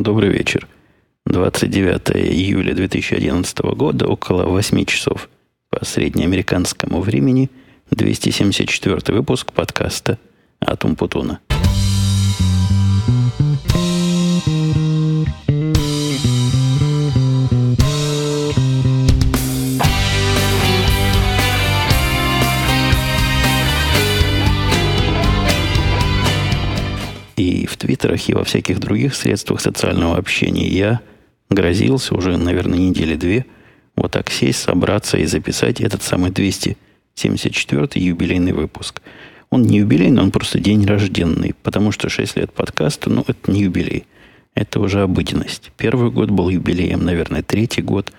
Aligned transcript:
Добрый 0.00 0.30
вечер. 0.30 0.66
29 1.26 2.16
июля 2.16 2.74
2011 2.74 3.58
года, 3.76 4.06
около 4.06 4.44
8 4.44 4.86
часов 4.86 5.28
по 5.68 5.84
среднеамериканскому 5.84 7.02
времени, 7.02 7.50
274 7.90 9.14
выпуск 9.14 9.52
подкаста 9.52 10.18
«Атум 10.58 10.96
Путуна». 10.96 11.40
Твиттерах, 27.90 28.28
и 28.28 28.34
во 28.34 28.44
всяких 28.44 28.78
других 28.78 29.14
средствах 29.14 29.60
социального 29.60 30.16
общения 30.16 30.68
я 30.68 31.00
грозился 31.48 32.14
уже, 32.14 32.36
наверное, 32.36 32.78
недели 32.78 33.16
две 33.16 33.46
вот 33.96 34.12
так 34.12 34.30
сесть, 34.30 34.60
собраться 34.60 35.18
и 35.18 35.26
записать 35.26 35.80
этот 35.80 36.02
самый 36.02 36.30
274-й 36.30 38.00
юбилейный 38.00 38.52
выпуск. 38.52 39.02
Он 39.50 39.62
не 39.62 39.78
юбилейный, 39.78 40.22
он 40.22 40.30
просто 40.30 40.60
день 40.60 40.86
рожденный, 40.86 41.54
потому 41.62 41.90
что 41.90 42.08
6 42.08 42.36
лет 42.36 42.52
подкаста, 42.52 43.10
ну, 43.10 43.24
это 43.26 43.50
не 43.50 43.62
юбилей. 43.62 44.04
Это 44.54 44.80
уже 44.80 45.02
обыденность. 45.02 45.72
Первый 45.76 46.10
год 46.10 46.30
был 46.30 46.48
юбилеем, 46.48 47.04
наверное, 47.04 47.42
третий 47.42 47.82
год 47.82 48.12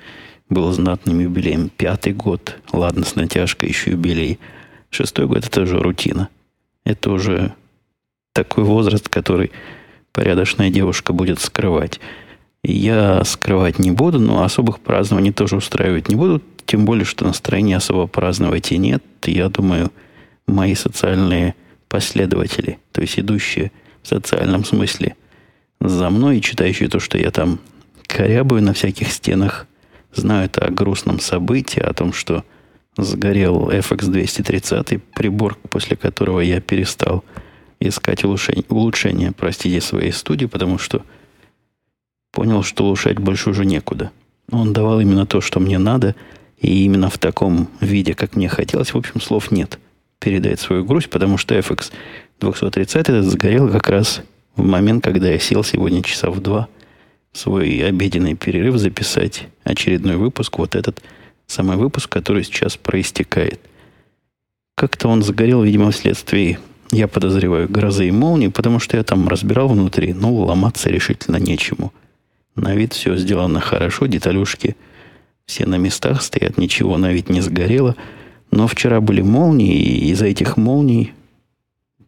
был 0.49 0.71
знатным 0.73 1.20
юбилеем, 1.20 1.70
пятый 1.70 2.13
год, 2.13 2.57
ладно, 2.73 3.05
с 3.05 3.15
натяжкой 3.15 3.70
еще 3.70 3.91
юбилей. 3.91 4.38
Шестой 4.90 5.27
год 5.27 5.45
это 5.45 5.62
уже 5.62 5.79
рутина. 5.79 6.27
Это 6.84 7.12
уже 7.12 7.53
такой 8.34 8.63
возраст, 8.63 9.09
который 9.09 9.52
порядочная 10.13 10.70
девушка 10.70 11.13
будет 11.13 11.40
скрывать. 11.40 11.99
Я 12.63 13.23
скрывать 13.23 13.80
не 13.80 13.91
буду, 13.91 14.20
но 14.20 14.44
особых 14.44 14.80
празднований 14.80 15.32
тоже 15.32 15.55
устраивать 15.55 16.10
не 16.10 16.15
буду. 16.15 16.41
Тем 16.65 16.85
более, 16.85 17.05
что 17.05 17.26
настроения 17.26 17.77
особо 17.77 18.07
праздновать 18.07 18.71
и 18.71 18.77
нет. 18.77 19.04
Я 19.26 19.49
думаю, 19.49 19.91
мои 20.48 20.76
социальные 20.76 21.55
последователи, 21.90 22.79
то 22.91 23.01
есть 23.01 23.20
идущие 23.20 23.71
в 24.04 24.07
социальном 24.07 24.63
смысле 24.63 25.16
за 25.79 26.10
мной 26.10 26.38
и 26.38 26.41
читающие 26.41 26.88
то, 26.90 26.99
что 26.99 27.18
я 27.18 27.32
там 27.32 27.60
корябаю 28.04 28.62
на 28.62 28.73
всяких 28.73 29.12
стенах, 29.12 29.68
знают 30.13 30.57
о 30.57 30.70
грустном 30.70 31.20
событии, 31.20 31.79
о 31.79 31.93
том, 31.93 32.13
что 32.13 32.43
сгорел 32.98 33.70
FX230, 33.70 35.01
прибор, 35.16 35.57
после 35.70 35.95
которого 35.95 36.41
я 36.41 36.62
перестал 36.62 37.23
искать 37.82 38.24
улучшение, 38.24 38.63
улучшение, 38.70 39.32
простите, 39.32 39.82
своей 39.82 40.12
студии, 40.12 40.46
потому 40.46 40.77
что 40.77 41.04
понял, 42.32 42.63
что 42.63 42.85
улучшать 42.85 43.20
больше 43.20 43.49
уже 43.49 43.65
некуда. 43.65 44.12
Он 44.51 44.73
давал 44.73 44.99
именно 44.99 45.26
то, 45.26 45.41
что 45.41 45.60
мне 45.60 45.77
надо, 45.77 46.15
и 46.60 46.85
именно 46.85 47.10
в 47.10 47.18
таком 47.18 47.68
виде, 47.79 48.13
как 48.13 48.35
мне 48.35 48.48
хотелось. 48.48 48.93
В 48.93 48.98
общем, 48.98 49.20
слов 49.20 49.51
нет 49.51 49.79
передать 50.20 50.60
свою 50.60 50.85
грусть, 50.85 51.10
потому 51.10 51.38
что 51.38 51.55
FX 51.55 51.91
230 52.40 52.96
этот 52.96 53.26
сгорел 53.26 53.70
как 53.70 53.90
раз 53.90 54.21
в 54.55 54.63
момент, 54.63 55.04
когда 55.04 55.29
я 55.29 55.40
сел 55.40 55.63
сегодня 55.63 56.04
часа 56.04 56.29
в 56.29 56.40
два 56.40 56.68
свой 57.34 57.79
обеденный 57.88 58.35
перерыв 58.35 58.77
записать 58.77 59.48
очередной 59.63 60.18
выпуск, 60.18 60.57
вот 60.60 60.76
этот 60.76 61.01
самый 61.48 61.77
выпуск, 61.77 62.10
который 62.10 62.43
сейчас 62.43 62.77
проистекает. 62.77 63.60
Как-то 64.75 65.07
он 65.07 65.23
сгорел, 65.23 65.63
видимо, 65.63 65.91
вследствие 65.91 66.59
я 66.91 67.07
подозреваю, 67.07 67.69
грозы 67.69 68.07
и 68.07 68.11
молнии, 68.11 68.47
потому 68.47 68.79
что 68.79 68.97
я 68.97 69.03
там 69.03 69.28
разбирал 69.28 69.69
внутри, 69.69 70.13
но 70.13 70.34
ломаться 70.34 70.89
решительно 70.89 71.38
нечему. 71.38 71.94
На 72.56 72.75
вид 72.75 72.94
все 72.94 73.16
сделано 73.16 73.61
хорошо, 73.61 74.07
деталюшки 74.07 74.75
все 75.45 75.66
на 75.66 75.75
местах 75.75 76.22
стоят, 76.22 76.57
ничего 76.57 76.97
на 76.97 77.11
вид 77.11 77.29
не 77.29 77.41
сгорело. 77.41 77.95
Но 78.51 78.67
вчера 78.67 79.01
были 79.01 79.21
молнии, 79.21 79.75
и 79.75 80.11
из-за 80.11 80.27
этих 80.27 80.57
молний 80.57 81.13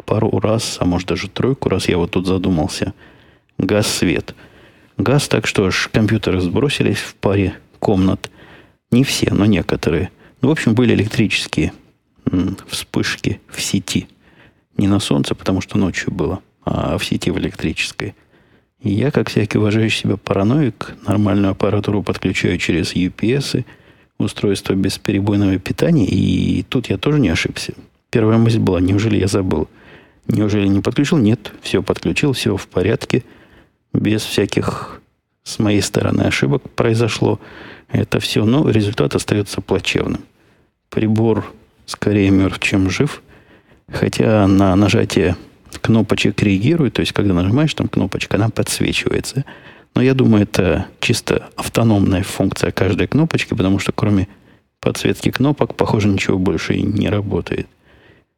пару 0.06 0.40
раз, 0.40 0.78
а 0.80 0.86
может 0.86 1.08
даже 1.08 1.30
тройку 1.30 1.70
раз 1.70 1.88
я 1.88 1.98
вот 1.98 2.12
тут 2.12 2.28
задумался. 2.28 2.94
Газ-свет. 3.58 4.36
Газ, 4.98 5.28
так 5.28 5.48
что 5.48 5.66
аж 5.66 5.90
компьютеры 5.92 6.42
сбросились 6.42 6.98
в 6.98 7.16
паре 7.16 7.56
комнат. 7.80 8.30
Не 8.92 9.04
все, 9.04 9.34
но 9.34 9.46
некоторые. 9.46 10.10
Ну, 10.42 10.50
в 10.50 10.52
общем, 10.52 10.74
были 10.74 10.94
электрические 10.94 11.74
вспышки 12.68 13.42
в 13.48 13.62
сети. 13.62 14.08
Не 14.78 14.88
на 14.88 15.00
солнце, 15.00 15.36
потому 15.36 15.62
что 15.62 15.78
ночью 15.78 16.12
было, 16.12 16.42
а 16.66 16.98
в 16.98 17.06
сети 17.06 17.30
в 17.30 17.38
электрической. 17.38 18.16
И 18.82 18.92
я, 18.92 19.12
как 19.12 19.30
всякий 19.30 19.58
уважающий 19.58 20.02
себя 20.02 20.18
параноик, 20.18 20.96
нормальную 21.08 21.52
аппаратуру 21.52 22.04
подключаю 22.04 22.58
через 22.58 22.94
UPS, 22.96 23.66
устройство 24.18 24.74
бесперебойного 24.74 25.58
питания, 25.60 26.06
и 26.06 26.64
тут 26.64 26.90
я 26.90 26.98
тоже 26.98 27.20
не 27.20 27.30
ошибся. 27.30 27.74
Первая 28.10 28.38
мысль 28.38 28.60
была, 28.60 28.82
неужели 28.82 29.18
я 29.18 29.28
забыл? 29.28 29.70
Неужели 30.28 30.68
не 30.68 30.82
подключил? 30.82 31.18
Нет, 31.18 31.52
все 31.62 31.82
подключил, 31.84 32.34
все 32.34 32.58
в 32.58 32.68
порядке, 32.68 33.24
без 33.94 34.24
всяких 34.24 35.02
с 35.44 35.60
моей 35.60 35.82
стороны 35.82 36.22
ошибок 36.22 36.70
произошло 36.72 37.40
это 37.90 38.20
все, 38.20 38.46
но 38.46 38.70
результат 38.70 39.14
остается 39.14 39.62
плачевным. 39.62 40.22
Прибор 40.90 41.46
скорее 41.86 42.32
мертв, 42.32 42.60
чем 42.60 42.90
жив– 42.90 43.22
Хотя 43.92 44.48
на 44.48 44.76
нажатие 44.76 45.36
кнопочек 45.82 46.42
реагирует, 46.42 46.94
то 46.94 47.02
есть 47.02 47.12
когда 47.12 47.34
нажимаешь 47.34 47.74
там 47.74 47.88
кнопочка, 47.88 48.38
она 48.38 48.50
подсвечивается. 48.50 49.46
Но 49.96 50.02
я 50.02 50.14
думаю, 50.14 50.44
это 50.44 50.88
чисто 51.00 51.50
автономная 51.56 52.24
функция 52.24 52.72
каждой 52.72 53.08
кнопочки, 53.08 53.54
потому 53.54 53.80
что 53.80 53.92
кроме 53.92 54.28
подсветки 54.80 55.32
кнопок, 55.32 55.76
похоже, 55.76 56.10
ничего 56.10 56.38
больше 56.38 56.76
и 56.76 56.82
не 56.82 57.10
работает. 57.10 57.68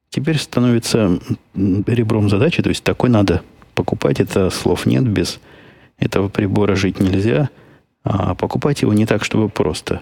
Теперь 0.10 0.38
становится 0.38 1.20
ребром 1.56 2.30
задачи, 2.30 2.62
то 2.62 2.70
есть 2.70 2.84
такой 2.84 3.10
надо 3.10 3.42
покупать, 3.74 4.20
это 4.20 4.50
слов 4.50 4.86
нет, 4.86 5.04
без 5.04 5.40
этого 5.98 6.30
прибора 6.30 6.76
жить 6.76 7.00
нельзя, 7.00 7.50
а 8.04 8.36
покупать 8.36 8.82
его 8.82 8.94
не 8.94 9.06
так, 9.06 9.24
чтобы 9.24 9.50
просто. 9.50 10.02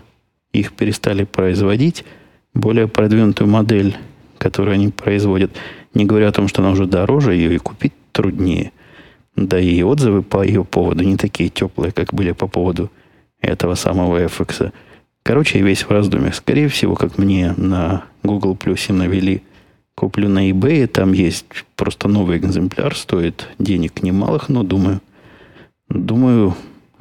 Их 0.51 0.73
перестали 0.73 1.23
производить, 1.23 2.03
более 2.53 2.87
продвинутую 2.87 3.49
модель 3.49 3.97
которую 4.43 4.73
они 4.73 4.89
производят, 4.89 5.51
не 5.93 6.03
говоря 6.03 6.27
о 6.27 6.31
том, 6.33 6.49
что 6.49 6.61
она 6.61 6.71
уже 6.71 6.85
дороже, 6.85 7.33
ее 7.33 7.55
и 7.55 7.57
купить 7.57 7.93
труднее. 8.11 8.73
Да 9.37 9.57
и 9.57 9.81
отзывы 9.83 10.21
по 10.21 10.43
ее 10.43 10.65
поводу 10.65 11.05
не 11.05 11.15
такие 11.15 11.49
теплые, 11.49 11.93
как 11.93 12.13
были 12.13 12.33
по 12.33 12.47
поводу 12.47 12.91
этого 13.39 13.75
самого 13.75 14.21
FX. 14.25 14.73
Короче, 15.23 15.59
я 15.59 15.65
весь 15.65 15.83
в 15.83 15.91
раздумьях. 15.91 16.35
Скорее 16.35 16.67
всего, 16.67 16.95
как 16.95 17.17
мне 17.17 17.53
на 17.55 18.03
Google 18.21 18.55
Plus 18.55 18.91
навели, 18.91 19.43
куплю 19.95 20.27
на 20.27 20.49
eBay, 20.49 20.87
там 20.87 21.13
есть 21.13 21.45
просто 21.77 22.09
новый 22.09 22.37
экземпляр, 22.37 22.93
стоит 22.95 23.47
денег 23.59 24.03
немалых, 24.03 24.49
но 24.49 24.63
думаю, 24.63 24.99
думаю, 25.87 26.53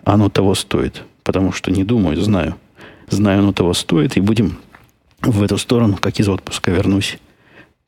оно 0.05 0.29
того 0.29 0.55
стоит. 0.55 1.03
Потому 1.25 1.51
что 1.51 1.73
не 1.73 1.83
думаю, 1.83 2.21
знаю. 2.21 2.55
Знаю, 3.09 3.41
оно 3.41 3.53
того 3.53 3.75
стоит, 3.75 4.17
и 4.17 4.21
будем 4.21 4.59
в 5.23 5.43
эту 5.43 5.59
сторону, 5.59 5.97
как 6.01 6.21
из 6.21 6.29
отпуска 6.29 6.71
вернусь, 6.71 7.19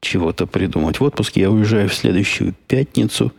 чего-то 0.05 0.47
придумать. 0.47 1.01
В 1.01 1.05
отпуск 1.05 1.37
я 1.37 1.51
уезжаю 1.51 1.89
в 1.89 1.95
следующую 1.95 2.55
пятницу. 2.69 3.33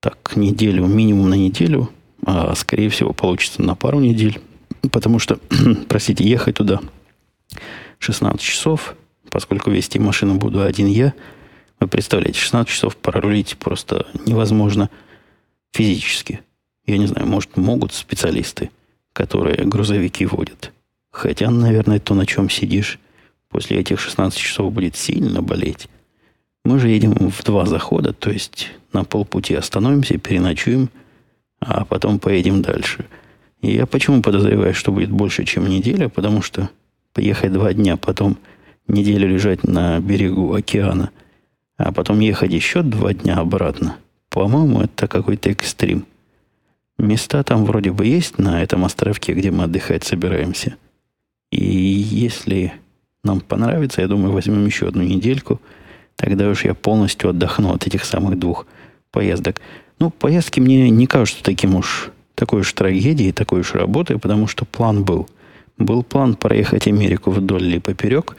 Так, 0.00 0.32
неделю, 0.34 0.86
минимум 0.86 1.30
на 1.30 1.34
неделю. 1.34 1.90
А 2.24 2.54
скорее 2.54 2.88
всего 2.88 3.12
получится 3.12 3.62
на 3.62 3.74
пару 3.74 4.00
недель. 4.00 4.40
Потому 4.90 5.18
что, 5.18 5.38
простите, 5.88 6.24
ехать 6.24 6.56
туда 6.56 6.80
16 7.98 8.40
часов, 8.40 8.96
поскольку 9.30 9.70
вести 9.70 9.98
машину 9.98 10.36
буду 10.36 10.62
один 10.62 10.86
я. 10.86 11.14
Вы 11.78 11.88
представляете, 11.88 12.38
16 12.38 12.70
часов 12.70 12.96
прорулить 12.96 13.56
просто 13.58 14.06
невозможно 14.26 14.90
физически. 15.72 16.40
Я 16.86 16.98
не 16.98 17.06
знаю, 17.06 17.26
может, 17.26 17.56
могут 17.56 17.92
специалисты, 17.92 18.70
которые 19.12 19.64
грузовики 19.64 20.26
водят. 20.26 20.72
Хотя, 21.10 21.50
наверное, 21.50 22.00
то, 22.00 22.14
на 22.14 22.26
чем 22.26 22.50
сидишь, 22.50 22.98
после 23.50 23.78
этих 23.78 24.00
16 24.00 24.38
часов 24.38 24.72
будет 24.72 24.96
сильно 24.96 25.42
болеть. 25.42 25.88
Мы 26.64 26.78
же 26.78 26.88
едем 26.88 27.12
в 27.30 27.42
два 27.44 27.66
захода, 27.66 28.12
то 28.12 28.30
есть 28.30 28.70
на 28.92 29.04
полпути 29.04 29.54
остановимся, 29.54 30.18
переночуем, 30.18 30.88
а 31.60 31.84
потом 31.84 32.18
поедем 32.18 32.62
дальше. 32.62 33.06
И 33.60 33.72
я 33.72 33.86
почему 33.86 34.22
подозреваю, 34.22 34.72
что 34.72 34.92
будет 34.92 35.10
больше, 35.10 35.44
чем 35.44 35.68
неделя? 35.68 36.08
Потому 36.08 36.42
что 36.42 36.70
поехать 37.12 37.52
два 37.52 37.72
дня, 37.72 37.96
потом 37.96 38.38
неделю 38.88 39.28
лежать 39.28 39.64
на 39.64 40.00
берегу 40.00 40.54
океана, 40.54 41.10
а 41.76 41.92
потом 41.92 42.20
ехать 42.20 42.52
еще 42.52 42.82
два 42.82 43.12
дня 43.12 43.38
обратно. 43.38 43.96
По-моему, 44.30 44.82
это 44.82 45.08
какой-то 45.08 45.50
экстрим. 45.50 46.06
Места 46.98 47.42
там 47.42 47.64
вроде 47.64 47.90
бы 47.90 48.06
есть 48.06 48.38
на 48.38 48.62
этом 48.62 48.84
островке, 48.84 49.32
где 49.32 49.50
мы 49.50 49.64
отдыхать 49.64 50.04
собираемся. 50.04 50.76
И 51.50 51.64
если 51.64 52.74
нам 53.24 53.40
понравится, 53.40 54.00
я 54.00 54.08
думаю, 54.08 54.32
возьмем 54.32 54.64
еще 54.64 54.88
одну 54.88 55.02
недельку. 55.02 55.60
Тогда 56.16 56.48
уж 56.48 56.64
я 56.64 56.74
полностью 56.74 57.30
отдохну 57.30 57.72
от 57.74 57.86
этих 57.86 58.04
самых 58.04 58.38
двух 58.38 58.66
поездок. 59.10 59.60
Ну, 59.98 60.10
поездки 60.10 60.60
мне 60.60 60.90
не 60.90 61.06
кажутся 61.06 61.42
таким 61.42 61.76
уж, 61.76 62.10
такой 62.34 62.60
уж 62.60 62.72
трагедией, 62.72 63.32
такой 63.32 63.60
уж 63.60 63.74
работой, 63.74 64.18
потому 64.18 64.46
что 64.46 64.64
план 64.64 65.04
был. 65.04 65.28
Был 65.78 66.02
план 66.02 66.34
проехать 66.34 66.86
Америку 66.86 67.30
вдоль 67.30 67.64
или 67.64 67.78
поперек. 67.78 68.36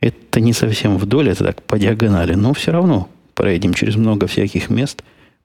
Это 0.00 0.40
не 0.40 0.52
совсем 0.52 0.96
вдоль, 0.96 1.28
это 1.28 1.44
так 1.44 1.62
по 1.62 1.78
диагонали, 1.78 2.34
но 2.34 2.54
все 2.54 2.72
равно 2.72 3.08
проедем 3.34 3.74
через 3.74 3.96
много 3.96 4.26
всяких 4.26 4.70
мест, 4.70 5.02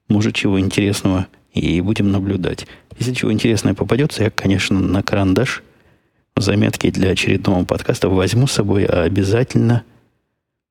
может, 0.08 0.34
чего 0.34 0.60
интересного, 0.60 1.26
и 1.52 1.80
будем 1.80 2.10
наблюдать. 2.10 2.66
Если 2.98 3.14
чего 3.14 3.32
интересного 3.32 3.74
попадется, 3.74 4.24
я, 4.24 4.30
конечно, 4.30 4.78
на 4.78 5.02
карандаш 5.02 5.62
заметки 6.36 6.90
для 6.90 7.10
очередного 7.10 7.64
подкаста 7.64 8.08
возьму 8.08 8.46
с 8.46 8.52
собой, 8.52 8.84
а 8.84 9.02
обязательно, 9.02 9.84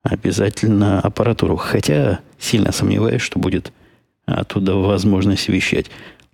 обязательно 0.02 1.00
аппаратуру. 1.00 1.56
Хотя 1.56 2.20
сильно 2.38 2.72
сомневаюсь, 2.72 3.22
что 3.22 3.38
будет 3.38 3.72
оттуда 4.26 4.74
возможность 4.74 5.48
вещать. 5.48 5.86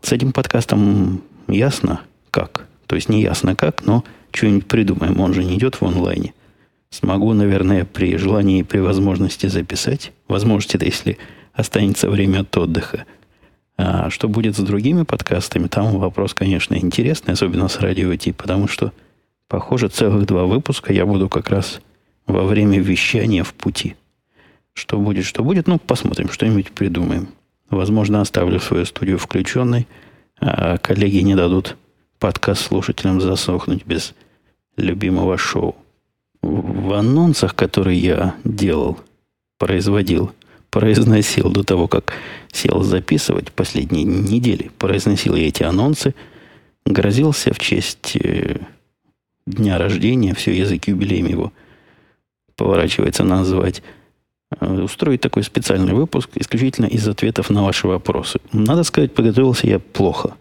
С 0.02 0.12
этим 0.12 0.32
подкастом 0.32 1.22
ясно 1.48 2.00
как. 2.30 2.66
То 2.86 2.96
есть 2.96 3.08
не 3.08 3.22
ясно 3.22 3.54
как, 3.54 3.84
но 3.84 4.04
что-нибудь 4.32 4.66
придумаем. 4.66 5.20
Он 5.20 5.34
же 5.34 5.44
не 5.44 5.56
идет 5.56 5.80
в 5.80 5.84
онлайне. 5.84 6.34
Смогу, 6.90 7.32
наверное, 7.34 7.84
при 7.84 8.16
желании 8.16 8.60
и 8.60 8.64
при 8.64 8.78
возможности 8.78 9.46
записать. 9.46 10.12
Возможности, 10.26 10.76
это 10.76 10.86
если 10.86 11.18
останется 11.52 12.10
время 12.10 12.40
от 12.40 12.56
отдыха. 12.56 13.04
А 13.76 14.10
что 14.10 14.28
будет 14.28 14.56
с 14.56 14.60
другими 14.60 15.04
подкастами, 15.04 15.68
там 15.68 15.98
вопрос, 15.98 16.34
конечно, 16.34 16.74
интересный, 16.74 17.34
особенно 17.34 17.68
с 17.68 17.78
радио 17.78 18.14
Ти, 18.16 18.32
потому 18.32 18.66
что, 18.68 18.92
похоже, 19.50 19.88
целых 19.88 20.26
два 20.26 20.46
выпуска 20.46 20.92
я 20.92 21.04
буду 21.04 21.28
как 21.28 21.50
раз 21.50 21.80
во 22.26 22.44
время 22.44 22.78
вещания 22.78 23.42
в 23.42 23.52
пути. 23.52 23.96
Что 24.72 24.96
будет, 24.96 25.24
что 25.24 25.42
будет, 25.42 25.66
ну, 25.66 25.78
посмотрим, 25.80 26.30
что-нибудь 26.30 26.70
придумаем. 26.70 27.28
Возможно, 27.68 28.20
оставлю 28.20 28.60
свою 28.60 28.84
студию 28.84 29.18
включенной, 29.18 29.88
а 30.40 30.78
коллеги 30.78 31.18
не 31.18 31.34
дадут 31.34 31.76
подкаст 32.20 32.62
слушателям 32.62 33.20
засохнуть 33.20 33.84
без 33.84 34.14
любимого 34.76 35.36
шоу. 35.36 35.74
В 36.42 36.92
анонсах, 36.92 37.56
которые 37.56 37.98
я 37.98 38.36
делал, 38.44 39.00
производил, 39.58 40.32
произносил 40.70 41.50
до 41.50 41.64
того, 41.64 41.88
как 41.88 42.12
сел 42.52 42.84
записывать 42.84 43.50
последние 43.50 44.04
недели, 44.04 44.70
произносил 44.78 45.34
я 45.34 45.48
эти 45.48 45.64
анонсы, 45.64 46.14
грозился 46.86 47.52
в 47.52 47.58
честь 47.58 48.16
э, 48.16 48.60
дня 49.50 49.78
рождения, 49.78 50.34
все 50.34 50.52
язык 50.56 50.88
юбилеем 50.88 51.26
его 51.26 51.52
поворачивается 52.56 53.24
назвать, 53.24 53.82
э, 54.60 54.82
устроить 54.82 55.20
такой 55.22 55.42
специальный 55.42 55.94
выпуск 55.94 56.30
исключительно 56.34 56.86
из 56.86 57.08
ответов 57.08 57.48
на 57.50 57.62
ваши 57.64 57.88
вопросы. 57.88 58.38
Надо 58.52 58.82
сказать, 58.82 59.14
подготовился 59.14 59.66
я 59.66 59.78
плохо. 59.78 60.34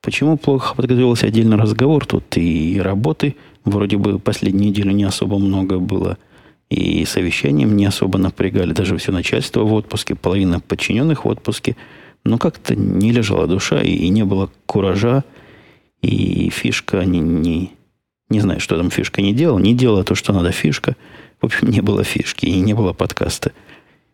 Почему 0.00 0.36
плохо 0.36 0.74
подготовился 0.74 1.26
отдельный 1.26 1.56
разговор? 1.56 2.04
Тут 2.04 2.36
и 2.36 2.80
работы, 2.80 3.36
вроде 3.64 3.96
бы 3.96 4.18
последнюю 4.18 4.70
неделю 4.70 4.90
не 4.90 5.04
особо 5.04 5.38
много 5.38 5.78
было, 5.78 6.18
и 6.68 7.04
совещанием 7.04 7.76
не 7.76 7.86
особо 7.86 8.18
напрягали, 8.18 8.72
даже 8.72 8.96
все 8.96 9.12
начальство 9.12 9.62
в 9.62 9.72
отпуске, 9.72 10.14
половина 10.14 10.60
подчиненных 10.60 11.24
в 11.24 11.28
отпуске. 11.28 11.76
Но 12.24 12.38
как-то 12.38 12.74
не 12.74 13.12
лежала 13.12 13.46
душа, 13.46 13.80
и, 13.80 13.92
и 13.92 14.08
не 14.08 14.24
было 14.24 14.50
куража, 14.66 15.24
и 16.02 16.50
фишка 16.50 17.04
не, 17.04 17.20
не, 17.20 17.72
не 18.28 18.40
знаю, 18.40 18.60
что 18.60 18.76
там 18.76 18.90
фишка 18.90 19.22
не 19.22 19.32
делала, 19.32 19.58
не 19.58 19.74
делала 19.74 20.04
то, 20.04 20.14
что 20.14 20.32
надо 20.32 20.50
фишка. 20.50 20.96
В 21.40 21.46
общем, 21.46 21.70
не 21.70 21.80
было 21.80 22.04
фишки 22.04 22.46
и 22.46 22.60
не 22.60 22.74
было 22.74 22.92
подкаста. 22.92 23.52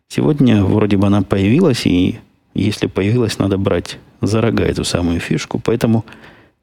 Сегодня 0.09 0.63
вроде 0.63 0.97
бы 0.97 1.07
она 1.07 1.21
появилась, 1.21 1.85
и 1.85 2.19
если 2.53 2.87
появилась, 2.87 3.39
надо 3.39 3.57
брать 3.57 3.97
за 4.21 4.41
рога 4.41 4.63
эту 4.63 4.83
самую 4.83 5.19
фишку. 5.19 5.61
Поэтому 5.63 6.05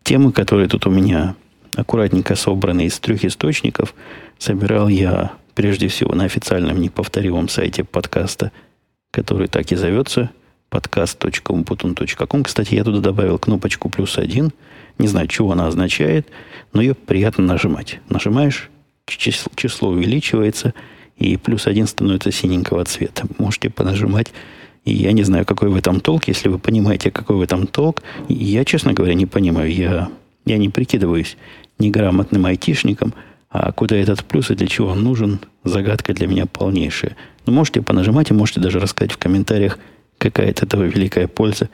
темы, 0.02 0.32
которые 0.32 0.68
тут 0.68 0.86
у 0.86 0.90
меня 0.90 1.34
аккуратненько 1.74 2.34
собраны 2.34 2.86
из 2.86 2.98
трех 2.98 3.24
источников, 3.24 3.94
собирал 4.38 4.88
я 4.88 5.32
прежде 5.54 5.88
всего 5.88 6.14
на 6.14 6.24
официальном 6.24 6.80
неповторимом 6.80 7.48
сайте 7.48 7.84
подкаста, 7.84 8.52
который 9.10 9.48
так 9.48 9.72
и 9.72 9.76
зовется, 9.76 10.30
podcast.umputun.com. 10.70 12.44
Кстати, 12.44 12.74
я 12.74 12.84
туда 12.84 13.00
добавил 13.00 13.38
кнопочку 13.38 13.88
плюс 13.88 14.18
один. 14.18 14.52
Не 14.98 15.08
знаю, 15.08 15.28
чего 15.28 15.52
она 15.52 15.66
означает, 15.66 16.28
но 16.72 16.82
ее 16.82 16.94
приятно 16.94 17.44
нажимать. 17.44 18.00
Нажимаешь, 18.08 18.70
число, 19.06 19.52
число 19.54 19.90
увеличивается, 19.90 20.74
и 21.16 21.36
плюс 21.36 21.66
один 21.66 21.86
становится 21.86 22.32
синенького 22.32 22.84
цвета. 22.84 23.26
Можете 23.38 23.70
понажимать 23.70 24.32
и 24.88 24.94
я 24.94 25.12
не 25.12 25.22
знаю, 25.22 25.44
какой 25.44 25.68
в 25.68 25.76
этом 25.76 26.00
толк. 26.00 26.28
Если 26.28 26.48
вы 26.48 26.58
понимаете, 26.58 27.10
какой 27.10 27.36
в 27.36 27.42
этом 27.42 27.66
толк, 27.66 28.02
я, 28.28 28.64
честно 28.64 28.94
говоря, 28.94 29.12
не 29.12 29.26
понимаю. 29.26 29.70
Я, 29.70 30.08
я 30.46 30.56
не 30.56 30.70
прикидываюсь 30.70 31.36
неграмотным 31.78 32.46
айтишником, 32.46 33.12
а 33.50 33.70
куда 33.72 33.96
этот 33.96 34.24
плюс 34.24 34.50
и 34.50 34.54
для 34.54 34.66
чего 34.66 34.88
он 34.88 35.02
нужен, 35.02 35.40
загадка 35.62 36.14
для 36.14 36.26
меня 36.26 36.46
полнейшая. 36.46 37.16
Но 37.44 37.52
можете 37.52 37.82
понажимать 37.82 38.30
и 38.30 38.34
можете 38.34 38.60
даже 38.60 38.80
рассказать 38.80 39.12
в 39.12 39.18
комментариях, 39.18 39.78
какая 40.18 40.50
от 40.50 40.62
этого 40.62 40.82
великая 40.84 41.28
польза 41.28 41.70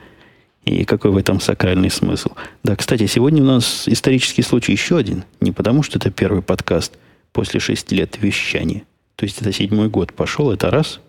и 0.63 0.85
какой 0.85 1.11
в 1.11 1.17
этом 1.17 1.39
сакральный 1.39 1.91
смысл. 1.91 2.29
Да, 2.63 2.75
кстати, 2.75 3.05
сегодня 3.05 3.41
у 3.43 3.45
нас 3.45 3.87
исторический 3.87 4.41
случай 4.41 4.71
еще 4.71 4.97
один. 4.97 5.23
Не 5.39 5.51
потому, 5.51 5.83
что 5.83 5.99
это 5.99 6.09
первый 6.09 6.41
подкаст 6.41 6.97
после 7.31 7.59
шести 7.59 7.95
лет 7.95 8.17
вещания. 8.19 8.83
То 9.15 9.25
есть 9.25 9.41
это 9.41 9.51
седьмой 9.51 9.89
год 9.89 10.13
пошел, 10.13 10.51
это 10.51 10.71
раз. 10.71 10.99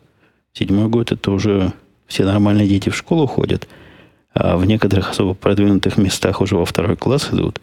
Седьмой 0.53 0.89
год 0.89 1.13
это 1.13 1.31
уже 1.31 1.73
все 2.07 2.25
нормальные 2.25 2.69
дети 2.69 2.89
в 2.89 2.97
школу 2.97 3.27
ходят, 3.27 3.69
а 4.33 4.57
в 4.57 4.65
некоторых 4.65 5.11
особо 5.11 5.35
продвинутых 5.35 5.97
местах 5.97 6.41
уже 6.41 6.57
во 6.57 6.65
второй 6.65 6.97
класс 6.97 7.29
идут. 7.33 7.61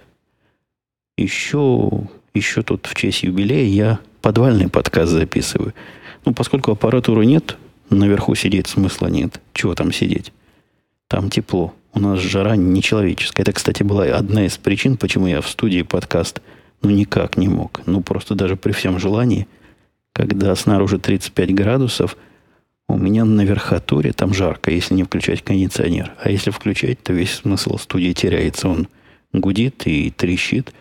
Еще, 1.18 1.90
еще 2.34 2.62
тут 2.64 2.88
в 2.88 2.96
честь 2.96 3.24
юбилея 3.24 3.68
я 3.68 4.00
подвальный 4.22 4.70
подкаст 4.70 5.12
записываю. 5.12 5.74
Ну, 6.26 6.34
поскольку 6.34 6.72
аппаратуры 6.72 7.26
нет, 7.26 7.58
наверху 7.90 8.36
сидеть 8.36 8.68
смысла 8.68 9.08
нет. 9.08 9.40
Чего 9.54 9.76
там 9.76 9.92
сидеть? 9.92 10.32
Там 11.08 11.30
тепло. 11.30 11.74
У 11.94 12.00
нас 12.00 12.20
жара 12.20 12.56
нечеловеческая. 12.56 13.44
Это, 13.44 13.54
кстати, 13.54 13.84
была 13.84 14.06
одна 14.06 14.46
из 14.46 14.58
причин, 14.58 14.98
почему 14.98 15.28
я 15.28 15.42
в 15.42 15.50
студии 15.50 15.84
подкаст 15.84 16.42
ну 16.82 16.90
никак 16.90 17.38
не 17.38 17.48
мог. 17.48 17.82
Ну, 17.86 18.02
просто 18.02 18.36
даже 18.36 18.58
при 18.58 18.74
всем 18.74 19.00
желании, 19.00 19.48
когда 20.12 20.56
снаружи 20.56 21.00
35 21.00 21.56
градусов– 21.56 22.18
у 22.88 22.98
меня 22.98 23.26
на 23.26 23.42
верхотуре 23.42 24.12
там 24.12 24.34
жарко, 24.34 24.70
если 24.70 24.94
не 24.94 25.04
включать 25.04 25.42
кондиционер. 25.42 26.14
А 26.22 26.30
если 26.30 26.52
включать, 26.52 27.02
то 27.02 27.14
весь 27.14 27.32
смысл 27.32 27.78
студии 27.78 28.12
теряется. 28.12 28.68
Он 28.68 28.88
гудит 29.32 29.88
и 29.88 30.12
трещит, 30.12 30.74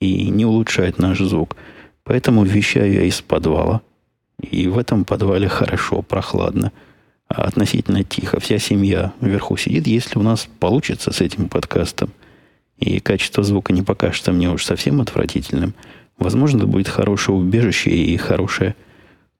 и 0.00 0.28
не 0.28 0.44
улучшает 0.44 0.98
наш 0.98 1.18
звук. 1.18 1.56
Поэтому 2.04 2.44
вещаю 2.44 2.92
я 2.92 3.02
из 3.02 3.20
подвала. 3.20 3.82
И 4.42 4.68
в 4.68 4.78
этом 4.78 5.04
подвале 5.04 5.48
хорошо, 5.48 6.02
прохладно. 6.02 6.72
А 7.28 7.44
относительно 7.44 8.04
тихо. 8.04 8.40
Вся 8.40 8.58
семья 8.58 9.12
вверху 9.20 9.56
сидит. 9.56 9.86
Если 9.86 10.18
у 10.18 10.22
нас 10.22 10.48
получится 10.58 11.12
с 11.12 11.20
этим 11.20 11.48
подкастом, 11.48 12.10
и 12.78 13.00
качество 13.00 13.42
звука 13.42 13.72
не 13.72 13.82
покажется 13.82 14.32
мне 14.32 14.50
уж 14.50 14.64
совсем 14.64 15.00
отвратительным, 15.00 15.74
возможно, 16.18 16.58
это 16.58 16.66
будет 16.66 16.88
хорошее 16.88 17.38
убежище 17.38 17.90
и 17.90 18.16
хорошая 18.16 18.76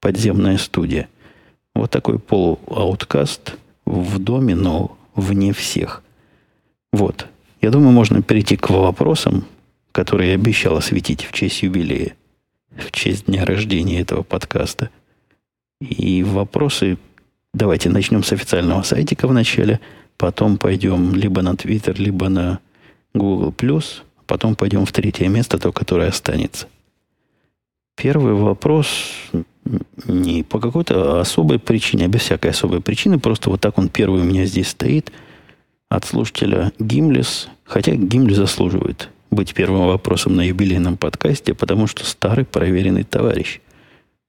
подземная 0.01 0.57
студия– 0.57 1.09
вот 1.75 1.91
такой 1.91 2.19
полуауткаст 2.19 3.57
в 3.85 4.19
доме, 4.19 4.55
но 4.55 4.97
вне 5.15 5.53
всех. 5.53 6.03
Вот. 6.93 7.27
Я 7.61 7.71
думаю, 7.71 7.93
можно 7.93 8.23
перейти 8.23 8.57
к 8.57 8.71
вопросам, 8.71 9.45
которые 9.93 10.31
я 10.31 10.35
обещал 10.35 10.77
осветить 10.77 11.25
в 11.25 11.33
честь 11.33 11.63
юбилея, 11.63 12.15
в 12.76 12.91
честь 12.91 13.26
дня 13.26 13.45
рождения 13.45 14.00
этого 14.00 14.23
подкаста. 14.23 14.91
И 15.81 16.23
вопросы 16.23 16.99
давайте 17.52 17.88
начнем 17.91 18.23
с 18.23 18.33
официального 18.33 18.83
сайтика 18.83 19.26
вначале, 19.26 19.81
потом 20.17 20.59
пойдем 20.59 21.14
либо 21.14 21.43
на 21.43 21.50
Twitter, 21.50 21.95
либо 21.97 22.29
на 22.29 22.61
Google+, 23.14 23.55
потом 24.26 24.55
пойдем 24.55 24.87
в 24.87 24.93
третье 24.93 25.29
место, 25.29 25.59
то, 25.59 25.73
которое 25.73 26.09
останется. 26.09 26.69
Первый 27.97 28.35
вопрос 28.35 28.88
не 30.07 30.43
по 30.43 30.59
какой-то 30.59 31.21
особой 31.21 31.59
причине, 31.59 32.07
а 32.07 32.09
без 32.09 32.23
всякой 32.23 32.50
особой 32.50 32.81
причины. 32.81 33.19
Просто 33.19 33.50
вот 33.50 33.61
так 33.61 33.79
он 33.79 33.88
первый 33.88 34.23
у 34.23 34.25
меня 34.25 34.45
здесь 34.47 34.69
стоит 34.69 35.12
от 35.88 36.05
слушателя 36.05 36.73
Гимлис. 36.79 37.49
Хотя 37.64 37.95
Гимли 37.95 38.35
заслуживает 38.35 39.11
быть 39.33 39.55
первым 39.55 39.87
вопросом 39.87 40.37
на 40.37 40.47
юбилейном 40.47 40.97
подкасте, 40.97 41.55
потому 41.55 41.87
что 41.87 42.05
старый 42.05 42.45
проверенный 42.45 43.05
товарищ 43.05 43.61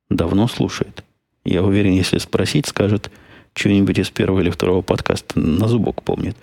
давно 0.09 0.47
слушает. 0.47 1.03
Я 1.45 1.63
уверен, 1.63 1.93
если 1.93 2.17
спросить, 2.17 2.67
скажет 2.67 3.11
что-нибудь 3.53 3.99
из 3.99 4.09
первого 4.09 4.39
или 4.39 4.49
второго 4.49 4.81
подкаста 4.81 5.39
на 5.39 5.67
зубок 5.67 6.03
помнит. 6.03 6.35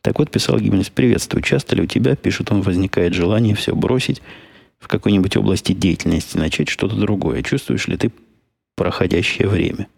Так 0.00 0.18
вот, 0.18 0.30
писал 0.30 0.58
Гимлис, 0.58 0.90
приветствую. 0.90 1.42
Часто 1.42 1.76
ли 1.76 1.82
у 1.82 1.86
тебя, 1.86 2.14
пишет 2.14 2.50
он, 2.50 2.62
возникает 2.62 3.14
желание 3.14 3.54
все 3.54 3.74
бросить 3.74 4.22
в 4.78 4.88
какой-нибудь 4.88 5.36
области 5.36 5.72
деятельности, 5.72 6.36
начать 6.36 6.68
что-то 6.68 6.96
другое? 6.96 7.42
Чувствуешь 7.42 7.88
ли 7.88 7.96
ты 7.96 8.12
проходящее 8.74 9.48
время. 9.48 9.88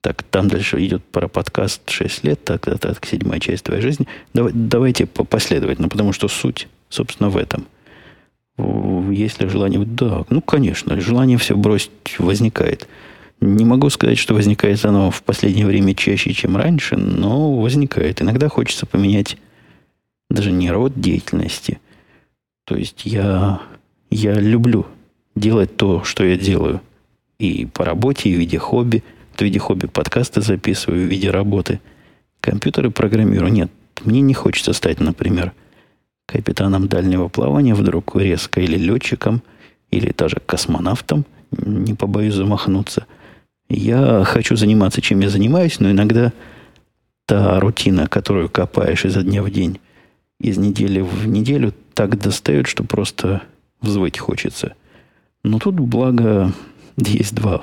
Так, 0.00 0.22
там 0.22 0.48
дальше 0.48 0.84
идет 0.84 1.04
про 1.04 1.28
подкаст 1.28 1.90
6 1.90 2.24
лет, 2.24 2.44
так, 2.44 2.64
так, 2.64 2.78
так, 2.78 3.04
седьмая 3.04 3.40
часть 3.40 3.64
твоей 3.64 3.82
жизни. 3.82 4.06
Давай, 4.32 4.52
давайте 4.54 5.06
последовательно, 5.06 5.88
потому 5.88 6.12
что 6.12 6.28
суть, 6.28 6.68
собственно, 6.88 7.30
в 7.30 7.36
этом. 7.36 7.66
Если 8.58 9.46
желание... 9.46 9.84
Да, 9.84 10.24
ну, 10.30 10.40
конечно, 10.40 11.00
желание 11.00 11.38
все 11.38 11.56
бросить 11.56 11.90
возникает. 12.18 12.88
Не 13.40 13.64
могу 13.64 13.88
сказать, 13.88 14.18
что 14.18 14.34
возникает 14.34 14.84
оно 14.84 15.10
в 15.10 15.22
последнее 15.22 15.66
время 15.66 15.94
чаще, 15.94 16.32
чем 16.32 16.56
раньше, 16.56 16.96
но 16.96 17.54
возникает. 17.54 18.20
Иногда 18.20 18.48
хочется 18.48 18.84
поменять 18.84 19.36
даже 20.28 20.50
не 20.50 20.70
род 20.70 21.00
деятельности. 21.00 21.80
То 22.64 22.76
есть 22.76 23.06
я, 23.06 23.60
я 24.10 24.34
люблю 24.34 24.86
делать 25.36 25.76
то, 25.76 26.02
что 26.02 26.24
я 26.24 26.36
делаю. 26.36 26.80
И 27.38 27.66
по 27.66 27.84
работе, 27.84 28.28
и 28.28 28.34
в 28.34 28.38
виде 28.38 28.58
хобби. 28.58 29.04
В 29.36 29.40
виде 29.40 29.60
хобби 29.60 29.86
подкасты 29.86 30.40
записываю, 30.40 31.06
в 31.06 31.10
виде 31.10 31.30
работы. 31.30 31.80
Компьютеры 32.40 32.90
программирую. 32.90 33.52
Нет, 33.52 33.70
мне 34.04 34.20
не 34.20 34.34
хочется 34.34 34.72
стать, 34.72 34.98
например, 34.98 35.52
капитаном 36.28 36.86
дальнего 36.86 37.28
плавания 37.28 37.74
вдруг 37.74 38.14
резко, 38.14 38.60
или 38.60 38.76
летчиком, 38.76 39.42
или 39.90 40.12
даже 40.16 40.36
космонавтом. 40.44 41.24
Не 41.50 41.94
побоюсь 41.94 42.34
замахнуться. 42.34 43.06
Я 43.68 44.24
хочу 44.24 44.54
заниматься, 44.54 45.00
чем 45.00 45.20
я 45.20 45.30
занимаюсь, 45.30 45.80
но 45.80 45.90
иногда 45.90 46.32
та 47.26 47.58
рутина, 47.58 48.06
которую 48.06 48.48
копаешь 48.48 49.04
изо 49.04 49.22
дня 49.22 49.42
в 49.42 49.50
день, 49.50 49.80
из 50.38 50.58
недели 50.58 51.00
в 51.00 51.26
неделю, 51.26 51.74
так 51.94 52.18
достает, 52.18 52.68
что 52.68 52.84
просто 52.84 53.42
взвыть 53.80 54.18
хочется– 54.18 54.74
но 55.42 55.58
тут, 55.58 55.76
благо, 55.76 56.52
есть 56.96 57.34
два 57.34 57.62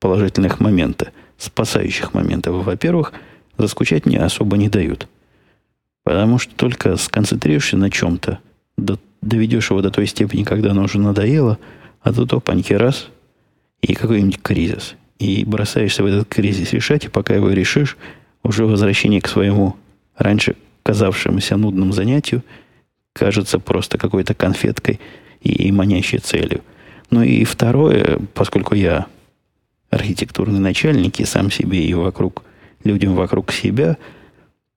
положительных 0.00 0.60
момента, 0.60 1.12
спасающих 1.38 2.14
момента. 2.14 2.52
Во-первых, 2.52 3.12
заскучать 3.58 4.06
мне 4.06 4.18
особо 4.18 4.56
не 4.56 4.68
дают. 4.68 5.08
Потому 6.06 6.38
что 6.38 6.54
только 6.54 6.96
сконцентрируешься 6.96 7.76
на 7.76 7.90
чем-то, 7.90 8.38
до, 8.76 8.98
доведешь 9.22 9.70
его 9.70 9.82
до 9.82 9.90
той 9.90 10.06
степени, 10.06 10.44
когда 10.44 10.70
оно 10.70 10.84
уже 10.84 11.00
надоело, 11.00 11.58
а 12.00 12.12
тут 12.12 12.32
опаньки 12.32 12.72
раз, 12.72 13.08
и 13.82 13.94
какой-нибудь 13.94 14.40
кризис. 14.40 14.94
И 15.18 15.44
бросаешься 15.44 16.04
в 16.04 16.06
этот 16.06 16.28
кризис 16.28 16.72
решать, 16.72 17.04
и 17.04 17.08
пока 17.08 17.34
его 17.34 17.50
решишь, 17.50 17.96
уже 18.44 18.66
возвращение 18.66 19.20
к 19.20 19.26
своему 19.26 19.74
раньше 20.16 20.54
казавшемуся 20.84 21.56
нудному 21.56 21.92
занятию 21.92 22.44
кажется 23.12 23.58
просто 23.58 23.98
какой-то 23.98 24.34
конфеткой 24.34 25.00
и 25.42 25.72
манящей 25.72 26.20
целью– 26.20 26.62
ну 27.10 27.22
и 27.22 27.44
второе, 27.44 28.18
поскольку 28.34 28.74
я 28.74 29.06
архитектурный 29.90 30.58
начальник 30.58 31.20
и 31.20 31.24
сам 31.24 31.50
себе 31.50 31.84
и 31.84 31.94
вокруг, 31.94 32.42
людям 32.84 33.14
вокруг 33.14 33.52
себя, 33.52 33.96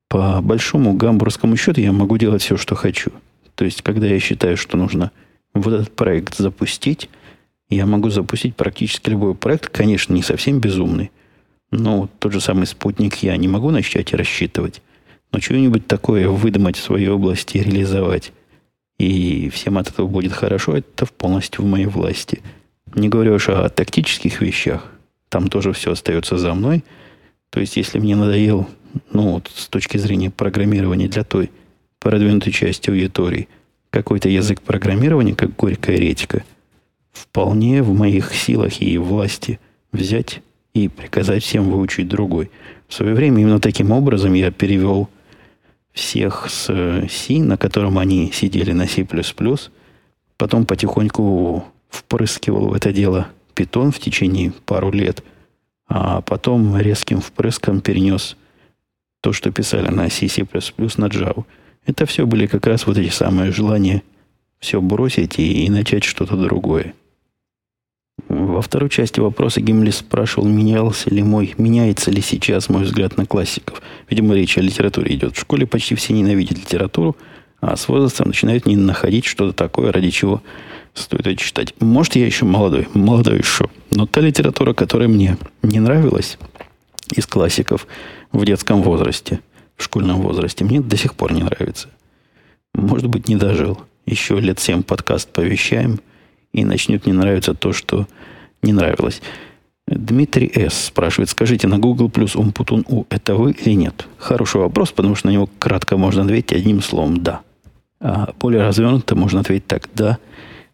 по 0.10 0.42
большому 0.42 0.94
гамбургскому 0.94 1.56
счету 1.56 1.80
я 1.80 1.94
могу 1.94 2.18
делать 2.18 2.42
все, 2.42 2.58
что 2.58 2.76
хочу. 2.76 3.12
То 3.56 3.64
есть, 3.64 3.82
когда 3.82 4.08
я 4.08 4.20
считаю, 4.20 4.58
что 4.58 4.76
нужно 4.76 5.12
вот 5.54 5.74
этот 5.74 5.96
проект 5.96 6.36
запустить, 6.36 7.10
я 7.70 7.86
могу 7.86 8.10
запустить 8.10 8.56
практически 8.56 9.12
любой 9.12 9.36
проект, 9.36 9.70
конечно, 9.70 10.14
не 10.14 10.24
совсем 10.24 10.60
безумный, 10.60 11.12
но 11.72 12.10
тот 12.20 12.34
же 12.34 12.42
самый 12.42 12.66
спутник 12.66 13.18
я 13.18 13.38
не 13.38 13.48
могу 13.48 13.70
начать 13.70 14.14
рассчитывать, 14.14 14.82
но 15.32 15.40
что-нибудь 15.40 15.88
такое 15.88 16.28
выдумать 16.28 16.78
в 16.78 16.84
своей 16.84 17.08
области 17.08 17.58
и 17.58 17.64
реализовать 17.64 18.34
и 19.00 19.50
всем 19.50 19.78
от 19.78 19.90
этого 19.90 20.08
будет 20.08 20.34
хорошо, 20.34 20.76
это 20.76 21.06
полностью 21.06 21.64
в 21.64 21.68
моей 21.68 21.86
власти. 21.86 22.42
Не 22.94 23.08
говорю 23.08 23.36
уж 23.36 23.50
о 23.50 23.70
тактических 23.70 24.42
вещах, 24.42 24.86
там 25.30 25.48
тоже 25.48 25.72
все 25.72 25.94
остается 25.94 26.38
за 26.38 26.54
мной. 26.54 26.84
То 27.50 27.60
есть, 27.60 27.78
если 27.78 28.00
мне 28.00 28.16
надоел, 28.16 28.68
ну, 29.12 29.34
вот, 29.34 29.52
с 29.54 29.68
точки 29.68 29.98
зрения 29.98 30.30
программирования 30.30 31.08
для 31.08 31.24
той 31.24 31.52
продвинутой 32.00 32.54
части 32.54 32.90
аудитории, 32.90 33.48
какой-то 33.90 34.30
язык 34.30 34.62
программирования, 34.62 35.36
как 35.36 35.56
горькая 35.56 35.98
редька, 35.98 36.44
вполне 37.12 37.84
в 37.84 37.94
моих 37.94 38.34
силах 38.34 38.82
и 38.82 38.98
власти 38.98 39.60
взять 39.92 40.42
и 40.74 40.88
приказать 40.88 41.44
всем 41.44 41.70
выучить 41.70 42.08
другой. 42.08 42.52
В 42.88 42.94
свое 42.94 43.14
время 43.14 43.42
именно 43.42 43.60
таким 43.60 43.92
образом 43.92 44.34
я 44.34 44.52
перевел 44.52 45.10
всех 45.92 46.48
с 46.50 46.66
C, 47.10 47.40
на 47.40 47.58
котором 47.58 47.98
они 47.98 48.32
сидели 48.32 48.72
на 48.72 48.88
C++, 48.88 49.06
потом 50.38 50.66
потихоньку 50.66 51.66
впрыскивал 51.90 52.70
в 52.70 52.74
это 52.74 52.94
дело 52.94 53.28
Python 53.56 53.92
в 53.92 54.00
течение 54.00 54.54
пару 54.66 54.92
лет, 54.92 55.24
а 55.88 56.22
потом 56.22 56.78
резким 56.78 57.20
впрыском 57.20 57.82
перенес 57.82 58.38
то, 59.22 59.34
что 59.34 59.52
писали 59.52 59.90
на 59.90 60.10
C, 60.10 60.28
C++ 60.28 60.42
на 60.44 61.06
Java. 61.06 61.46
Это 61.86 62.06
все 62.06 62.26
были 62.26 62.46
как 62.46 62.66
раз 62.68 62.88
вот 62.88 62.98
эти 62.98 63.10
самые 63.10 63.52
желания 63.52 64.04
все 64.60 64.82
бросить 64.82 65.40
и, 65.40 65.66
и 65.66 65.70
начать 65.70 66.04
что-то 66.04 66.36
другое. 66.36 66.94
Во 68.28 68.62
второй 68.62 68.90
части 68.90 69.20
вопроса 69.20 69.62
Гимли 69.62 69.92
спрашивал, 69.92 70.48
менялся 70.48 71.10
ли 71.10 71.24
мой, 71.24 71.56
меняется 71.58 72.12
ли 72.12 72.22
сейчас 72.22 72.70
мой 72.70 72.84
взгляд 72.84 73.18
на 73.18 73.26
классиков. 73.26 73.82
Видимо, 74.10 74.36
речь 74.36 74.58
о 74.58 74.62
литературе 74.62 75.16
идет. 75.16 75.36
В 75.36 75.40
школе 75.40 75.66
почти 75.66 75.96
все 75.96 76.14
ненавидят 76.14 76.58
литературу, 76.58 77.16
а 77.62 77.76
с 77.76 77.88
возрастом 77.88 78.28
начинают 78.28 78.66
не 78.66 78.76
находить 78.76 79.26
что-то 79.26 79.54
такое, 79.54 79.92
ради 79.92 80.10
чего 80.10 80.42
стоит 80.94 81.22
это 81.22 81.36
читать. 81.38 81.74
Может, 81.80 82.18
я 82.18 82.26
еще 82.26 82.46
молодой, 82.46 82.88
молодой 82.94 83.38
еще. 83.38 83.66
Но 83.92 84.06
та 84.06 84.22
литература, 84.22 84.74
которая 84.74 85.08
мне 85.08 85.38
не 85.62 85.80
нравилась 85.80 86.38
из 87.16 87.26
классиков 87.26 87.88
в 88.32 88.46
детском 88.46 88.82
возрасте, 88.82 89.40
в 89.76 89.84
школьном 89.84 90.22
возрасте, 90.22 90.66
мне 90.66 90.82
до 90.82 90.98
сих 90.98 91.16
пор 91.16 91.34
не 91.34 91.44
нравится. 91.44 91.90
Может 92.74 93.08
быть, 93.08 93.28
не 93.28 93.36
дожил. 93.36 93.80
Еще 94.06 94.40
лет 94.40 94.60
семь 94.60 94.84
подкаст 94.84 95.30
повещаем– 95.30 96.00
и 96.54 96.66
начнет 96.66 97.06
не 97.06 97.14
нравиться 97.14 97.54
то, 97.54 97.74
что 97.74 98.08
не 98.62 98.74
нравилось. 98.74 99.22
Дмитрий 99.88 100.52
С. 100.54 100.86
спрашивает, 100.86 101.30
скажите, 101.30 101.68
на 101.68 101.80
Google 101.80 102.10
плюс 102.10 102.36
Умпутун 102.36 102.86
У 102.88 103.06
это 103.10 103.36
вы 103.36 103.52
или 103.52 103.74
нет? 103.74 104.08
Хороший 104.18 104.62
вопрос, 104.62 104.92
потому 104.92 105.16
что 105.16 105.28
на 105.28 105.32
него 105.32 105.50
кратко 105.58 105.98
можно 105.98 106.24
ответить 106.24 106.54
одним 106.54 106.82
словом 106.82 107.24
«да». 107.24 107.42
А 108.00 108.34
более 108.40 108.62
развернуто 108.62 109.16
можно 109.16 109.40
ответить 109.40 109.68
так 109.68 109.90
«да, 109.94 110.20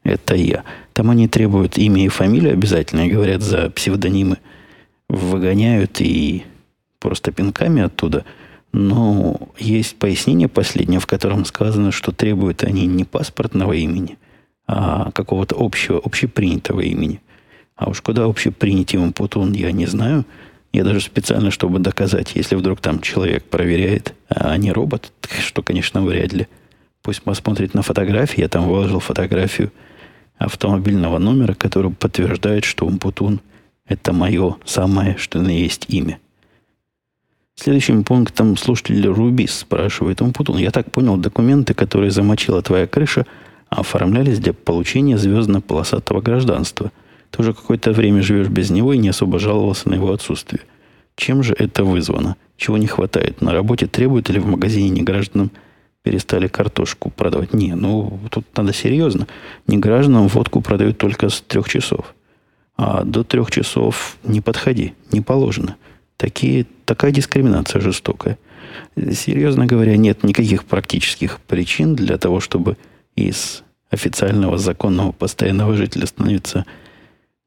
это 0.03 0.35
я». 0.35 0.63
Там 0.93 1.09
они 1.09 1.27
требуют 1.27 1.77
имя 1.77 2.03
и 2.03 2.09
фамилию 2.09 2.53
обязательно 2.53 3.07
и 3.07 3.11
говорят 3.11 3.41
за 3.41 3.69
псевдонимы. 3.69 4.37
Выгоняют 5.07 6.01
и 6.01 6.43
просто 7.05 7.31
пинками 7.31 7.83
оттуда. 7.83 8.25
Но 8.71 9.39
есть 9.59 9.95
пояснение 9.97 10.47
последнее, 10.47 10.99
в 10.99 11.05
котором 11.05 11.45
сказано, 11.45 11.91
что 11.91 12.11
требуют 12.11 12.63
они 12.63 12.87
не 12.87 13.03
паспортного 13.03 13.73
имени, 13.73 14.17
а, 14.65 15.11
какого-то 15.11 15.55
общего, 15.59 16.01
общепринятого 16.03 16.81
имени. 16.81 17.21
А 17.75 17.89
уж 17.89 18.01
куда 18.01 18.25
общепринятым 18.25 19.13
Путун, 19.13 19.53
я 19.53 19.71
не 19.71 19.85
знаю. 19.85 20.25
Я 20.73 20.83
даже 20.83 20.99
специально, 20.99 21.51
чтобы 21.51 21.77
доказать, 21.77 22.31
если 22.33 22.55
вдруг 22.55 22.81
там 22.81 23.01
человек 23.01 23.43
проверяет, 23.43 24.15
а 24.27 24.57
не 24.57 24.71
робот, 24.71 25.11
что, 25.39 25.61
конечно, 25.61 26.01
вряд 26.01 26.33
ли. 26.33 26.47
Пусть 27.03 27.21
посмотрит 27.21 27.75
на 27.75 27.83
фотографии. 27.83 28.41
Я 28.41 28.49
там 28.49 28.67
выложил 28.67 28.99
фотографию 28.99 29.71
автомобильного 30.39 31.19
номера, 31.19 31.53
который 31.53 31.91
подтверждает, 31.91 32.65
что 32.65 32.87
Умпутун– 32.87 33.41
это 33.87 34.11
мое 34.11 34.55
самое, 34.65 35.17
что 35.17 35.39
на 35.39 35.49
есть 35.49 35.85
имя. 35.87 36.17
Следующим 37.55 38.03
пунктом 38.03 38.57
слушатель 38.57 39.07
Рубис 39.07 39.59
спрашивает, 39.59 40.21
Умпутун, 40.21 40.57
я 40.57 40.71
так 40.71 40.91
понял, 40.91 41.17
документы, 41.17 41.73
которые 41.73 42.11
замочила 42.11 42.61
твоя 42.61 42.87
крыша– 42.87 43.25
оформлялись 43.69 44.39
для 44.39 44.53
получения 44.53 45.17
звездно-полосатого 45.17 46.21
гражданства. 46.21 46.91
Ты 47.31 47.41
уже 47.41 47.53
какое-то 47.53 47.91
время 47.91 48.21
живешь 48.21 48.47
без 48.47 48.69
него 48.69 48.93
и 48.93 48.97
не 48.97 49.09
особо 49.09 49.39
жаловался 49.39 49.89
на 49.89 49.95
его 49.95 50.11
отсутствие. 50.11 50.61
Чем 51.15 51.43
же 51.43 51.53
это 51.57 51.83
вызвано? 51.83 52.35
Чего 52.57 52.77
не 52.77 52.87
хватает? 52.87 53.41
На 53.41 53.53
работе 53.53 53.87
требуют 53.87 54.29
или 54.29 54.39
в 54.39 54.47
магазине 54.47 54.89
негражданам 54.89 55.51
перестали 56.03 56.47
картошку 56.47 57.09
продавать? 57.09 57.53
Не, 57.53 57.75
ну 57.75 58.19
тут 58.31 58.45
надо 58.55 58.73
серьезно. 58.73 59.27
Негражданам 59.67 60.27
водку 60.27 60.61
продают 60.61 60.97
только 60.97 61.29
с 61.29 61.41
трех 61.41 61.67
часов. 61.67 62.13
А 62.77 63.03
до 63.03 63.23
трех 63.23 63.51
часов 63.51 64.17
не 64.23 64.41
подходи, 64.41 64.93
не 65.11 65.21
положено. 65.21 65.77
Такие, 66.17 66.65
такая 66.85 67.11
дискриминация 67.11 67.81
жестокая. 67.81 68.37
Серьезно 68.95 69.65
говоря, 69.65 69.97
нет 69.97 70.23
никаких 70.23 70.65
практических 70.65 71.39
причин 71.41 71.95
для 71.95 72.17
того, 72.17 72.39
чтобы 72.39 72.77
из 73.15 73.63
официального 73.89 74.57
законного 74.57 75.11
постоянного 75.11 75.75
жителя 75.75 76.05
становится 76.05 76.65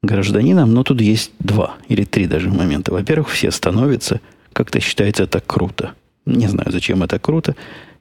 гражданином, 0.01 0.73
но 0.73 0.83
тут 0.83 1.01
есть 1.01 1.31
два 1.39 1.75
или 1.87 2.03
три 2.03 2.25
даже 2.25 2.49
момента. 2.49 2.91
Во-первых, 2.91 3.29
все 3.29 3.51
становятся, 3.51 4.21
как-то 4.53 4.79
считается 4.79 5.23
это 5.23 5.39
круто. 5.41 5.93
Не 6.25 6.47
знаю, 6.47 6.71
зачем 6.71 7.03
это 7.03 7.19
круто. 7.19 7.55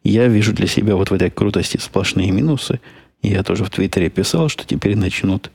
Я 0.04 0.28
вижу 0.28 0.52
для 0.52 0.66
себя 0.66 0.96
вот 0.96 1.10
в 1.10 1.14
этой 1.14 1.30
крутости 1.30 1.78
сплошные 1.78 2.30
минусы. 2.30 2.80
Я 3.22 3.42
тоже 3.42 3.64
в 3.64 3.70
Твиттере 3.70 4.10
писал, 4.10 4.48
что 4.48 4.64
теперь 4.64 4.96
начнут 4.96 5.50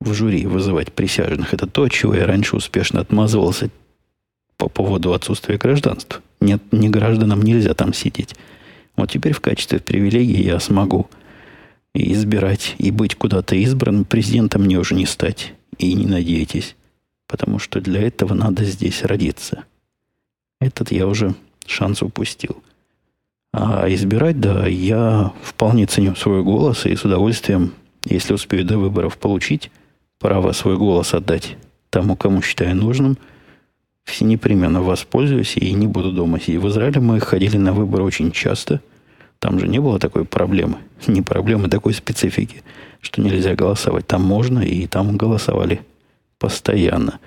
в 0.00 0.12
жюри 0.12 0.46
вызывать 0.46 0.92
присяжных. 0.92 1.54
Это 1.54 1.66
то, 1.66 1.88
чего 1.88 2.14
я 2.14 2.26
раньше 2.26 2.56
успешно 2.56 3.00
отмазывался 3.00 3.70
по 4.56 4.68
поводу 4.68 5.12
отсутствия 5.12 5.58
гражданства. 5.58 6.20
Нет, 6.40 6.62
не 6.72 6.88
гражданам 6.88 7.42
нельзя 7.42 7.74
там 7.74 7.92
сидеть. 7.92 8.34
Вот 8.96 9.10
теперь 9.10 9.32
в 9.32 9.40
качестве 9.40 9.78
привилегии 9.78 10.42
я 10.42 10.58
смогу 10.60 11.08
избирать 11.94 12.74
и 12.78 12.90
быть 12.90 13.14
куда-то 13.14 13.56
избранным. 13.56 14.04
Президентом 14.04 14.62
мне 14.62 14.78
уже 14.78 14.94
не 14.94 15.06
стать. 15.06 15.54
И 15.78 15.92
не 15.94 16.06
надейтесь. 16.06 16.76
Потому 17.26 17.58
что 17.58 17.80
для 17.80 18.02
этого 18.02 18.34
надо 18.34 18.64
здесь 18.64 19.02
родиться. 19.02 19.64
Этот 20.60 20.92
я 20.92 21.06
уже 21.06 21.34
шанс 21.66 22.02
упустил. 22.02 22.62
А 23.52 23.86
избирать, 23.88 24.40
да, 24.40 24.66
я 24.66 25.32
вполне 25.42 25.86
ценю 25.86 26.14
свой 26.14 26.42
голос 26.42 26.86
и 26.86 26.94
с 26.94 27.04
удовольствием, 27.04 27.72
если 28.04 28.34
успею 28.34 28.64
до 28.64 28.78
выборов 28.78 29.18
получить, 29.18 29.70
право 30.18 30.52
свой 30.52 30.76
голос 30.76 31.14
отдать 31.14 31.56
тому, 31.90 32.16
кому 32.16 32.42
считаю 32.42 32.76
нужным, 32.76 33.16
все 34.06 34.24
непременно 34.24 34.82
воспользуюсь 34.82 35.56
и 35.56 35.72
не 35.72 35.86
буду 35.86 36.12
дома 36.12 36.40
сидеть. 36.40 36.60
В 36.60 36.68
Израиле 36.68 37.00
мы 37.00 37.20
ходили 37.20 37.58
на 37.58 37.72
выборы 37.72 38.04
очень 38.04 38.30
часто. 38.30 38.80
Там 39.40 39.58
же 39.58 39.68
не 39.68 39.80
было 39.80 39.98
такой 39.98 40.24
проблемы. 40.24 40.78
Не 41.06 41.20
проблемы 41.20 41.68
такой 41.68 41.92
специфики, 41.92 42.62
что 43.02 43.20
нельзя 43.20 43.54
голосовать. 43.54 44.06
Там 44.06 44.22
можно, 44.22 44.60
и 44.60 44.86
там 44.86 45.18
голосовали 45.18 45.82
постоянно. 46.38 47.18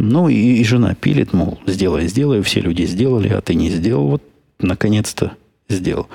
Ну, 0.00 0.28
и, 0.28 0.34
и 0.34 0.64
жена 0.64 0.94
пилит, 0.94 1.32
мол, 1.32 1.60
сделай, 1.66 2.08
сделай. 2.08 2.42
Все 2.42 2.60
люди 2.60 2.82
сделали, 2.86 3.28
а 3.28 3.40
ты 3.40 3.54
не 3.54 3.68
сделал. 3.70 4.08
Вот, 4.08 4.22
наконец-то 4.58 5.32
сделал. 5.68 6.08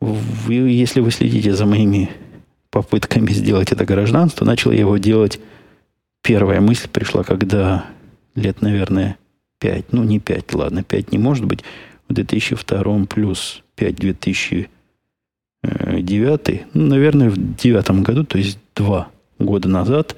Вы, 0.00 0.54
если 0.54 1.00
вы 1.00 1.10
следите 1.10 1.52
за 1.54 1.66
моими 1.66 2.10
попытками 2.70 3.30
сделать 3.32 3.72
это 3.72 3.84
гражданство, 3.84 4.44
начал 4.44 4.70
я 4.70 4.80
его 4.80 4.96
делать. 4.98 5.40
Первая 6.22 6.60
мысль 6.60 6.88
пришла, 6.88 7.24
когда 7.24 7.86
лет, 8.34 8.62
наверное, 8.62 9.16
5, 9.62 9.92
ну 9.92 10.02
не 10.02 10.18
5, 10.18 10.54
ладно, 10.54 10.82
5 10.82 11.12
не 11.12 11.18
может 11.18 11.44
быть, 11.44 11.62
в 12.08 12.14
2002 12.14 13.06
плюс 13.06 13.62
5 13.76 13.94
2009, 13.94 16.64
ну, 16.74 16.86
наверное, 16.86 17.30
в 17.30 17.36
2009 17.36 17.90
году, 18.02 18.24
то 18.24 18.38
есть 18.38 18.58
два 18.74 19.08
года 19.38 19.68
назад, 19.68 20.16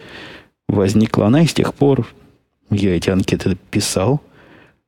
возникла 0.67 1.27
она, 1.27 1.43
и 1.43 1.47
с 1.47 1.53
тех 1.53 1.75
пор 1.75 2.07
я 2.71 2.97
эти 2.97 3.11
анкеты 3.11 3.59
писал, 3.71 4.23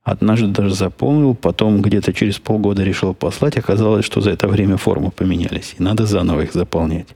однажды 0.01 0.47
даже 0.47 0.73
заполнил, 0.73 1.35
потом 1.35 1.83
где-то 1.83 2.11
через 2.11 2.39
полгода 2.39 2.83
решил 2.83 3.13
послать, 3.13 3.59
оказалось, 3.59 4.05
что 4.05 4.21
за 4.21 4.31
это 4.31 4.47
время 4.47 4.77
формы 4.77 5.11
поменялись, 5.11 5.75
и 5.77 5.83
надо 5.83 6.07
заново 6.07 6.41
их 6.41 6.53
заполнять. 6.53 7.09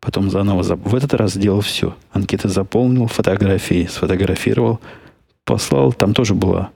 Потом 0.00 0.30
заново. 0.30 0.62
В 0.62 0.94
этот 0.94 1.12
раз 1.14 1.32
сделал 1.32 1.60
все. 1.60 1.96
Анкеты 2.12 2.48
заполнил, 2.48 3.08
фотографии 3.08 3.88
сфотографировал, 3.90 4.78
послал, 5.48 5.94
там 5.94 6.12
тоже 6.12 6.34
была 6.34 6.70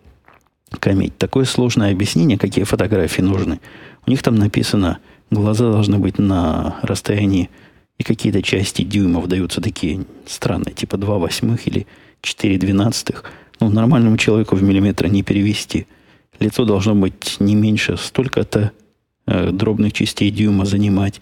комедия. 0.80 1.12
Такое 1.18 1.44
сложное 1.44 1.92
объяснение, 1.92 2.38
какие 2.38 2.64
фотографии 2.64 3.20
нужны. 3.20 3.60
У 4.06 4.10
них 4.10 4.22
там 4.22 4.36
написано, 4.36 4.98
глаза 5.30 5.70
должны 5.70 5.98
быть 5.98 6.18
на 6.18 6.76
расстоянии, 6.80 7.50
и 7.98 8.02
какие-то 8.02 8.40
части 8.40 8.80
дюймов 8.80 9.28
даются 9.28 9.60
такие 9.60 10.06
странные, 10.26 10.72
типа 10.72 10.96
2 10.96 11.18
восьмых 11.18 11.66
или 11.66 11.86
4 12.22 12.56
двенадцатых. 12.56 13.24
Ну, 13.60 13.68
нормальному 13.68 14.16
человеку 14.16 14.56
в 14.56 14.62
миллиметр 14.62 15.06
не 15.08 15.22
перевести. 15.22 15.86
Лицо 16.40 16.64
должно 16.64 16.94
быть 16.94 17.36
не 17.40 17.54
меньше 17.54 17.98
столько-то 17.98 18.72
э, 19.26 19.50
дробных 19.50 19.92
частей 19.92 20.30
дюйма 20.30 20.64
занимать. 20.64 21.20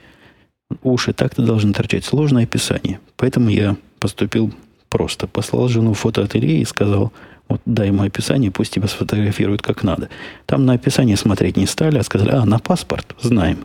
Уши 0.85 1.13
так-то 1.13 1.45
должны 1.45 1.73
торчать. 1.73 2.05
Сложное 2.05 2.45
описание. 2.45 3.01
Поэтому 3.17 3.51
я 3.51 3.77
поступил 3.99 4.53
просто. 4.89 5.27
Послал 5.27 5.67
жену 5.67 5.95
в 5.95 5.99
фотоателье 5.99 6.61
и 6.61 6.65
сказал– 6.65 7.13
вот 7.51 7.61
дай 7.67 7.89
ему 7.89 8.05
описание, 8.05 8.53
пусть 8.53 8.73
тебя 8.73 8.87
сфотографируют 8.87 9.61
как 9.61 9.83
надо. 9.83 10.09
Там 10.47 10.65
на 10.67 10.75
описание 10.75 11.17
смотреть 11.17 11.57
не 11.57 11.67
стали, 11.67 11.99
а 11.99 12.05
сказали, 12.05 12.31
а, 12.31 12.45
на 12.45 12.61
паспорт, 12.61 13.17
знаем. 13.21 13.65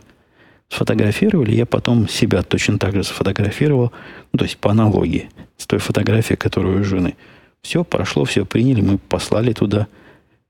Сфотографировали, 0.68 1.54
я 1.54 1.66
потом 1.66 2.08
себя 2.08 2.42
точно 2.42 2.78
так 2.78 2.94
же 2.94 3.04
сфотографировал, 3.04 3.92
ну, 4.32 4.38
то 4.38 4.44
есть 4.44 4.58
по 4.58 4.72
аналогии 4.72 5.30
с 5.56 5.66
той 5.66 5.78
фотографией, 5.78 6.36
которую 6.36 6.80
у 6.80 6.84
жены. 6.84 7.14
Все, 7.62 7.84
прошло, 7.84 8.24
все 8.24 8.44
приняли, 8.44 8.80
мы 8.80 8.98
послали 8.98 9.52
туда, 9.52 9.86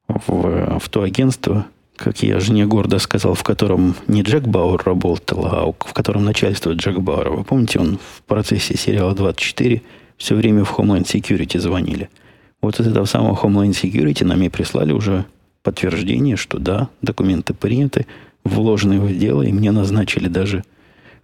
в, 0.08 0.78
в 0.78 0.88
то 0.88 1.02
агентство, 1.02 1.66
как 1.96 2.22
я 2.22 2.40
жене 2.40 2.64
гордо 2.64 2.98
сказал, 2.98 3.34
в 3.34 3.42
котором 3.42 3.96
не 4.06 4.22
Джек 4.22 4.44
Бауэр 4.44 4.82
работал, 4.82 5.46
а 5.46 5.66
в 5.66 5.92
котором 5.92 6.24
начальство 6.24 6.72
Джек 6.72 7.00
Бауэра. 7.00 7.30
Вы 7.32 7.44
помните, 7.44 7.80
он 7.80 7.98
в 7.98 8.22
процессе 8.22 8.78
сериала 8.78 9.14
24 9.14 9.82
все 10.16 10.34
время 10.34 10.64
в 10.64 10.78
Homeland 10.78 11.04
Security 11.04 11.58
звонили– 11.58 12.08
вот 12.60 12.80
из 12.80 12.86
этого 12.86 13.04
самого 13.04 13.34
Homeland 13.34 13.70
Security 13.70 14.24
нам 14.24 14.42
и 14.42 14.48
прислали 14.48 14.92
уже 14.92 15.24
подтверждение, 15.62 16.36
что 16.36 16.58
да, 16.58 16.88
документы 17.02 17.54
приняты, 17.54 18.06
вложены 18.44 19.00
в 19.00 19.16
дело, 19.18 19.42
и 19.42 19.52
мне 19.52 19.72
назначили 19.72 20.28
даже 20.28 20.64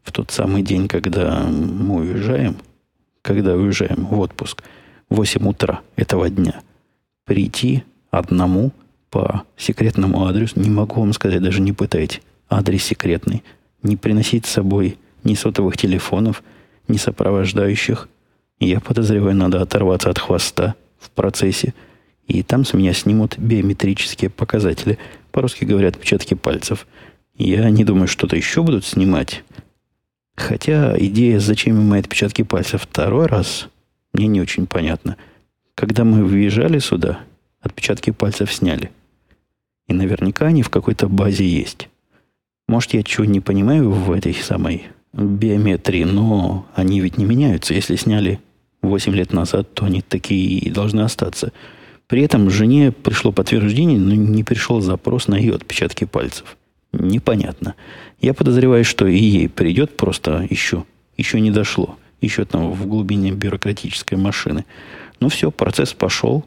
в 0.02 0.12
тот 0.12 0.30
самый 0.30 0.62
день, 0.62 0.88
когда 0.88 1.44
мы 1.44 2.00
уезжаем, 2.00 2.56
когда 3.22 3.54
уезжаем 3.54 4.06
в 4.06 4.18
отпуск, 4.18 4.62
в 5.08 5.16
8 5.16 5.48
утра 5.48 5.80
этого 5.96 6.28
дня, 6.28 6.60
прийти 7.24 7.84
одному 8.10 8.72
по 9.10 9.44
секретному 9.56 10.26
адресу, 10.26 10.58
не 10.58 10.70
могу 10.70 11.00
вам 11.00 11.12
сказать, 11.12 11.42
даже 11.42 11.60
не 11.60 11.72
пытайте, 11.72 12.20
адрес 12.48 12.82
секретный, 12.82 13.44
не 13.82 13.96
приносить 13.96 14.46
с 14.46 14.50
собой 14.50 14.98
ни 15.22 15.34
сотовых 15.34 15.76
телефонов, 15.76 16.42
ни 16.88 16.96
сопровождающих. 16.96 18.08
Я 18.58 18.80
подозреваю, 18.80 19.36
надо 19.36 19.60
оторваться 19.62 20.10
от 20.10 20.18
хвоста– 20.18 20.74
в 21.02 21.10
процессе, 21.10 21.74
и 22.26 22.42
там 22.42 22.64
с 22.64 22.72
меня 22.72 22.92
снимут 22.92 23.38
биометрические 23.38 24.30
показатели. 24.30 24.98
По-русски 25.32 25.64
говорят 25.64 25.96
отпечатки 25.96 26.34
пальцев. 26.34 26.86
Я 27.34 27.68
не 27.70 27.84
думаю, 27.84 28.08
что-то 28.08 28.36
еще 28.36 28.62
будут 28.62 28.84
снимать. 28.84 29.42
Хотя 30.36 30.96
идея, 30.98 31.38
зачем 31.40 31.76
им 31.78 31.88
мои 31.88 32.00
отпечатки 32.00 32.42
пальцев 32.42 32.82
второй 32.82 33.26
раз, 33.26 33.68
мне 34.12 34.26
не 34.26 34.40
очень 34.40 34.66
понятна. 34.66 35.16
Когда 35.74 36.04
мы 36.04 36.24
въезжали 36.24 36.78
сюда, 36.78 37.20
отпечатки 37.60 38.10
пальцев 38.10 38.52
сняли. 38.52 38.90
И 39.88 39.92
наверняка 39.92 40.46
они 40.46 40.62
в 40.62 40.70
какой-то 40.70 41.08
базе 41.08 41.46
есть. 41.46 41.88
Может, 42.68 42.94
я 42.94 43.02
чего 43.02 43.24
не 43.24 43.40
понимаю 43.40 43.90
в 43.90 44.12
этой 44.12 44.34
самой 44.34 44.86
биометрии, 45.12 46.04
но 46.04 46.66
они 46.74 47.00
ведь 47.00 47.18
не 47.18 47.24
меняются. 47.24 47.74
Если 47.74 47.96
сняли 47.96 48.40
8 48.82 49.14
лет 49.14 49.32
назад, 49.32 49.72
то 49.74 49.86
они 49.86 50.02
такие 50.02 50.58
и 50.58 50.70
должны 50.70 51.00
остаться. 51.00 51.52
При 52.08 52.22
этом 52.22 52.50
жене 52.50 52.92
пришло 52.92 53.32
подтверждение, 53.32 53.98
но 53.98 54.14
не 54.14 54.44
пришел 54.44 54.80
запрос 54.80 55.28
на 55.28 55.36
ее 55.36 55.54
отпечатки 55.54 56.04
пальцев. 56.04 56.56
Непонятно. 56.92 57.74
Я 58.20 58.34
подозреваю, 58.34 58.84
что 58.84 59.06
и 59.06 59.18
ей 59.18 59.48
придет 59.48 59.96
просто 59.96 60.46
еще. 60.50 60.84
Еще 61.16 61.40
не 61.40 61.50
дошло. 61.50 61.96
Еще 62.20 62.44
там 62.44 62.70
в 62.72 62.86
глубине 62.86 63.32
бюрократической 63.32 64.16
машины. 64.16 64.64
Ну 65.20 65.28
все, 65.28 65.50
процесс 65.50 65.92
пошел. 65.94 66.44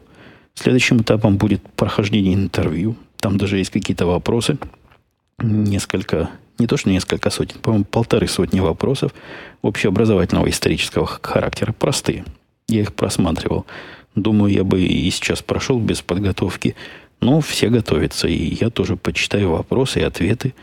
Следующим 0.54 0.98
этапом 0.98 1.36
будет 1.36 1.62
прохождение 1.74 2.34
интервью. 2.34 2.96
Там 3.18 3.36
даже 3.36 3.58
есть 3.58 3.70
какие-то 3.70 4.06
вопросы. 4.06 4.58
Несколько 5.38 6.30
не 6.58 6.66
то 6.66 6.76
что 6.76 6.90
несколько 6.90 7.30
сотен, 7.30 7.60
по-моему, 7.60 7.84
полторы 7.84 8.28
сотни 8.28 8.60
вопросов 8.60 9.12
общеобразовательного 9.62 10.48
исторического 10.48 11.06
характера. 11.06 11.72
Простые. 11.72 12.24
Я 12.68 12.82
их 12.82 12.94
просматривал. 12.94 13.66
Думаю, 14.14 14.52
я 14.52 14.64
бы 14.64 14.82
и 14.82 15.10
сейчас 15.10 15.42
прошел 15.42 15.78
без 15.78 16.02
подготовки. 16.02 16.74
Но 17.20 17.40
все 17.40 17.68
готовятся, 17.68 18.28
и 18.28 18.54
я 18.60 18.70
тоже 18.70 18.96
почитаю 18.96 19.50
вопросы 19.50 20.00
и 20.00 20.02
ответы. 20.02 20.54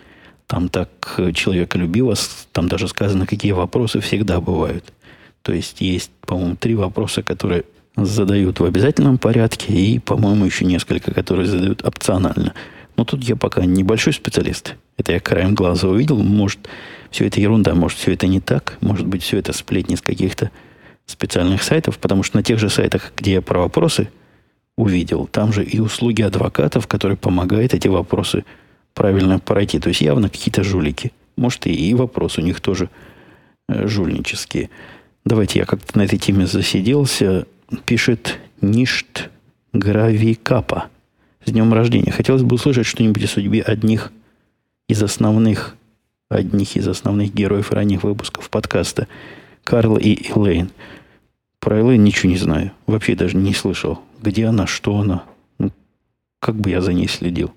Там 0.48 0.70
так 0.70 0.90
человеколюбиво, 1.34 2.16
там 2.52 2.68
даже 2.68 2.88
сказано, 2.88 3.26
какие 3.26 3.54
вопросы 3.54 4.00
всегда 4.02 4.40
бывают. 4.40 4.94
То 5.42 5.54
есть 5.54 5.82
есть, 5.82 6.12
по-моему, 6.22 6.56
три 6.56 6.76
вопроса, 6.76 7.24
которые 7.24 7.64
задают 7.96 8.60
в 8.60 8.66
обязательном 8.66 9.18
порядке, 9.18 9.74
и, 9.74 10.00
по-моему, 10.00 10.46
еще 10.46 10.66
несколько, 10.66 11.14
которые 11.14 11.48
задают 11.48 11.84
опционально– 11.84 12.54
но 12.96 13.06
тут 13.06 13.24
я 13.24 13.36
пока 13.36 13.66
небольшой 13.66 14.14
специалист. 14.14 14.76
Это 14.98 15.14
я 15.14 15.20
краем 15.20 15.56
глаза 15.56 15.88
увидел. 15.88 16.18
Может, 16.18 16.68
все 17.10 17.28
это 17.28 17.40
ерунда, 17.40 17.74
может, 17.76 17.98
все 17.98 18.14
это 18.14 18.28
не 18.28 18.40
так. 18.40 18.78
Может 18.82 19.08
быть, 19.08 19.24
все 19.24 19.38
это 19.38 19.54
сплетни 19.54 19.96
с 19.96 20.02
каких-то 20.02 20.52
специальных 21.06 21.64
сайтов, 21.64 21.98
потому 21.98 22.24
что 22.24 22.38
на 22.38 22.44
тех 22.44 22.60
же 22.60 22.70
сайтах, 22.70 23.12
где 23.18 23.34
я 23.34 23.42
про 23.42 23.60
вопросы 23.60 24.10
увидел, 24.78 25.28
там 25.28 25.54
же 25.54 25.64
и 25.64 25.80
услуги 25.80 26.22
адвокатов, 26.22 26.88
которые 26.88 27.18
помогают 27.18 27.74
эти 27.74 27.88
вопросы 27.88 28.46
правильно 28.94 29.40
пройти. 29.40 29.80
То 29.80 29.90
есть 29.90 30.02
явно 30.02 30.30
какие-то 30.30 30.64
жулики. 30.64 31.12
Может, 31.36 31.68
и, 31.68 31.74
и 31.74 31.94
вопросы 31.94 32.42
у 32.42 32.44
них 32.44 32.62
тоже 32.62 32.90
э, 33.68 33.88
жульнические. 33.88 34.70
Давайте 35.26 35.60
я 35.60 35.66
как-то 35.66 35.98
на 35.98 36.04
этой 36.04 36.20
теме 36.20 36.46
засиделся. 36.46 37.48
Пишет 37.86 38.40
Ништ 38.62 39.30
Гравикапа. 39.74 40.90
С 41.46 41.52
днем 41.52 41.74
рождения. 41.74 42.12
Хотелось 42.12 42.44
бы 42.44 42.56
услышать 42.56 42.86
что-нибудь 42.86 43.24
о 43.26 43.28
судьбе 43.28 43.62
одних 43.62 44.14
из 44.88 45.04
основных, 45.04 45.76
одних 46.30 46.78
из 46.78 46.88
основных 46.88 47.34
героев 47.34 47.72
ранних 47.72 48.04
выпусков 48.04 48.50
подкаста 48.50 49.08
Карла 49.66 49.98
и 49.98 50.32
Элейн. 50.32 50.72
Про 51.60 51.82
Элейн 51.82 52.02
ничего 52.02 52.32
не 52.32 52.38
знаю. 52.38 52.72
Вообще 52.88 53.16
даже 53.16 53.36
не 53.36 53.54
слышал. 53.54 54.00
Где 54.22 54.46
она, 54.46 54.68
что 54.68 54.98
она. 54.98 55.24
Ну, 55.60 55.72
как 56.40 56.56
бы 56.56 56.70
я 56.70 56.80
за 56.80 56.94
ней 56.94 57.10
следил. 57.10 57.54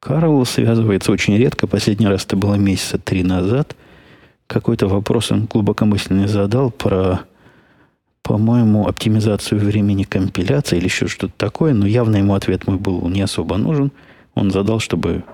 Карл 0.00 0.44
связывается 0.46 1.12
очень 1.12 1.36
редко. 1.36 1.66
Последний 1.66 2.06
раз 2.06 2.24
это 2.24 2.36
было 2.36 2.54
месяца 2.54 2.96
три 2.96 3.22
назад. 3.22 3.76
Какой-то 4.46 4.88
вопрос 4.88 5.30
он 5.30 5.44
глубокомысленный 5.44 6.28
задал 6.28 6.70
про, 6.70 7.20
по-моему, 8.22 8.86
оптимизацию 8.86 9.60
времени 9.60 10.04
компиляции 10.04 10.76
или 10.76 10.84
еще 10.84 11.08
что-то 11.08 11.32
такое. 11.36 11.74
Но 11.74 11.86
явно 11.86 12.16
ему 12.16 12.34
ответ 12.34 12.66
мой 12.66 12.76
был 12.76 13.08
не 13.08 13.20
особо 13.22 13.56
нужен. 13.56 13.92
Он 14.34 14.50
задал, 14.50 14.80
чтобы 14.80 15.24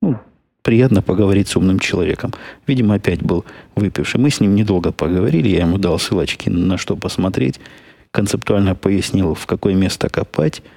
ну, 0.00 0.18
приятно 0.62 1.02
поговорить 1.02 1.48
с 1.48 1.56
умным 1.56 1.78
человеком. 1.78 2.32
Видимо, 2.66 2.94
опять 2.94 3.22
был 3.22 3.44
выпивший. 3.74 4.20
Мы 4.20 4.30
с 4.30 4.40
ним 4.40 4.54
недолго 4.54 4.92
поговорили. 4.92 5.48
Я 5.48 5.60
ему 5.60 5.78
дал 5.78 5.98
ссылочки 5.98 6.48
на 6.48 6.78
что 6.78 6.96
посмотреть. 6.96 7.60
Концептуально 8.10 8.74
пояснил, 8.74 9.34
в 9.34 9.46
какое 9.46 9.74
место 9.74 10.08
копать– 10.08 10.62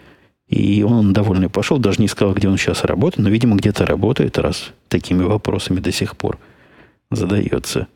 и 0.51 0.83
он 0.83 1.13
довольный 1.13 1.49
пошел, 1.49 1.79
даже 1.79 2.01
не 2.01 2.09
сказал, 2.09 2.33
где 2.33 2.49
он 2.49 2.57
сейчас 2.57 2.83
работает, 2.83 3.23
но, 3.23 3.29
видимо, 3.29 3.55
где-то 3.55 3.85
работает, 3.85 4.37
раз 4.37 4.73
такими 4.89 5.23
вопросами 5.23 5.79
до 5.79 5.93
сих 5.93 6.17
пор 6.17 6.39
задается. 7.09 7.87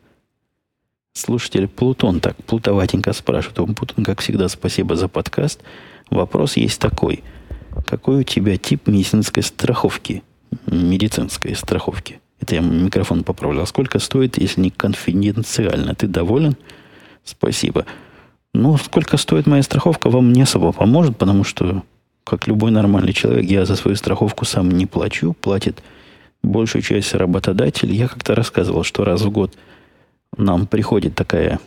Слушатель 1.16 1.66
Плутон 1.66 2.20
так 2.20 2.36
плутоватенько 2.44 3.14
спрашивает. 3.14 3.58
Он, 3.60 3.74
Плутон, 3.74 4.04
как 4.04 4.20
всегда, 4.20 4.48
спасибо 4.48 4.96
за 4.96 5.08
подкаст. 5.08 5.62
Вопрос 6.10 6.58
есть 6.58 6.78
такой. 6.78 7.24
Какой 7.86 8.20
у 8.20 8.22
тебя 8.22 8.58
тип 8.58 8.86
медицинской 8.86 9.42
страховки? 9.42 10.22
Медицинской 10.66 11.56
страховки. 11.56 12.20
Это 12.38 12.56
я 12.56 12.60
микрофон 12.60 13.24
поправлял. 13.24 13.66
Сколько 13.66 13.98
стоит, 13.98 14.36
если 14.36 14.60
не 14.60 14.70
конфиденциально? 14.70 15.94
Ты 15.94 16.06
доволен? 16.06 16.54
Спасибо. 17.24 17.86
Ну, 18.52 18.76
сколько 18.76 19.16
стоит 19.16 19.46
моя 19.46 19.62
страховка, 19.62 20.10
вам 20.10 20.34
не 20.34 20.42
особо 20.42 20.72
поможет, 20.72 21.16
потому 21.16 21.44
что 21.44 21.82
как 22.24 22.46
любой 22.46 22.72
нормальный 22.72 23.14
человек, 23.14 23.46
я 23.46 23.64
за 23.64 23.76
свою 23.76 23.96
страховку 23.96 24.44
сам 24.44 24.70
не 24.70 24.84
плачу, 24.84 25.34
платит 25.40 25.82
большую 26.42 26.82
часть 26.82 27.14
работодатель. 27.14 27.90
Я 27.90 28.06
как-то 28.06 28.34
рассказывал, 28.34 28.84
что 28.84 29.02
раз 29.02 29.22
в 29.22 29.30
год 29.30 29.56
нам 30.36 30.66
приходит 30.66 31.14
такая 31.14 31.60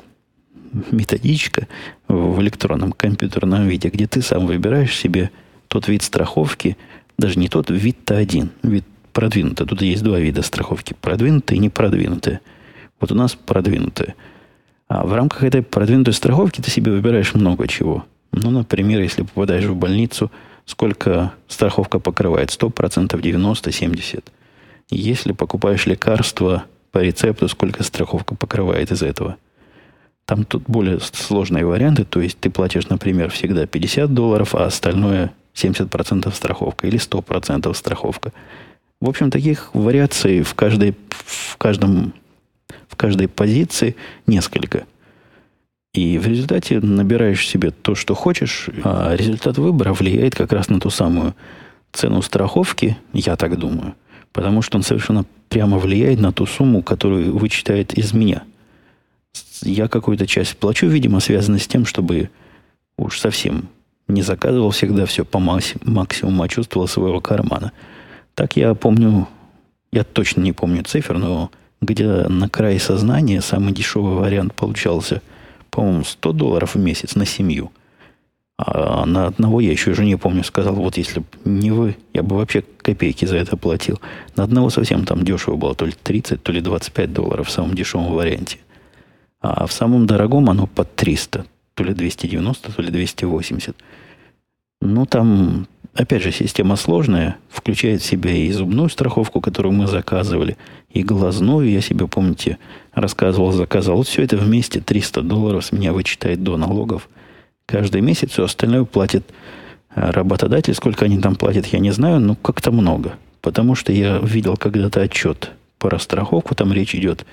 методичка 0.92 1.68
в 2.08 2.40
электронном 2.42 2.92
компьютерном 2.92 3.68
виде, 3.68 3.90
где 3.90 4.08
ты 4.08 4.22
сам 4.22 4.46
выбираешь 4.46 4.96
себе 4.96 5.32
тот 5.68 5.88
вид 5.88 6.04
страховки, 6.04 6.78
даже 7.18 7.40
не 7.40 7.50
тот, 7.50 7.70
вид-то 7.70 8.18
один, 8.18 8.52
вид 8.64 8.86
продвинутый. 9.14 9.66
Тут 9.66 9.82
есть 9.82 10.04
два 10.04 10.20
вида 10.20 10.42
страховки, 10.42 10.96
продвинутые 11.02 11.58
и 11.58 11.62
непродвинутые. 11.62 12.42
Вот 13.00 13.12
у 13.12 13.16
нас 13.16 13.36
продвинутые. 13.36 14.16
А 14.88 15.06
в 15.06 15.14
рамках 15.14 15.44
этой 15.44 15.62
продвинутой 15.62 16.14
страховки 16.14 16.62
ты 16.62 16.70
себе 16.70 16.92
выбираешь 16.92 17.34
много 17.34 17.68
чего. 17.68 18.06
Ну, 18.32 18.52
например, 18.52 19.02
если 19.02 19.24
попадаешь 19.24 19.66
в 19.66 19.76
больницу– 19.76 20.32
сколько 20.70 21.34
страховка 21.48 22.00
покрывает. 22.00 22.50
100%, 22.50 23.20
90%, 23.20 23.70
70%. 23.70 24.24
Если 24.92 25.32
покупаешь 25.34 25.88
лекарства 25.88 26.64
по 26.92 27.00
рецепту, 27.00 27.48
сколько 27.48 27.84
страховка 27.84 28.36
покрывает 28.36 28.92
из 28.92 29.02
этого. 29.04 29.38
Там 30.26 30.46
тут 30.46 30.64
более 30.68 31.00
сложные 31.00 31.66
варианты. 31.66 32.06
То 32.06 32.22
есть 32.22 32.40
ты 32.40 32.50
платишь, 32.50 32.88
например, 32.88 33.30
всегда 33.32 33.66
50 33.66 34.14
долларов, 34.14 34.56
а 34.56 34.66
остальное 34.66 35.32
70% 35.56 36.34
страховка 36.34 36.88
или 36.88 37.00
100% 37.00 37.74
страховка. 37.74 38.32
В 39.02 39.10
общем, 39.10 39.32
таких 39.32 39.74
вариаций 39.74 40.44
в 40.44 40.54
каждой, 40.56 40.96
в 41.10 41.58
каждом, 41.58 42.14
в 42.88 42.96
каждой 42.96 43.28
позиции 43.28 43.96
несколько– 44.28 44.86
и 45.94 46.20
в 46.20 46.28
результате 46.28 46.80
набираешь 46.80 47.48
себе 47.48 47.72
то, 47.72 47.96
что 47.96 48.14
хочешь, 48.14 48.70
а 48.84 49.16
результат 49.16 49.58
выбора 49.58 49.94
влияет 49.94 50.36
как 50.36 50.54
раз 50.54 50.70
на 50.70 50.80
ту 50.80 50.92
самую 50.92 51.36
цену 51.92 52.22
страховки, 52.22 52.98
я 53.12 53.36
так 53.36 53.58
думаю, 53.58 53.96
потому 54.32 54.62
что 54.62 54.78
он 54.78 54.84
совершенно 54.84 55.26
прямо 55.50 55.78
влияет 55.78 56.20
на 56.20 56.32
ту 56.32 56.46
сумму, 56.46 56.82
которую 56.82 57.38
вычитает 57.38 57.94
из 57.94 58.14
меня. 58.14 58.44
Я 59.62 59.88
какую-то 59.88 60.26
часть 60.26 60.58
плачу, 60.58 60.88
видимо, 60.88 61.20
связано 61.20 61.60
с 61.60 61.68
тем, 61.68 61.86
чтобы 61.86 62.30
уж 62.98 63.20
совсем 63.20 63.68
не 64.08 64.22
заказывал 64.22 64.72
всегда 64.72 65.06
все 65.06 65.26
по 65.26 65.40
максимуму, 65.40 66.44
а 66.44 66.48
чувствовал 66.48 66.88
своего 66.88 67.20
кармана. 67.22 67.72
Так 68.36 68.56
я 68.56 68.74
помню, 68.74 69.28
я 69.92 70.04
точно 70.04 70.42
не 70.42 70.54
помню 70.54 70.84
цифр, 70.84 71.18
но 71.18 71.52
где 71.82 72.06
на 72.08 72.50
крае 72.50 72.80
сознания 72.80 73.42
самый 73.42 73.74
дешевый 73.74 74.16
вариант 74.16 74.54
получался– 74.54 75.22
по-моему, 75.70 76.04
100 76.04 76.32
долларов 76.34 76.76
в 76.76 76.80
месяц 76.80 77.16
на 77.16 77.26
семью. 77.26 77.72
А 78.62 79.06
на 79.06 79.28
одного 79.28 79.62
я 79.62 79.72
еще 79.72 79.94
жене, 79.94 80.18
помню, 80.18 80.44
сказал, 80.44 80.76
вот 80.76 80.98
если 80.98 81.22
бы 81.22 81.26
не 81.46 81.72
вы, 81.72 81.96
я 82.14 82.24
бы 82.24 82.36
вообще 82.36 82.62
копейки 82.62 83.24
за 83.24 83.38
это 83.38 83.56
платил. 83.56 84.02
На 84.36 84.44
одного 84.44 84.70
совсем 84.70 85.06
там 85.06 85.24
дешево 85.24 85.56
было, 85.56 85.74
то 85.76 85.86
ли 85.86 85.94
30, 86.04 86.44
то 86.44 86.52
ли 86.52 86.60
25 86.60 87.14
долларов 87.14 87.48
в 87.48 87.52
самом 87.52 87.74
дешевом 87.74 88.12
варианте. 88.12 88.58
А 89.40 89.66
в 89.66 89.72
самом 89.72 90.08
дорогом 90.08 90.50
оно 90.50 90.68
под 90.68 90.94
300, 90.94 91.46
то 91.74 91.84
ли 91.86 91.94
290, 91.94 92.74
то 92.74 92.82
ли 92.82 92.92
280. 92.92 93.78
Ну, 94.82 95.06
там, 95.06 95.66
опять 95.94 96.22
же, 96.22 96.34
система 96.34 96.76
сложная, 96.76 97.38
включает 97.50 98.02
в 98.02 98.06
себя 98.06 98.32
и 98.32 98.52
зубную 98.52 98.90
страховку, 98.90 99.40
которую 99.40 99.72
мы 99.72 99.88
заказывали, 99.88 100.58
и 100.90 101.02
глазную, 101.02 101.70
я 101.70 101.80
себе, 101.80 102.10
помните, 102.10 102.58
рассказывал, 102.92 103.54
заказал. 103.54 103.96
Вот 103.96 104.08
все 104.10 104.22
это 104.22 104.36
вместе 104.36 104.82
300 104.82 105.22
долларов 105.22 105.64
с 105.64 105.72
меня 105.72 105.94
вычитает 105.94 106.44
до 106.44 106.58
налогов 106.58 107.08
каждый 107.70 108.02
месяц. 108.02 108.32
Все 108.32 108.44
остальное 108.44 108.84
платит 108.84 109.24
э, 109.96 110.12
работодатель. 110.12 110.74
Сколько 110.74 111.06
они 111.06 111.20
там 111.20 111.36
платят, 111.36 111.68
я 111.68 111.80
не 111.80 111.92
знаю, 111.92 112.20
но 112.20 112.36
как-то 112.36 112.72
много. 112.72 113.14
Потому 113.42 113.76
что 113.76 113.92
я 113.92 114.18
видел 114.18 114.58
когда-то 114.58 115.02
отчет 115.02 115.52
по 115.78 115.98
страховку, 115.98 116.56
там 116.56 116.74
речь 116.74 116.94
идет 116.96 117.26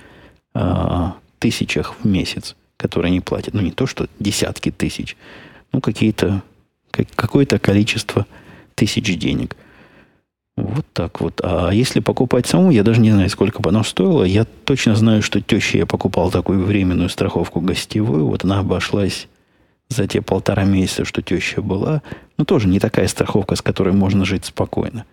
о 0.53 1.15
тысячах 1.39 1.95
в 1.99 2.07
месяц, 2.07 2.55
которые 2.77 3.09
они 3.09 3.19
платят. 3.19 3.53
Ну, 3.53 3.61
не 3.61 3.71
то, 3.71 3.87
что 3.87 4.07
десятки 4.19 4.71
тысяч, 4.71 5.17
ну, 5.73 5.81
какие-то, 5.81 6.41
какое-то 6.91 7.59
количество 7.59 8.25
тысяч 8.75 9.17
денег– 9.17 9.55
вот 10.57 10.85
так 10.91 11.21
вот. 11.21 11.39
А 11.43 11.69
если 11.69 11.99
покупать 11.99 12.47
саму, 12.47 12.71
я 12.71 12.81
даже 12.83 12.99
не 12.99 13.11
знаю, 13.11 13.29
сколько 13.29 13.61
бы 13.61 13.69
оно 13.69 13.83
стоило. 13.83 14.23
Я 14.23 14.43
точно 14.43 14.95
знаю, 14.95 15.21
что 15.21 15.39
теще 15.39 15.77
я 15.77 15.85
покупал 15.85 16.31
такую 16.31 16.65
временную 16.65 17.09
страховку 17.09 17.61
гостевую. 17.61 18.25
Вот 18.25 18.43
она 18.43 18.59
обошлась 18.59 19.27
за 19.89 20.07
те 20.07 20.21
полтора 20.21 20.63
месяца, 20.65 21.05
что 21.05 21.21
теща 21.21 21.61
была. 21.61 22.01
Ну, 22.37 22.45
тоже 22.45 22.67
не 22.67 22.79
такая 22.79 23.07
страховка, 23.07 23.55
с 23.55 23.61
которой 23.61 23.93
можно 23.93 24.25
жить 24.25 24.45
спокойно. 24.45 25.05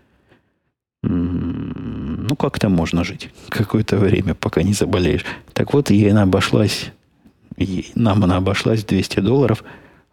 Ну, 1.03 2.35
как-то 2.37 2.69
можно 2.69 3.05
жить 3.05 3.31
какое-то 3.51 3.99
время, 3.99 4.35
пока 4.35 4.63
не 4.63 4.73
заболеешь. 4.73 5.25
Так 5.53 5.75
вот, 5.75 5.91
ей 5.91 6.11
она 6.11 6.23
обошлась, 6.23 6.93
ей, 7.57 7.91
нам 7.95 8.25
она 8.25 8.39
обошлась 8.39 8.85
200 8.85 9.21
долларов 9.21 9.65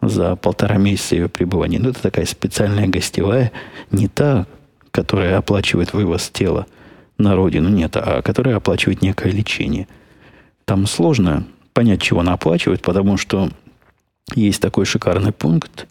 за 0.02 0.36
полтора 0.36 0.78
месяца 0.78 1.15
ее 1.15 1.30
пребывания. 1.30 1.80
Ну, 1.80 1.89
это 1.89 2.02
такая 2.02 2.26
специальная 2.26 2.88
гостевая, 2.88 3.52
не 3.89 4.08
та, 4.08 4.47
которая 4.91 5.38
оплачивает 5.38 5.93
вывоз 5.93 6.30
тела 6.30 6.65
на 7.17 7.36
родину, 7.36 7.69
нет, 7.69 7.95
а 7.95 8.21
которая 8.21 8.58
оплачивает 8.58 9.02
некое 9.02 9.32
лечение. 9.32 9.88
Там 10.65 10.88
сложно 10.88 11.45
понять, 11.74 12.02
чего 12.02 12.19
она 12.19 12.34
оплачивает, 12.34 12.82
потому 12.82 13.17
что 13.17 13.50
есть 14.36 14.62
такой 14.62 14.86
шикарный 14.86 15.32
пункт, 15.32 15.88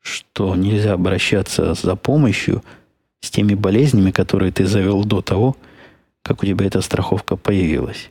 что 0.00 0.54
нельзя 0.56 0.94
обращаться 0.94 1.74
за 1.74 1.96
помощью 1.96 2.62
с 3.20 3.30
теми 3.30 3.54
болезнями, 3.54 4.10
которые 4.10 4.52
ты 4.52 4.66
завел 4.66 5.04
до 5.04 5.20
того, 5.20 5.56
как 6.22 6.42
у 6.42 6.46
тебя 6.46 6.66
эта 6.66 6.80
страховка 6.80 7.36
появилась. 7.36 8.10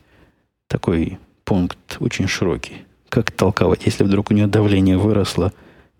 Такой 0.68 1.18
пункт 1.44 1.96
очень 2.00 2.28
широкий. 2.28 2.82
Как 3.08 3.30
толковать, 3.30 3.86
если 3.86 4.04
вдруг 4.04 4.30
у 4.30 4.34
нее 4.34 4.46
давление 4.46 4.98
выросло 4.98 5.52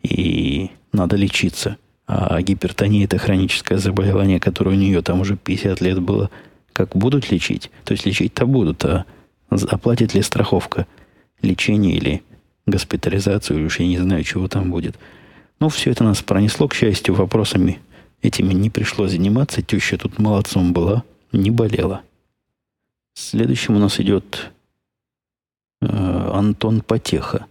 и 0.02 0.70
надо 0.92 1.16
лечиться– 1.16 1.76
а 2.12 2.42
гипертония– 2.42 3.04
это 3.06 3.18
хроническое 3.18 3.78
заболевание, 3.78 4.40
которое 4.40 4.70
у 4.70 4.78
нее 4.78 5.00
там 5.00 5.20
уже 5.20 5.36
50 5.36 5.80
лет 5.80 6.00
было. 6.00 6.28
Как 6.72 6.96
будут 6.96 7.30
лечить? 7.30 7.70
То 7.84 7.92
есть 7.92 8.04
лечить-то 8.04 8.46
будут, 8.46 8.84
а 8.84 9.04
оплатит 9.48 10.12
ли 10.12 10.22
страховка 10.22 10.88
лечение 11.40 11.94
или 11.94 12.24
госпитализацию, 12.70 13.66
уж 13.66 13.80
я 13.80 13.86
не 13.86 13.98
знаю, 13.98 14.24
чего 14.24 14.48
там 14.48 14.70
будет. 14.70 14.96
Ну, 15.60 15.68
все 15.68 15.90
это 15.90 16.04
нас 16.04 16.22
пронесло, 16.22 16.68
к 16.68 16.74
счастью, 16.74 17.14
вопросами 17.14 17.80
этими 18.22 18.52
не 18.54 18.70
пришлось 18.70 19.12
заниматься. 19.12 19.62
Теща 19.62 19.98
тут 19.98 20.18
молодцом 20.18 20.72
была, 20.72 21.04
не 21.32 21.50
болела. 21.50 22.02
Следующим 23.14 23.76
у 23.76 23.78
нас 23.78 24.00
идет 24.00 24.50
э, 25.82 25.86
Антон 26.32 26.80
Потеха. 26.80 27.46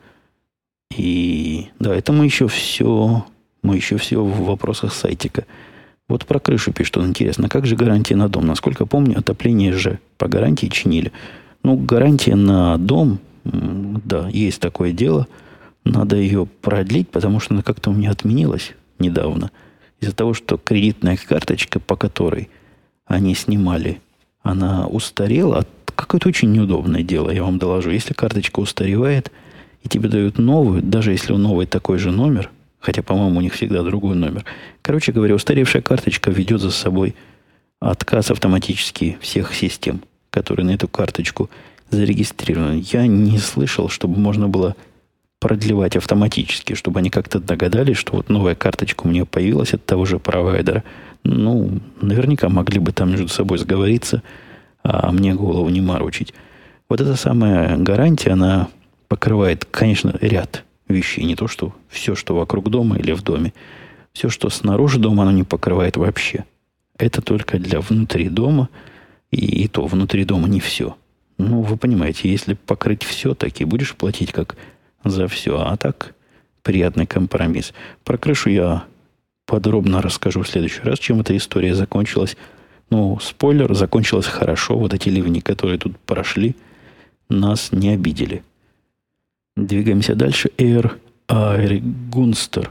И 0.96 1.70
да, 1.80 1.94
это 1.96 2.12
мы 2.12 2.26
еще 2.26 2.48
все 2.48 3.26
мы 3.62 3.76
еще 3.76 3.98
все 3.98 4.24
в 4.24 4.46
вопросах 4.46 4.94
сайтика. 4.94 5.46
Вот 6.08 6.26
про 6.26 6.40
крышу 6.40 6.72
пишет 6.74 6.98
он 6.98 7.08
интересно. 7.08 7.50
Как 7.50 7.66
же 7.66 7.76
гарантия 7.76 8.16
на 8.16 8.30
дом? 8.30 8.48
Насколько 8.48 8.86
помню, 8.86 9.20
отопление 9.20 9.74
же 9.74 10.00
по 10.18 10.28
гарантии 10.28 10.68
чинили. 10.68 11.12
Ну, 11.62 11.76
гарантия 11.76 12.36
на 12.36 12.78
дом, 12.78 13.20
да, 13.44 14.30
есть 14.30 14.60
такое 14.60 14.92
дело. 14.92 15.28
Надо 15.86 16.16
ее 16.16 16.46
продлить, 16.46 17.10
потому 17.10 17.40
что 17.40 17.54
она 17.54 17.64
как-то 17.64 17.90
у 17.90 17.94
меня 17.94 18.12
отменилась 18.12 18.74
недавно. 19.00 19.52
Из-за 20.00 20.14
того, 20.14 20.34
что 20.34 20.58
кредитная 20.58 21.18
карточка, 21.18 21.80
по 21.80 21.96
которой 21.96 22.50
они 23.06 23.36
снимали, 23.36 24.02
она 24.42 24.88
устарела, 24.88 25.66
какое-то 25.86 26.30
очень 26.30 26.52
неудобное 26.52 27.04
дело, 27.04 27.30
я 27.30 27.44
вам 27.44 27.58
доложу. 27.58 27.90
Если 27.90 28.14
карточка 28.14 28.60
устаревает, 28.60 29.32
и 29.84 29.90
тебе 29.90 30.10
дают 30.10 30.38
новую, 30.38 30.82
даже 30.82 31.12
если 31.12 31.34
у 31.34 31.38
новой 31.38 31.66
такой 31.66 32.00
же 32.00 32.12
номер, 32.12 32.50
хотя, 32.80 33.02
по-моему, 33.02 33.40
у 33.40 33.42
них 33.42 33.54
всегда 33.54 33.84
другой 33.84 34.16
номер. 34.16 34.46
Короче 34.82 35.12
говоря, 35.12 35.36
устаревшая 35.36 35.82
карточка 35.82 36.32
ведет 36.32 36.62
за 36.62 36.72
собой 36.72 37.16
отказ 37.80 38.32
автоматически 38.32 39.18
всех 39.22 39.54
систем, 39.54 40.02
которые 40.30 40.66
на 40.66 40.72
эту 40.72 40.88
карточку 40.88 41.50
зарегистрированы. 41.92 42.84
Я 42.92 43.08
не 43.08 43.38
слышал, 43.38 43.90
чтобы 43.90 44.20
можно 44.20 44.48
было 44.48 44.76
продлевать 45.40 45.96
автоматически, 45.96 46.74
чтобы 46.74 47.00
они 47.00 47.10
как-то 47.10 47.40
догадались, 47.40 47.98
что 47.98 48.18
вот 48.18 48.30
новая 48.30 48.56
карточка 48.56 49.04
у 49.06 49.10
меня 49.10 49.26
появилась 49.26 49.74
от 49.74 49.86
того 49.86 50.06
же 50.06 50.20
провайдера. 50.20 50.84
Ну, 51.24 51.80
наверняка 52.02 52.50
могли 52.50 52.80
бы 52.80 52.92
там 52.92 53.12
между 53.12 53.30
собой 53.30 53.58
сговориться, 53.58 54.22
а 54.84 55.12
мне 55.12 55.34
голову 55.34 55.70
не 55.70 55.82
морочить. 55.82 56.34
Вот 56.90 57.02
эта 57.02 57.16
самая 57.16 57.78
гарантия, 57.78 58.32
она 58.32 58.68
покрывает, 59.08 59.66
конечно, 59.66 60.16
ряд 60.22 60.64
вещей. 60.88 61.24
Не 61.24 61.36
то, 61.36 61.48
что 61.48 61.74
все, 61.88 62.16
что 62.16 62.36
вокруг 62.36 62.70
дома 62.70 62.98
или 62.98 63.12
в 63.14 63.22
доме. 63.22 63.54
Все, 64.12 64.30
что 64.30 64.50
снаружи 64.50 65.00
дома, 65.00 65.24
оно 65.24 65.32
не 65.32 65.44
покрывает 65.44 65.98
вообще. 65.98 66.46
Это 66.98 67.22
только 67.22 67.60
для 67.60 67.80
внутри 67.80 68.28
дома. 68.28 68.70
И, 69.32 69.64
и 69.64 69.68
то, 69.68 69.86
внутри 69.86 70.26
дома 70.26 70.48
не 70.48 70.60
все. 70.60 70.96
Ну, 71.40 71.62
вы 71.62 71.78
понимаете, 71.78 72.30
если 72.30 72.54
покрыть 72.54 73.04
все, 73.04 73.34
так 73.34 73.62
и 73.62 73.64
будешь 73.64 73.96
платить 73.96 74.34
как 74.34 74.58
за 75.06 75.30
все. 75.30 75.58
А 75.58 75.78
так, 75.78 76.14
приятный 76.64 77.08
компромисс. 77.08 77.74
Про 78.04 78.18
крышу 78.18 78.50
я 78.50 78.84
подробно 79.46 80.02
расскажу 80.02 80.44
в 80.44 80.50
следующий 80.50 80.82
раз, 80.82 81.00
чем 81.00 81.22
эта 81.22 81.36
история 81.36 81.74
закончилась. 81.74 82.36
Ну, 82.90 83.18
спойлер, 83.22 83.74
закончилась 83.74 84.26
хорошо. 84.26 84.78
Вот 84.78 84.94
эти 84.94 85.08
ливни, 85.08 85.40
которые 85.40 85.80
тут 85.80 85.98
прошли, 86.00 86.58
нас 87.30 87.72
не 87.72 87.92
обидели. 87.92 88.44
Двигаемся 89.56 90.16
дальше. 90.16 90.52
Air 90.58 91.00
Air 91.30 91.82
Gunster. 92.12 92.68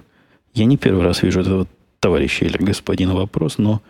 Я 0.52 0.66
не 0.66 0.76
первый 0.76 1.04
раз 1.04 1.22
вижу 1.22 1.40
этого 1.40 1.66
товарища 2.00 2.44
или 2.44 2.58
господина 2.58 3.14
вопрос, 3.14 3.56
но 3.56 3.80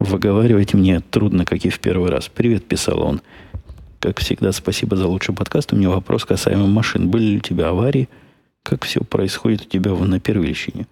выговаривать 0.00 0.74
мне 0.74 1.00
трудно, 1.00 1.46
как 1.46 1.64
и 1.64 1.70
в 1.70 1.80
первый 1.80 2.10
раз. 2.10 2.28
«Привет», 2.28 2.66
писал 2.66 3.00
он. 3.00 3.22
Как 4.02 4.18
всегда, 4.18 4.50
спасибо 4.50 4.96
за 4.96 5.06
лучший 5.06 5.32
подкаст. 5.32 5.72
У 5.72 5.76
меня 5.76 5.88
вопрос 5.88 6.24
касаемо 6.24 6.66
машин. 6.66 7.08
Были 7.08 7.22
ли 7.22 7.36
у 7.36 7.40
тебя 7.40 7.68
аварии? 7.68 8.08
Как 8.64 8.84
все 8.84 9.00
происходит 9.04 9.60
у 9.62 9.64
тебя 9.66 9.92
на 9.92 10.18
первильщине? 10.18 10.88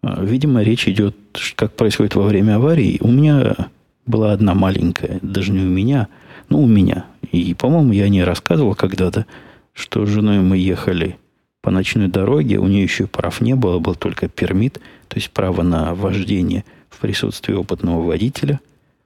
А, 0.00 0.24
видимо, 0.24 0.62
речь 0.62 0.88
идет, 0.88 1.14
как 1.54 1.76
происходит 1.76 2.14
во 2.14 2.22
время 2.22 2.56
аварии. 2.56 2.96
У 3.02 3.08
меня 3.08 3.54
была 4.06 4.32
одна 4.32 4.54
маленькая, 4.54 5.18
даже 5.20 5.52
не 5.52 5.66
у 5.66 5.68
меня, 5.68 6.08
ну, 6.48 6.62
у 6.62 6.66
меня. 6.66 7.04
И, 7.30 7.52
по-моему, 7.52 7.92
я 7.92 8.08
не 8.08 8.24
рассказывал 8.24 8.74
когда-то, 8.74 9.26
что 9.74 10.06
с 10.06 10.08
женой 10.08 10.38
мы 10.38 10.56
ехали 10.56 11.18
по 11.60 11.70
ночной 11.70 12.08
дороге. 12.08 12.56
У 12.56 12.66
нее 12.68 12.84
еще 12.84 13.06
прав 13.06 13.42
не 13.42 13.54
было, 13.54 13.80
был 13.80 13.96
только 13.96 14.28
пермит, 14.28 14.80
то 15.08 15.16
есть 15.16 15.30
право 15.30 15.60
на 15.60 15.94
вождение 15.94 16.64
в 16.88 17.00
присутствии 17.00 17.52
опытного 17.52 18.00
водителя, 18.00 18.60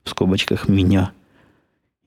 в 0.04 0.10
скобочках 0.10 0.68
меня– 0.68 1.10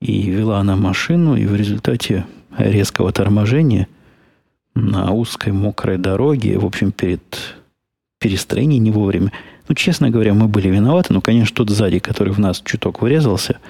и 0.04 0.30
вела 0.30 0.58
она 0.58 0.76
машину, 0.76 1.34
и 1.34 1.46
в 1.46 1.56
результате 1.56 2.26
резкого 2.58 3.10
торможения 3.10 3.88
на 4.74 5.12
узкой 5.12 5.54
мокрой 5.54 5.96
дороге, 5.96 6.58
в 6.58 6.66
общем, 6.66 6.92
перед 6.92 7.22
перестроением 8.20 8.84
не 8.84 8.90
вовремя. 8.90 9.32
Ну, 9.66 9.74
честно 9.74 10.10
говоря, 10.10 10.34
мы 10.34 10.46
были 10.46 10.68
виноваты, 10.68 11.14
но, 11.14 11.22
конечно, 11.22 11.56
тот 11.56 11.70
сзади, 11.70 12.00
который 12.00 12.34
в 12.34 12.38
нас 12.38 12.60
чуток 12.62 13.00
врезался 13.00 13.60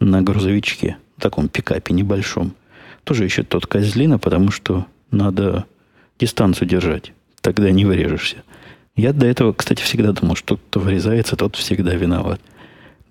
на 0.00 0.22
грузовичке, 0.22 0.96
таком 1.18 1.48
пикапе 1.48 1.92
небольшом, 1.92 2.54
тоже 3.04 3.24
еще 3.24 3.42
тот 3.42 3.66
козлина, 3.66 4.18
потому 4.18 4.50
что 4.50 4.86
надо 5.10 5.66
дистанцию 6.18 6.68
держать, 6.68 7.12
тогда 7.42 7.70
не 7.70 7.84
врежешься. 7.84 8.38
Я 8.96 9.12
до 9.12 9.26
этого, 9.26 9.52
кстати, 9.52 9.82
всегда 9.82 10.12
думал, 10.12 10.36
что 10.36 10.56
кто 10.56 10.80
врезается, 10.80 11.36
тот 11.36 11.56
всегда 11.56 11.94
виноват. 11.94 12.40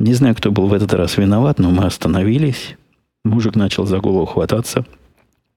Не 0.01 0.15
знаю, 0.15 0.33
кто 0.33 0.51
был 0.51 0.65
в 0.65 0.73
этот 0.73 0.95
раз 0.95 1.17
виноват, 1.17 1.59
но 1.59 1.69
мы 1.69 1.85
остановились. 1.85 2.75
Мужик 3.23 3.55
начал 3.55 3.85
за 3.85 3.99
голову 3.99 4.25
хвататься, 4.25 4.83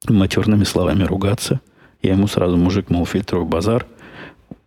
матерными 0.07 0.65
словами 0.65 1.03
ругаться. 1.03 1.63
Я 2.03 2.13
ему 2.13 2.27
сразу, 2.27 2.59
мужик, 2.59 2.91
мол, 2.91 3.07
фильтруй 3.07 3.47
базар. 3.47 3.87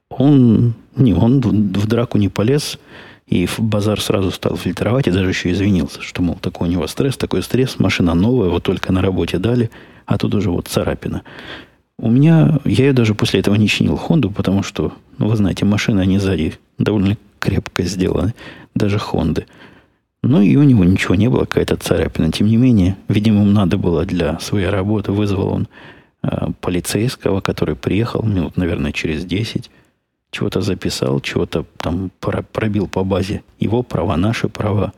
Он, 0.09 0.73
не, 0.95 1.13
он 1.13 1.41
в 1.41 1.85
драку 1.85 2.17
не 2.17 2.27
полез, 2.27 2.79
и 3.27 3.45
в 3.45 3.59
базар 3.59 4.01
сразу 4.01 4.31
стал 4.31 4.57
фильтровать, 4.57 5.05
и 5.05 5.11
даже 5.11 5.29
еще 5.29 5.51
извинился, 5.51 6.01
что, 6.01 6.23
мол, 6.23 6.37
такой 6.41 6.69
у 6.69 6.71
него 6.71 6.87
стресс, 6.87 7.15
такой 7.15 7.43
стресс, 7.43 7.77
машина 7.77 8.15
новая, 8.15 8.49
вот 8.49 8.63
только 8.63 8.91
на 8.91 9.03
работе 9.03 9.37
дали, 9.37 9.69
а 10.07 10.17
тут 10.17 10.33
уже 10.33 10.49
вот 10.49 10.67
царапина. 10.67 11.21
У 11.99 12.09
меня, 12.09 12.59
я 12.65 12.85
ее 12.85 12.93
даже 12.93 13.13
после 13.13 13.41
этого 13.41 13.53
не 13.53 13.67
чинил 13.67 13.95
Хонду, 13.95 14.31
потому 14.31 14.63
что, 14.63 14.93
ну, 15.19 15.27
вы 15.27 15.35
знаете, 15.35 15.65
машины, 15.65 15.99
они 15.99 16.17
сзади 16.17 16.55
довольно 16.79 17.15
крепко 17.37 17.83
сделаны, 17.83 18.33
даже 18.73 18.97
Хонды. 18.97 19.45
Ну 20.27 20.41
и 20.41 20.57
у 20.57 20.63
него 20.63 20.83
ничего 20.83 21.15
не 21.15 21.29
было, 21.29 21.45
какая-то 21.45 21.77
царапина. 21.77 22.33
Тем 22.33 22.47
не 22.47 22.57
менее, 22.57 22.97
видимо, 23.07 23.41
ему 23.41 23.51
надо 23.51 23.77
было 23.77 24.03
для 24.03 24.37
своей 24.39 24.67
работы. 24.67 25.13
Вызвал 25.13 25.53
он 25.53 25.67
э, 26.21 26.49
полицейского, 26.59 27.39
который 27.39 27.77
приехал 27.77 28.23
минут, 28.23 28.57
наверное, 28.57 28.91
через 28.91 29.23
10. 29.23 29.71
Чего-то 30.31 30.59
записал, 30.59 31.21
чего-то 31.21 31.65
там 31.77 32.11
пробил 32.19 32.89
по 32.89 33.05
базе. 33.05 33.41
Его 33.57 33.83
права, 33.83 34.17
наши 34.17 34.49
права. 34.49 34.91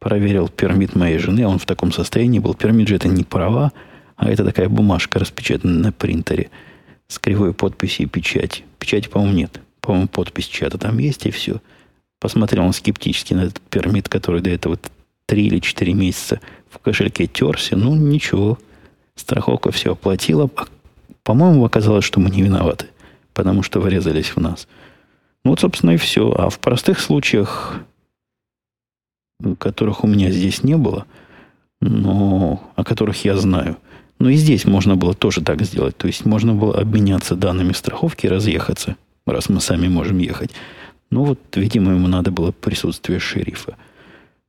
Проверил 0.00 0.48
пермит 0.48 0.94
моей 0.94 1.16
жены. 1.16 1.46
Он 1.46 1.58
в 1.58 1.64
таком 1.64 1.90
состоянии 1.90 2.38
был. 2.38 2.52
Пермит 2.52 2.88
же 2.88 2.96
это 2.96 3.08
не 3.08 3.24
права, 3.24 3.72
а 4.16 4.28
это 4.28 4.44
такая 4.44 4.68
бумажка, 4.68 5.18
распечатанная 5.18 5.82
на 5.82 5.92
принтере 5.92 6.50
с 7.08 7.18
кривой 7.18 7.54
подписью 7.54 8.04
и 8.04 8.08
печать. 8.10 8.64
Печати, 8.78 9.08
по-моему, 9.08 9.34
нет. 9.34 9.62
По-моему, 9.80 10.08
подпись 10.08 10.46
чья-то 10.46 10.76
там 10.76 10.98
есть, 10.98 11.24
и 11.24 11.30
все. 11.30 11.62
Посмотрел 12.20 12.64
он 12.64 12.72
скептически 12.72 13.34
на 13.34 13.44
этот 13.44 13.60
пермит, 13.60 14.08
который 14.08 14.40
до 14.40 14.50
этого 14.50 14.78
три 15.26 15.46
или 15.46 15.58
четыре 15.58 15.94
месяца 15.94 16.40
в 16.70 16.78
кошельке 16.78 17.26
терся. 17.26 17.76
Ну, 17.76 17.94
ничего. 17.94 18.58
Страховка 19.14 19.70
все 19.70 19.92
оплатила. 19.92 20.50
А, 20.56 20.66
по-моему, 21.22 21.64
оказалось, 21.64 22.04
что 22.04 22.20
мы 22.20 22.30
не 22.30 22.42
виноваты, 22.42 22.86
потому 23.32 23.62
что 23.62 23.80
врезались 23.80 24.30
в 24.30 24.38
нас. 24.38 24.66
Ну, 25.44 25.52
вот, 25.52 25.60
собственно, 25.60 25.92
и 25.92 25.96
все. 25.96 26.32
А 26.32 26.50
в 26.50 26.58
простых 26.58 27.00
случаях, 27.00 27.80
которых 29.58 30.04
у 30.04 30.06
меня 30.06 30.30
здесь 30.30 30.62
не 30.62 30.76
было, 30.76 31.06
но 31.80 32.62
о 32.76 32.84
которых 32.84 33.24
я 33.24 33.36
знаю, 33.36 33.76
но 34.18 34.30
и 34.30 34.36
здесь 34.36 34.64
можно 34.64 34.96
было 34.96 35.14
тоже 35.14 35.42
так 35.42 35.62
сделать. 35.62 35.96
То 35.96 36.06
есть 36.06 36.24
можно 36.24 36.54
было 36.54 36.80
обменяться 36.80 37.36
данными 37.36 37.72
страховки 37.72 38.26
и 38.26 38.30
разъехаться, 38.30 38.96
раз 39.26 39.48
мы 39.48 39.60
сами 39.60 39.88
можем 39.88 40.18
ехать. 40.18 40.50
Ну 41.10 41.24
вот, 41.24 41.38
видимо, 41.54 41.92
ему 41.92 42.08
надо 42.08 42.30
было 42.30 42.52
присутствие 42.52 43.18
шерифа. 43.18 43.76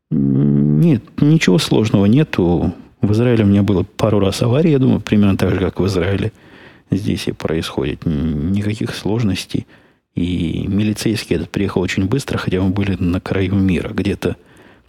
Нет, 0.10 1.04
ничего 1.22 1.58
сложного 1.58 2.06
нету. 2.06 2.74
В 3.02 3.12
Израиле 3.12 3.44
у 3.44 3.48
меня 3.48 3.63
было 3.63 3.84
пару 3.84 4.20
раз 4.20 4.41
аварий, 4.41 4.72
я 4.72 4.80
думаю, 4.80 5.00
примерно 5.00 5.38
так 5.38 5.54
же, 5.54 5.60
как 5.60 5.80
в 5.80 5.86
Израиле. 5.86 6.32
Здесь 6.91 7.28
и 7.28 7.32
происходит. 7.32 8.06
Никаких 8.06 8.96
сложностей. 8.96 9.68
И 10.15 10.65
милицейский 10.68 11.36
этот 11.36 11.50
приехал 11.50 11.82
очень 11.82 12.06
быстро, 12.06 12.38
хотя 12.38 12.62
мы 12.62 12.70
были 12.70 12.96
на 12.96 13.20
краю 13.20 13.56
мира, 13.56 13.89
где-то 13.89 14.38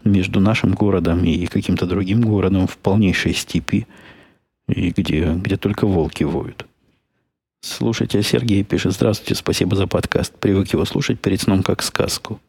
между 0.05 0.41
нашим 0.41 0.73
городом 0.73 1.25
и 1.25 1.47
каким-то 1.47 1.87
другим 1.87 2.23
городом 2.23 2.69
в 2.69 2.79
полнейшей 2.79 3.35
степи, 3.35 3.87
и 4.69 4.91
где, 4.91 5.33
где 5.35 5.57
только 5.57 5.87
волки 5.87 6.23
воют. 6.23 6.67
Слушайте, 7.67 8.23
Сергей 8.23 8.63
пишет, 8.63 8.93
здравствуйте, 8.93 9.35
спасибо 9.35 9.75
за 9.75 9.89
подкаст. 9.89 10.33
Привык 10.39 10.73
его 10.73 10.85
слушать 10.85 11.19
перед 11.19 11.41
сном 11.41 11.65
как 11.65 11.83
сказку. 11.83 12.41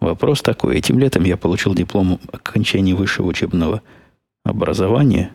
Вопрос 0.00 0.42
такой. 0.42 0.76
Этим 0.76 0.98
летом 0.98 1.22
я 1.22 1.36
получил 1.36 1.76
диплом 1.76 2.18
окончания 2.32 2.92
высшего 2.92 3.28
учебного 3.28 3.82
образования. 4.42 5.30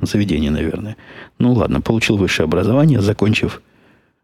Заведение, 0.00 0.52
наверное. 0.52 0.96
Ну 1.40 1.54
ладно, 1.54 1.80
получил 1.80 2.18
высшее 2.18 2.44
образование, 2.44 3.00
закончив 3.00 3.62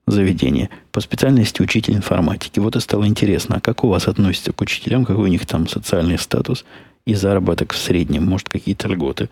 заведение 0.06 0.70
по 0.92 1.00
специальности 1.00 1.60
учитель 1.60 1.96
информатики. 1.96 2.60
Вот 2.60 2.76
и 2.76 2.80
стало 2.80 3.08
интересно, 3.08 3.56
а 3.56 3.60
как 3.60 3.82
у 3.82 3.88
вас 3.88 4.06
относится 4.06 4.52
к 4.52 4.60
учителям, 4.60 5.04
какой 5.04 5.24
у 5.24 5.32
них 5.32 5.46
там 5.46 5.66
социальный 5.66 6.16
статус 6.16 6.64
и 7.06 7.14
заработок 7.14 7.72
в 7.72 7.76
среднем, 7.76 8.24
может, 8.24 8.48
какие-то 8.48 8.86
льготы. 8.86 9.30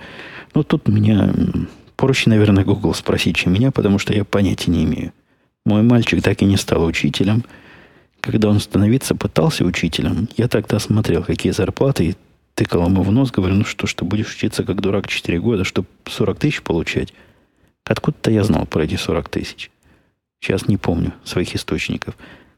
Ну, 0.52 0.64
тут 0.64 0.88
меня 0.88 1.32
Проще, 1.96 2.30
наверное, 2.30 2.64
Google 2.64 2.94
спросить, 2.94 3.36
чем 3.36 3.52
меня, 3.52 3.70
потому 3.70 3.98
что 3.98 4.12
я 4.12 4.24
понятия 4.24 4.70
не 4.70 4.84
имею. 4.84 5.12
Мой 5.64 5.82
мальчик 5.82 6.22
так 6.22 6.42
и 6.42 6.44
не 6.44 6.56
стал 6.56 6.84
учителем. 6.84 7.44
Когда 8.20 8.48
он 8.48 8.60
становиться 8.60 9.14
пытался 9.14 9.64
учителем, 9.64 10.28
я 10.36 10.48
тогда 10.48 10.78
смотрел, 10.78 11.22
какие 11.22 11.52
зарплаты, 11.52 12.04
и 12.04 12.16
тыкал 12.54 12.86
ему 12.86 13.02
в 13.02 13.12
нос, 13.12 13.30
говорю, 13.30 13.54
ну 13.54 13.64
что 13.64 13.86
ж, 13.86 13.94
ты 13.94 14.04
будешь 14.04 14.34
учиться 14.34 14.64
как 14.64 14.80
дурак 14.80 15.08
4 15.08 15.40
года, 15.40 15.64
чтобы 15.64 15.88
40 16.06 16.38
тысяч 16.38 16.62
получать? 16.62 17.12
Откуда-то 17.84 18.30
я 18.30 18.44
знал 18.44 18.66
про 18.66 18.84
эти 18.84 18.96
40 18.96 19.28
тысяч. 19.28 19.70
Сейчас 20.40 20.68
не 20.68 20.76
помню 20.76 21.12
своих 21.24 21.54
источников. 21.54 22.16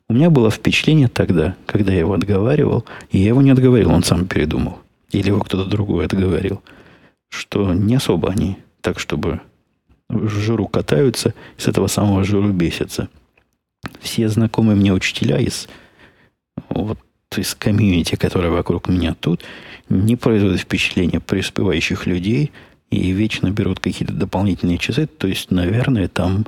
У 0.09 0.15
меня 0.15 0.31
было 0.31 0.51
впечатление 0.51 1.09
тогда, 1.09 1.57
когда 1.67 1.93
я 1.93 2.01
его 2.01 2.13
отговаривал, 2.13 2.85
и 3.11 3.19
я 3.19 3.29
его 3.29 3.43
не 3.43 3.51
отговорил, 3.51 3.91
он 3.91 4.03
сам 4.03 4.27
передумал. 4.27 4.79
Или 5.11 5.29
его 5.29 5.41
кто-то 5.41 5.65
другой 5.69 6.07
отговорил, 6.07 6.63
что 7.31 7.73
не 7.73 7.95
особо 7.95 8.31
они 8.31 8.59
так, 8.85 9.01
чтобы 9.01 9.41
в 10.11 10.29
жиру 10.29 10.69
катаются, 10.69 11.33
с 11.57 11.67
этого 11.67 11.87
самого 11.87 12.23
жиру 12.23 12.53
бесятся. 12.53 13.09
Все 14.01 14.29
знакомые 14.29 14.77
мне 14.77 14.93
учителя 14.93 15.39
из 15.39 15.69
вот 16.69 16.99
из 17.37 17.55
комьюнити, 17.55 18.15
которое 18.17 18.51
вокруг 18.51 18.89
меня 18.89 19.15
тут, 19.19 19.43
не 19.89 20.17
производят 20.17 20.61
впечатления 20.61 21.19
преуспевающих 21.19 22.07
людей 22.07 22.53
и 22.91 23.11
вечно 23.11 23.51
берут 23.51 23.81
какие-то 23.81 24.13
дополнительные 24.13 24.79
часы. 24.79 25.07
То 25.07 25.27
есть, 25.27 25.51
наверное, 25.51 26.09
там 26.09 26.47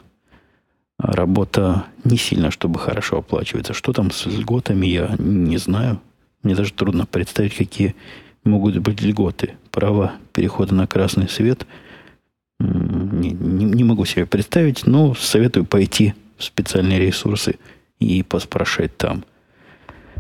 работа 0.98 1.86
не 2.04 2.18
сильно, 2.18 2.50
чтобы 2.50 2.78
хорошо 2.78 3.18
оплачивается. 3.18 3.72
Что 3.72 3.92
там 3.92 4.10
с 4.10 4.26
льготами, 4.26 4.86
я 4.86 5.16
не 5.18 5.56
знаю. 5.56 6.00
Мне 6.42 6.54
даже 6.54 6.72
трудно 6.72 7.06
представить, 7.06 7.56
какие 7.56 7.96
могут 8.44 8.76
быть 8.78 9.00
льготы. 9.00 9.54
Право 9.70 10.12
перехода 10.32 10.74
на 10.74 10.86
красный 10.86 11.28
свет 11.28 11.66
не, 12.58 13.30
не, 13.30 13.64
не 13.64 13.84
могу 13.84 14.04
себе 14.04 14.26
представить, 14.26 14.86
но 14.86 15.14
советую 15.14 15.64
пойти 15.64 16.14
в 16.36 16.44
специальные 16.44 16.98
ресурсы 16.98 17.56
и 17.98 18.22
поспрашивать 18.22 18.96
там– 18.96 19.24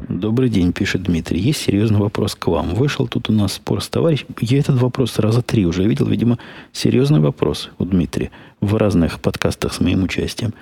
Добрый 0.08 0.50
день, 0.50 0.72
пишет 0.72 1.04
Дмитрий. 1.04 1.40
Есть 1.40 1.62
серьезный 1.62 1.98
вопрос 1.98 2.34
к 2.34 2.46
вам. 2.48 2.74
Вышел 2.74 3.08
тут 3.08 3.30
у 3.30 3.32
нас 3.32 3.54
спор 3.54 3.82
с 3.82 3.88
товарищем. 3.88 4.26
Я 4.40 4.58
этот 4.58 4.78
вопрос 4.78 5.18
раза 5.18 5.42
три 5.42 5.64
уже 5.64 5.84
видел. 5.84 6.06
Видимо, 6.06 6.38
серьезный 6.72 7.18
вопрос 7.18 7.70
у 7.78 7.84
Дмитрия 7.86 8.30
в 8.60 8.76
разных 8.76 9.20
подкастах 9.20 9.72
с 9.72 9.80
моим 9.80 10.04
участием. 10.04 10.52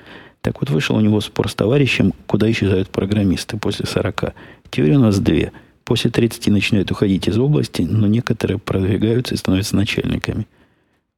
Так 0.41 0.61
вот, 0.61 0.71
вышел 0.71 0.97
у 0.97 1.01
него 1.01 1.21
спор 1.21 1.51
с 1.51 1.55
товарищем, 1.55 2.13
куда 2.27 2.51
исчезают 2.51 2.91
программисты 2.91 3.57
после 3.59 3.87
40. 3.87 4.35
Теория 4.71 4.97
у 4.97 5.01
нас 5.01 5.19
две. 5.19 5.53
После 5.85 6.11
30 6.11 6.47
начинают 6.49 6.91
уходить 6.91 7.29
из 7.29 7.37
области, 7.37 7.83
но 7.83 8.07
некоторые 8.07 8.59
продвигаются 8.59 9.35
и 9.35 9.39
становятся 9.39 9.77
начальниками. 9.77 10.47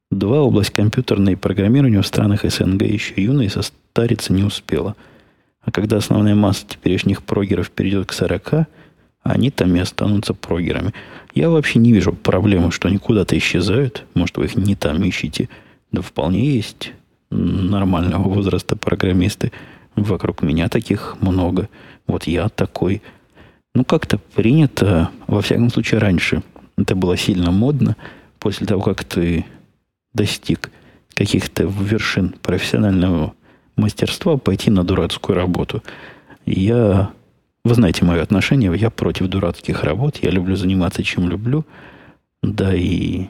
Два, 0.09 0.41
область 0.41 0.71
компьютерной 0.71 1.35
программирования 1.35 2.01
в 2.01 2.07
странах 2.07 2.43
СНГ 2.43 2.83
еще 2.83 3.13
и 3.15 3.49
состариться 3.49 4.33
не 4.33 4.43
успела– 4.43 4.95
а 5.67 5.71
когда 5.71 5.97
основная 5.97 6.33
масса 6.33 6.65
теперешних 6.65 7.21
прогеров 7.21 7.71
перейдет 7.71 8.07
к 8.07 8.13
40, 8.13 8.67
они 9.21 9.51
там 9.51 9.75
и 9.75 9.79
останутся 9.79 10.33
прогерами. 10.33 10.93
Я 11.35 11.49
вообще 11.49 11.77
не 11.79 11.91
вижу 11.91 12.13
проблемы, 12.13 12.71
что 12.71 12.87
они 12.87 12.97
куда-то 12.97 13.37
исчезают. 13.37 14.05
Может, 14.13 14.37
вы 14.37 14.45
их 14.45 14.55
не 14.55 14.75
там 14.75 15.03
ищете. 15.03 15.49
Да 15.91 16.01
вполне 16.01 16.55
есть 16.55 16.93
нормального 17.29 18.29
возраста 18.29 18.77
программисты. 18.77 19.51
Вокруг 19.97 20.41
меня 20.41 20.69
таких 20.69 21.17
много. 21.19 21.67
Вот 22.07 22.27
я 22.27 22.47
такой. 22.47 23.01
Ну, 23.75 23.83
как-то 23.83 24.19
принято, 24.19 25.09
во 25.27 25.41
всяком 25.41 25.69
случае, 25.69 25.99
раньше. 25.99 26.43
Это 26.77 26.95
было 26.95 27.17
сильно 27.17 27.51
модно. 27.51 27.97
После 28.39 28.65
того, 28.65 28.81
как 28.81 29.03
ты 29.03 29.45
достиг 30.13 30.71
каких-то 31.13 31.63
вершин 31.63 32.35
профессионального 32.41 33.33
мастерства 33.75 34.37
пойти 34.37 34.69
на 34.69 34.83
дурацкую 34.83 35.35
работу. 35.35 35.83
Я, 36.45 37.11
вы 37.63 37.75
знаете 37.75 38.05
мое 38.05 38.21
отношение, 38.21 38.73
я 38.75 38.89
против 38.89 39.27
дурацких 39.27 39.83
работ, 39.83 40.17
я 40.21 40.29
люблю 40.29 40.55
заниматься 40.55 41.03
чем 41.03 41.29
люблю, 41.29 41.65
да 42.41 42.75
и, 42.75 43.27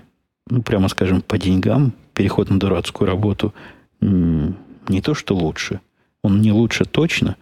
ну, 0.49 0.61
прямо 0.61 0.87
скажем, 0.87 1.21
по 1.21 1.37
деньгам 1.37 1.93
переход 2.13 2.49
на 2.49 2.59
дурацкую 2.59 3.07
работу 3.07 3.53
не 4.01 5.01
то, 5.01 5.13
что 5.13 5.35
лучше, 5.35 5.79
он 6.23 6.41
не 6.41 6.51
лучше 6.51 6.85
точно, 6.85 7.35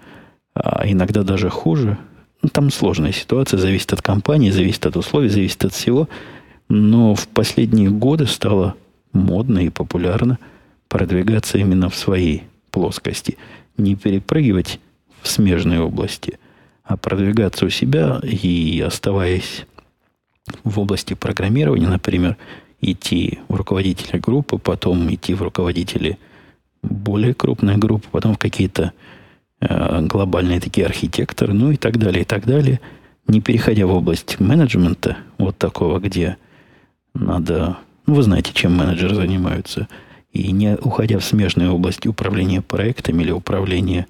а 0.53 0.83
иногда 0.85 1.23
даже 1.23 1.49
хуже. 1.49 1.97
Ну, 2.41 2.49
там 2.49 2.69
сложная 2.69 3.11
ситуация, 3.11 3.57
зависит 3.57 3.93
от 3.93 4.01
компании, 4.01 4.51
зависит 4.51 4.85
от 4.85 4.95
условий, 4.97 5.29
зависит 5.29 5.65
от 5.65 5.73
всего. 5.73 6.07
Но 6.69 7.15
в 7.15 7.27
последние 7.27 7.89
годы 7.89 8.25
стало 8.27 8.75
модно 9.15 9.59
и 9.59 9.69
популярно 9.69 10.37
продвигаться 10.87 11.57
именно 11.57 11.89
в 11.89 11.95
своей 11.95 12.43
плоскости. 12.71 13.37
Не 13.77 13.95
перепрыгивать 13.95 14.79
в 15.21 15.27
смежные 15.27 15.81
области, 15.81 16.39
а 16.83 16.97
продвигаться 16.97 17.65
у 17.65 17.69
себя 17.69 18.19
и 18.21 18.79
оставаясь 18.85 19.65
в 20.63 20.79
области 20.79 21.15
программирования, 21.15 21.87
например, 21.87 22.37
идти 22.81 23.39
в 23.47 23.55
руководителя 23.55 24.19
группы, 24.19 24.57
потом 24.57 25.11
идти 25.13 25.33
в 25.33 25.41
руководители 25.41 26.19
более 26.83 27.33
крупной 27.33 27.77
группы, 27.77 28.07
потом 28.11 28.35
в 28.35 28.37
какие-то 28.37 28.93
э, 29.59 30.01
глобальные 30.01 30.59
такие 30.59 30.85
архитекторы, 30.85 31.53
ну 31.53 31.71
и 31.71 31.77
так 31.77 31.97
далее, 31.97 32.21
и 32.21 32.25
так 32.25 32.45
далее, 32.45 32.79
не 33.27 33.41
переходя 33.41 33.87
в 33.87 33.91
область 33.91 34.39
менеджмента, 34.39 35.17
вот 35.37 35.57
такого, 35.57 35.99
где 35.99 36.37
надо, 37.13 37.77
ну, 38.05 38.13
вы 38.15 38.23
знаете, 38.23 38.51
чем 38.53 38.73
менеджеры 38.75 39.15
занимаются– 39.15 39.87
и 40.35 40.51
не 40.51 40.75
уходя 40.75 41.17
в 41.17 41.23
смежные 41.23 41.69
области 41.69 42.09
управления 42.09 42.61
проектами 42.61 43.23
или 43.23 43.31
управления 43.31 44.05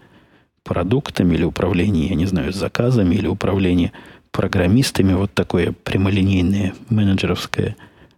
продуктами, 0.63 1.35
или 1.35 1.43
управления, 1.43 2.07
я 2.07 2.15
не 2.15 2.25
знаю, 2.25 2.51
заказами, 2.51 3.13
или 3.13 3.27
управления 3.27 3.91
программистами, 4.31 5.13
вот 5.13 5.31
такое 5.35 5.71
прямолинейное 5.83 6.73
менеджеровское, 6.89 7.75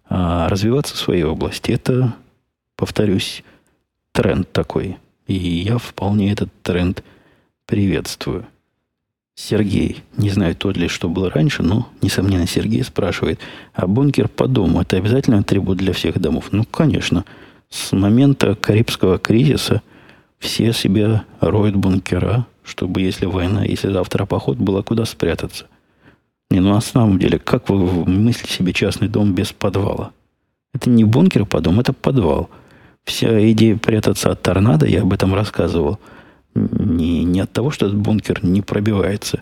а 0.10 0.48
развиваться 0.48 0.96
в 0.96 1.00
своей 1.00 1.24
области. 1.24 1.72
Это, 1.72 2.16
повторюсь, 2.78 3.44
тренд 4.14 4.50
такой. 4.54 4.98
И 5.28 5.34
я 5.34 5.78
вполне 5.78 6.32
этот 6.32 6.50
тренд 6.64 7.04
приветствую. 7.66 8.48
Сергей, 9.40 10.04
не 10.18 10.32
знаю, 10.32 10.56
тот 10.56 10.78
ли, 10.78 10.88
что 10.88 11.08
было 11.08 11.30
раньше, 11.30 11.62
но, 11.62 11.88
несомненно, 12.02 12.48
Сергей 12.48 12.84
спрашивает, 12.84 13.40
а 13.76 13.86
бункер 13.86 14.28
по 14.28 14.48
дому– 14.48 14.82
это 14.82 14.98
обязательно 14.98 15.38
атрибут 15.38 15.78
для 15.78 15.94
всех 15.94 16.20
домов? 16.20 16.48
Ну, 16.52 16.66
конечно. 16.66 17.24
С 17.70 17.92
момента 17.92 18.56
Карибского 18.56 19.20
кризиса 19.20 19.84
все 20.40 20.74
себе 20.74 21.22
роют 21.40 21.76
бункера, 21.76 22.48
чтобы, 22.64 23.02
если 23.02 23.28
война, 23.28 23.64
если 23.64 23.92
завтра 23.92 24.26
поход, 24.26 24.58
было 24.58 24.82
куда 24.82 25.06
спрятаться. 25.06 25.68
Не, 26.50 26.60
ну 26.60 26.74
на 26.74 26.82
самом 26.82 27.20
деле, 27.20 27.38
как 27.38 27.70
вы 27.70 28.06
мыслите 28.06 28.52
себе 28.52 28.74
частный 28.74 29.08
дом 29.08 29.34
без 29.34 29.54
подвала? 29.54 30.14
Это 30.74 30.90
не 30.90 31.04
бункер 31.04 31.46
по 31.46 31.62
дому, 31.62 31.82
это 31.82 31.94
подвал. 31.94 32.50
Вся 33.04 33.52
идея 33.52 33.78
прятаться 33.78 34.32
от 34.32 34.42
торнадо, 34.42 34.88
я 34.88 35.04
об 35.04 35.14
этом 35.14 35.36
рассказывал, 35.36 36.00
не, 36.72 37.24
не 37.24 37.42
от 37.42 37.52
того, 37.52 37.72
что 37.72 37.88
этот 37.88 37.98
бункер 37.98 38.44
не 38.44 38.62
пробивается 38.62 39.42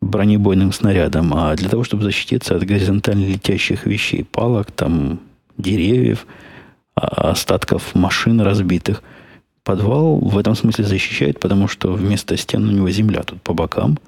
бронебойным 0.00 0.72
снарядом, 0.72 1.32
а 1.34 1.54
для 1.56 1.68
того, 1.68 1.84
чтобы 1.84 2.02
защититься 2.02 2.56
от 2.56 2.64
горизонтально 2.64 3.24
летящих 3.24 3.86
вещей, 3.86 4.24
палок, 4.24 4.70
там, 4.70 5.20
деревьев– 5.56 6.26
остатков 6.96 7.94
машин 7.94 8.40
разбитых. 8.40 9.02
Подвал 9.62 10.18
в 10.18 10.38
этом 10.38 10.54
смысле 10.54 10.84
защищает, 10.84 11.40
потому 11.40 11.68
что 11.68 11.92
вместо 11.92 12.36
стен 12.36 12.68
у 12.68 12.72
него 12.72 12.90
земля 12.90 13.22
тут 13.22 13.42
по 13.42 13.52
бокам, 13.52 13.98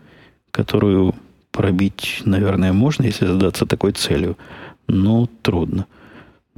которую 0.50 1.14
пробить, 1.50 2.22
наверное, 2.24 2.72
можно, 2.72 3.04
если 3.04 3.26
задаться 3.26 3.66
такой 3.66 3.92
целью, 3.92 4.38
но 4.86 5.28
трудно. 5.42 5.86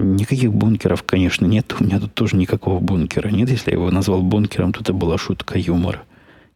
Никаких 0.02 0.52
бункеров, 0.52 1.02
конечно, 1.02 1.46
нет. 1.46 1.74
У 1.78 1.84
меня 1.84 2.00
тут 2.00 2.14
тоже 2.14 2.36
никакого 2.36 2.80
бункера 2.80 3.28
нет. 3.28 3.50
Если 3.50 3.70
я 3.70 3.76
его 3.76 3.90
назвал 3.90 4.22
бункером, 4.22 4.72
то 4.72 4.80
это 4.80 4.92
была 4.92 5.18
шутка 5.18 5.58
юмора. 5.58 6.02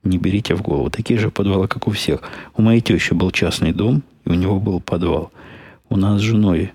Не 0.02 0.18
берите 0.18 0.54
в 0.54 0.62
голову. 0.62 0.90
Такие 0.90 1.18
же 1.18 1.30
подвалы, 1.30 1.68
как 1.68 1.88
у 1.88 1.90
всех. 1.90 2.22
У 2.56 2.62
моей 2.62 2.80
тещи 2.80 3.14
был 3.14 3.30
частный 3.30 3.72
дом, 3.72 4.02
и 4.24 4.30
у 4.30 4.34
него 4.34 4.60
был 4.60 4.80
подвал. 4.80 5.32
У 5.88 5.96
нас 5.96 6.20
с 6.20 6.22
женой 6.22 6.72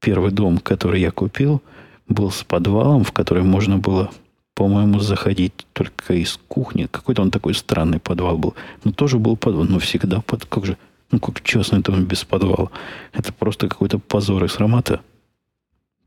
первый 0.00 0.32
дом, 0.32 0.58
который 0.58 1.00
я 1.00 1.10
купил– 1.10 1.62
был 2.10 2.30
с 2.30 2.42
подвалом, 2.42 3.04
в 3.04 3.12
который 3.12 3.42
можно 3.42 3.78
было, 3.78 4.10
по-моему, 4.54 4.98
заходить 5.00 5.66
только 5.72 6.14
из 6.14 6.38
кухни. 6.48 6.88
Какой-то 6.90 7.22
он 7.22 7.30
такой 7.30 7.54
странный 7.54 8.00
подвал 8.00 8.36
был. 8.36 8.54
Но 8.84 8.92
тоже 8.92 9.18
был 9.18 9.36
подвал. 9.36 9.64
Но 9.64 9.78
всегда 9.78 10.20
под... 10.20 10.44
Как 10.44 10.66
же... 10.66 10.76
Ну, 11.10 11.18
как 11.18 11.42
частный 11.42 11.80
дом 11.80 12.04
без 12.04 12.24
подвала. 12.24 12.70
Это 13.12 13.32
просто 13.32 13.68
какой-то 13.68 13.98
позор 13.98 14.44
и 14.44 14.48
срамота. 14.48 15.00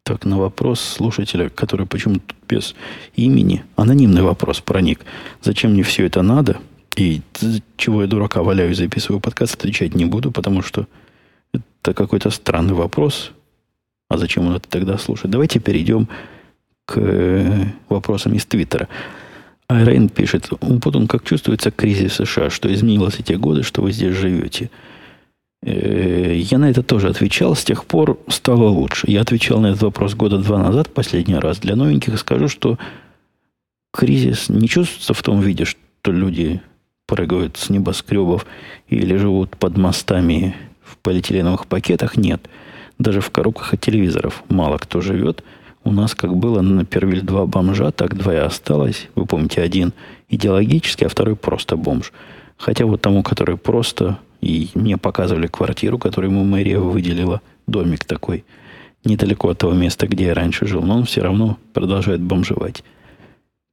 Так, 0.06 0.26
на 0.26 0.38
вопрос 0.38 0.82
слушателя, 0.82 1.48
который 1.48 1.86
почему-то 1.86 2.36
без 2.50 2.76
имени, 3.16 3.64
анонимный 3.78 4.22
вопрос 4.22 4.60
проник. 4.60 5.00
Зачем 5.42 5.72
мне 5.72 5.84
все 5.84 6.06
это 6.06 6.22
надо? 6.22 6.58
И 6.98 7.22
чего 7.78 8.02
я 8.02 8.08
дурака 8.08 8.44
валяю 8.44 8.72
и 8.72 8.74
записываю 8.74 9.22
подкаст, 9.22 9.56
отвечать 9.56 9.96
не 9.96 10.04
буду, 10.04 10.32
потому 10.32 10.62
что 10.62 10.88
это 11.54 11.94
какой-то 11.94 12.32
странный 12.32 12.74
вопрос. 12.74 13.32
А 14.10 14.18
зачем 14.18 14.46
он 14.48 14.56
это 14.56 14.68
тогда 14.68 14.98
слушает? 14.98 15.32
Давайте 15.32 15.60
перейдем 15.60 16.10
к 16.86 16.98
э, 16.98 17.66
вопросам 17.88 18.34
из 18.34 18.46
Твиттера. 18.46 18.90
Айрейн 19.70 20.10
пишет, 20.10 20.50
Умпутун, 20.60 21.08
как 21.08 21.24
чувствуется 21.24 21.72
кризис 21.72 22.16
США? 22.16 22.50
Что 22.50 22.72
изменилось 22.74 23.20
эти 23.20 23.34
годы, 23.34 23.64
что 23.64 23.82
вы 23.82 23.94
здесь 23.94 24.16
живете? 24.16 24.70
Э, 25.66 26.36
я 26.36 26.58
на 26.58 26.70
это 26.70 26.84
тоже 26.84 27.10
отвечал. 27.10 27.56
С 27.56 27.64
тех 27.64 27.86
пор 27.86 28.20
стало 28.28 28.68
лучше. 28.68 29.10
Я 29.10 29.22
отвечал 29.22 29.60
на 29.60 29.68
этот 29.68 29.84
вопрос 29.84 30.14
года 30.14 30.38
два 30.38 30.60
назад, 30.60 30.94
последний 30.94 31.36
раз. 31.36 31.60
Для 31.60 31.76
новеньких 31.76 32.18
скажу, 32.20 32.48
что 32.48 32.78
кризис 33.92 34.50
не 34.50 34.68
чувствуется 34.68 35.14
в 35.14 35.24
том 35.24 35.40
виде, 35.42 35.66
что 35.66 36.12
люди 36.12 36.62
прыгают 37.06 37.58
с 37.58 37.70
небоскребов 37.70 38.46
или 38.88 39.16
живут 39.16 39.58
под 39.58 39.78
мостами 39.78 40.56
в 40.84 40.98
полиэтиленовых 40.98 41.68
пакетах. 41.68 42.18
Нет. 42.18 42.50
Даже 43.00 43.22
в 43.22 43.30
коробках 43.30 43.74
от 43.74 43.82
телевизоров 43.82 44.44
мало 44.50 44.78
кто 44.78 45.02
живет. 45.02 45.44
У 45.86 45.92
нас, 45.92 46.16
как 46.16 46.36
было 46.36 46.62
на 46.62 46.86
Первиль 46.86 47.22
два 47.22 47.46
бомжа, 47.46 47.92
так 47.92 48.16
два 48.16 48.34
и 48.34 48.38
осталось. 48.38 49.10
Вы 49.16 49.26
помните, 49.26 49.62
один 49.62 49.94
идеологический, 50.30 51.06
а 51.06 51.10
второй 51.10 51.36
просто 51.36 51.76
бомж. 51.76 52.14
Хотя 52.58 52.86
вот 52.86 53.02
тому, 53.02 53.22
который 53.22 53.58
просто, 53.58 54.18
и 54.44 54.70
мне 54.74 54.98
показывали 54.98 55.48
квартиру, 55.48 55.98
которую 55.98 56.32
ему 56.32 56.44
мэрия 56.44 56.78
выделила, 56.78 57.42
домик 57.66 58.04
такой, 58.04 58.44
недалеко 59.06 59.50
от 59.50 59.60
того 59.60 59.74
места, 59.74 60.06
где 60.06 60.26
я 60.26 60.34
раньше 60.34 60.68
жил, 60.68 60.82
но 60.82 60.98
он 60.98 61.06
все 61.06 61.22
равно 61.22 61.58
продолжает 61.74 62.20
бомжевать. 62.20 62.84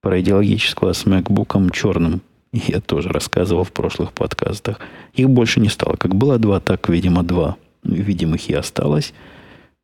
Про 0.01 0.21
идеологического 0.21 0.93
с 0.93 1.07
макбуком 1.07 1.71
черным 1.71 2.23
я 2.53 2.81
тоже 2.81 3.09
рассказывал 3.09 3.65
в 3.65 3.73
прошлых 3.73 4.13
подкастах. 4.13 4.79
Их 5.15 5.29
больше 5.29 5.61
не 5.61 5.69
стало. 5.69 5.97
Как 5.97 6.15
было 6.15 6.39
два, 6.39 6.61
так, 6.61 6.89
видимо, 6.89 7.25
два. 7.25 7.57
Видимых 7.83 8.49
и 8.49 8.55
осталось. 8.55 9.13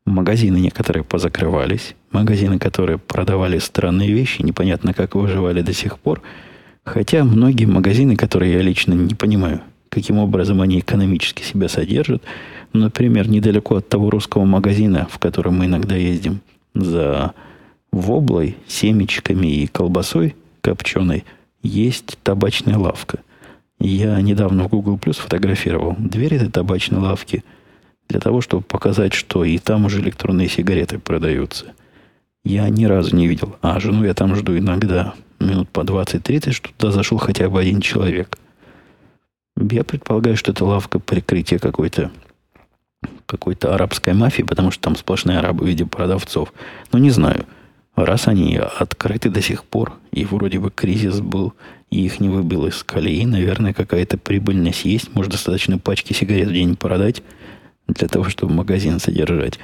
Магазины 0.04 0.58
некоторые 0.58 1.02
позакрывались. 1.02 1.96
Магазины, 2.12 2.58
которые 2.60 2.98
продавали 2.98 3.58
странные 3.58 4.12
вещи, 4.12 4.42
непонятно 4.42 4.94
как 4.94 5.16
выживали 5.16 5.62
до 5.62 5.72
сих 5.72 5.98
пор. 5.98 6.22
Хотя 6.84 7.24
многие 7.24 7.66
магазины, 7.66 8.14
которые 8.14 8.52
я 8.52 8.62
лично 8.62 8.94
не 8.94 9.14
понимаю, 9.14 9.60
каким 9.88 10.18
образом 10.18 10.60
они 10.60 10.80
экономически 10.80 11.42
себя 11.42 11.68
содержат. 11.68 12.22
Например, 12.72 13.28
недалеко 13.28 13.76
от 13.76 13.88
того 13.88 14.10
русского 14.10 14.44
магазина, 14.44 15.06
в 15.10 15.18
котором 15.18 15.58
мы 15.58 15.66
иногда 15.66 15.96
ездим 15.96 16.40
за 16.74 17.32
воблой, 17.92 18.56
семечками 18.66 19.46
и 19.46 19.66
колбасой 19.66 20.34
копченой– 20.60 21.24
есть 21.66 22.18
табачная 22.22 22.78
лавка. 22.78 23.18
Я 23.78 24.20
недавно 24.20 24.64
в 24.64 24.68
Google 24.68 24.96
Plus 24.96 25.20
фотографировал 25.20 25.96
дверь 25.98 26.34
этой 26.34 26.50
табачной 26.50 26.98
лавки 26.98 27.44
для 28.08 28.20
того, 28.20 28.40
чтобы 28.40 28.62
показать, 28.62 29.12
что 29.12 29.44
и 29.44 29.58
там 29.58 29.84
уже 29.84 30.00
электронные 30.00 30.48
сигареты 30.48 30.98
продаются. 30.98 31.66
Я 32.44 32.68
ни 32.68 32.84
разу 32.84 33.14
не 33.14 33.26
видел. 33.26 33.56
А 33.60 33.80
жену 33.80 34.04
я 34.04 34.14
там 34.14 34.34
жду 34.36 34.56
иногда 34.56 35.14
минут 35.40 35.68
по 35.68 35.80
20-30, 35.80 36.52
что 36.52 36.70
туда 36.76 36.92
зашел 36.92 37.18
хотя 37.18 37.50
бы 37.50 37.60
один 37.60 37.80
человек. 37.80 38.38
Я 39.58 39.84
предполагаю, 39.84 40.36
что 40.36 40.52
это 40.52 40.64
лавка 40.64 40.98
прикрытия 40.98 41.58
какой-то 41.58 42.10
какой-то 43.26 43.74
арабской 43.74 44.14
мафии, 44.14 44.42
потому 44.42 44.70
что 44.70 44.82
там 44.82 44.96
сплошные 44.96 45.38
арабы 45.38 45.64
в 45.64 45.68
виде 45.68 45.84
продавцов. 45.84 46.52
Но 46.92 46.98
не 46.98 47.10
знаю. 47.10 47.44
Раз 47.94 48.28
они 48.28 48.56
открыты 48.56 49.30
до 49.30 49.40
сих 49.40 49.64
пор, 49.64 49.94
и 50.12 50.24
вроде 50.24 50.58
бы 50.58 50.70
кризис 50.70 51.20
был, 51.20 51.54
и 51.90 52.04
их 52.04 52.20
не 52.20 52.28
выбил 52.28 52.66
из 52.66 52.82
колеи, 52.82 53.24
наверное, 53.24 53.72
какая-то 53.72 54.18
прибыльность 54.18 54.84
есть. 54.84 55.14
Может, 55.14 55.32
достаточно 55.32 55.78
пачки 55.78 56.12
сигарет 56.12 56.48
в 56.48 56.52
день 56.52 56.76
продать 56.76 57.22
для 57.88 58.08
того, 58.08 58.28
чтобы 58.28 58.52
магазин 58.52 59.00
содержать. 59.00 59.58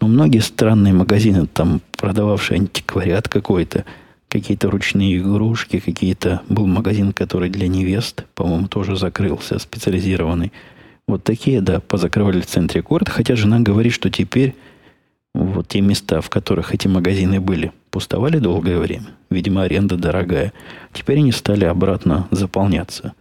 Но 0.00 0.08
многие 0.08 0.38
странные 0.38 0.94
магазины, 0.94 1.46
там 1.46 1.80
продававшие 1.98 2.60
антиквариат 2.60 3.28
какой-то, 3.28 3.84
какие-то 4.28 4.70
ручные 4.70 5.18
игрушки, 5.18 5.78
какие-то... 5.78 6.42
Был 6.48 6.66
магазин, 6.66 7.12
который 7.12 7.48
для 7.50 7.68
невест, 7.68 8.24
по-моему, 8.34 8.68
тоже 8.68 8.96
закрылся, 8.96 9.58
специализированный. 9.58 10.52
Вот 11.06 11.24
такие, 11.24 11.60
да, 11.60 11.80
позакрывали 11.80 12.40
в 12.40 12.46
центре 12.46 12.82
города. 12.82 13.10
Хотя 13.10 13.36
жена 13.36 13.60
говорит, 13.60 13.92
что 13.92 14.10
теперь 14.10 14.54
вот 15.34 15.68
те 15.68 15.80
места, 15.80 16.20
в 16.20 16.30
которых 16.30 16.74
эти 16.74 16.88
магазины 16.88 17.40
были, 17.40 17.72
пустовали 17.90 18.38
долгое 18.38 18.78
время. 18.78 19.08
Видимо, 19.30 19.62
аренда 19.62 19.96
дорогая. 19.96 20.52
Теперь 20.92 21.18
они 21.18 21.32
стали 21.32 21.64
обратно 21.64 22.26
заполняться. 22.30 23.12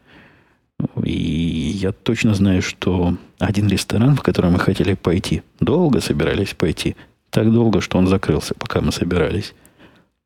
И 1.03 1.11
я 1.11 1.91
точно 1.91 2.33
знаю, 2.33 2.61
что 2.61 3.17
один 3.39 3.67
ресторан, 3.67 4.15
в 4.15 4.21
который 4.21 4.51
мы 4.51 4.59
хотели 4.59 4.93
пойти, 4.93 5.43
долго 5.59 6.01
собирались 6.01 6.53
пойти. 6.53 6.95
Так 7.29 7.51
долго, 7.51 7.81
что 7.81 7.97
он 7.97 8.07
закрылся, 8.07 8.53
пока 8.55 8.81
мы 8.81 8.91
собирались. 8.91 9.53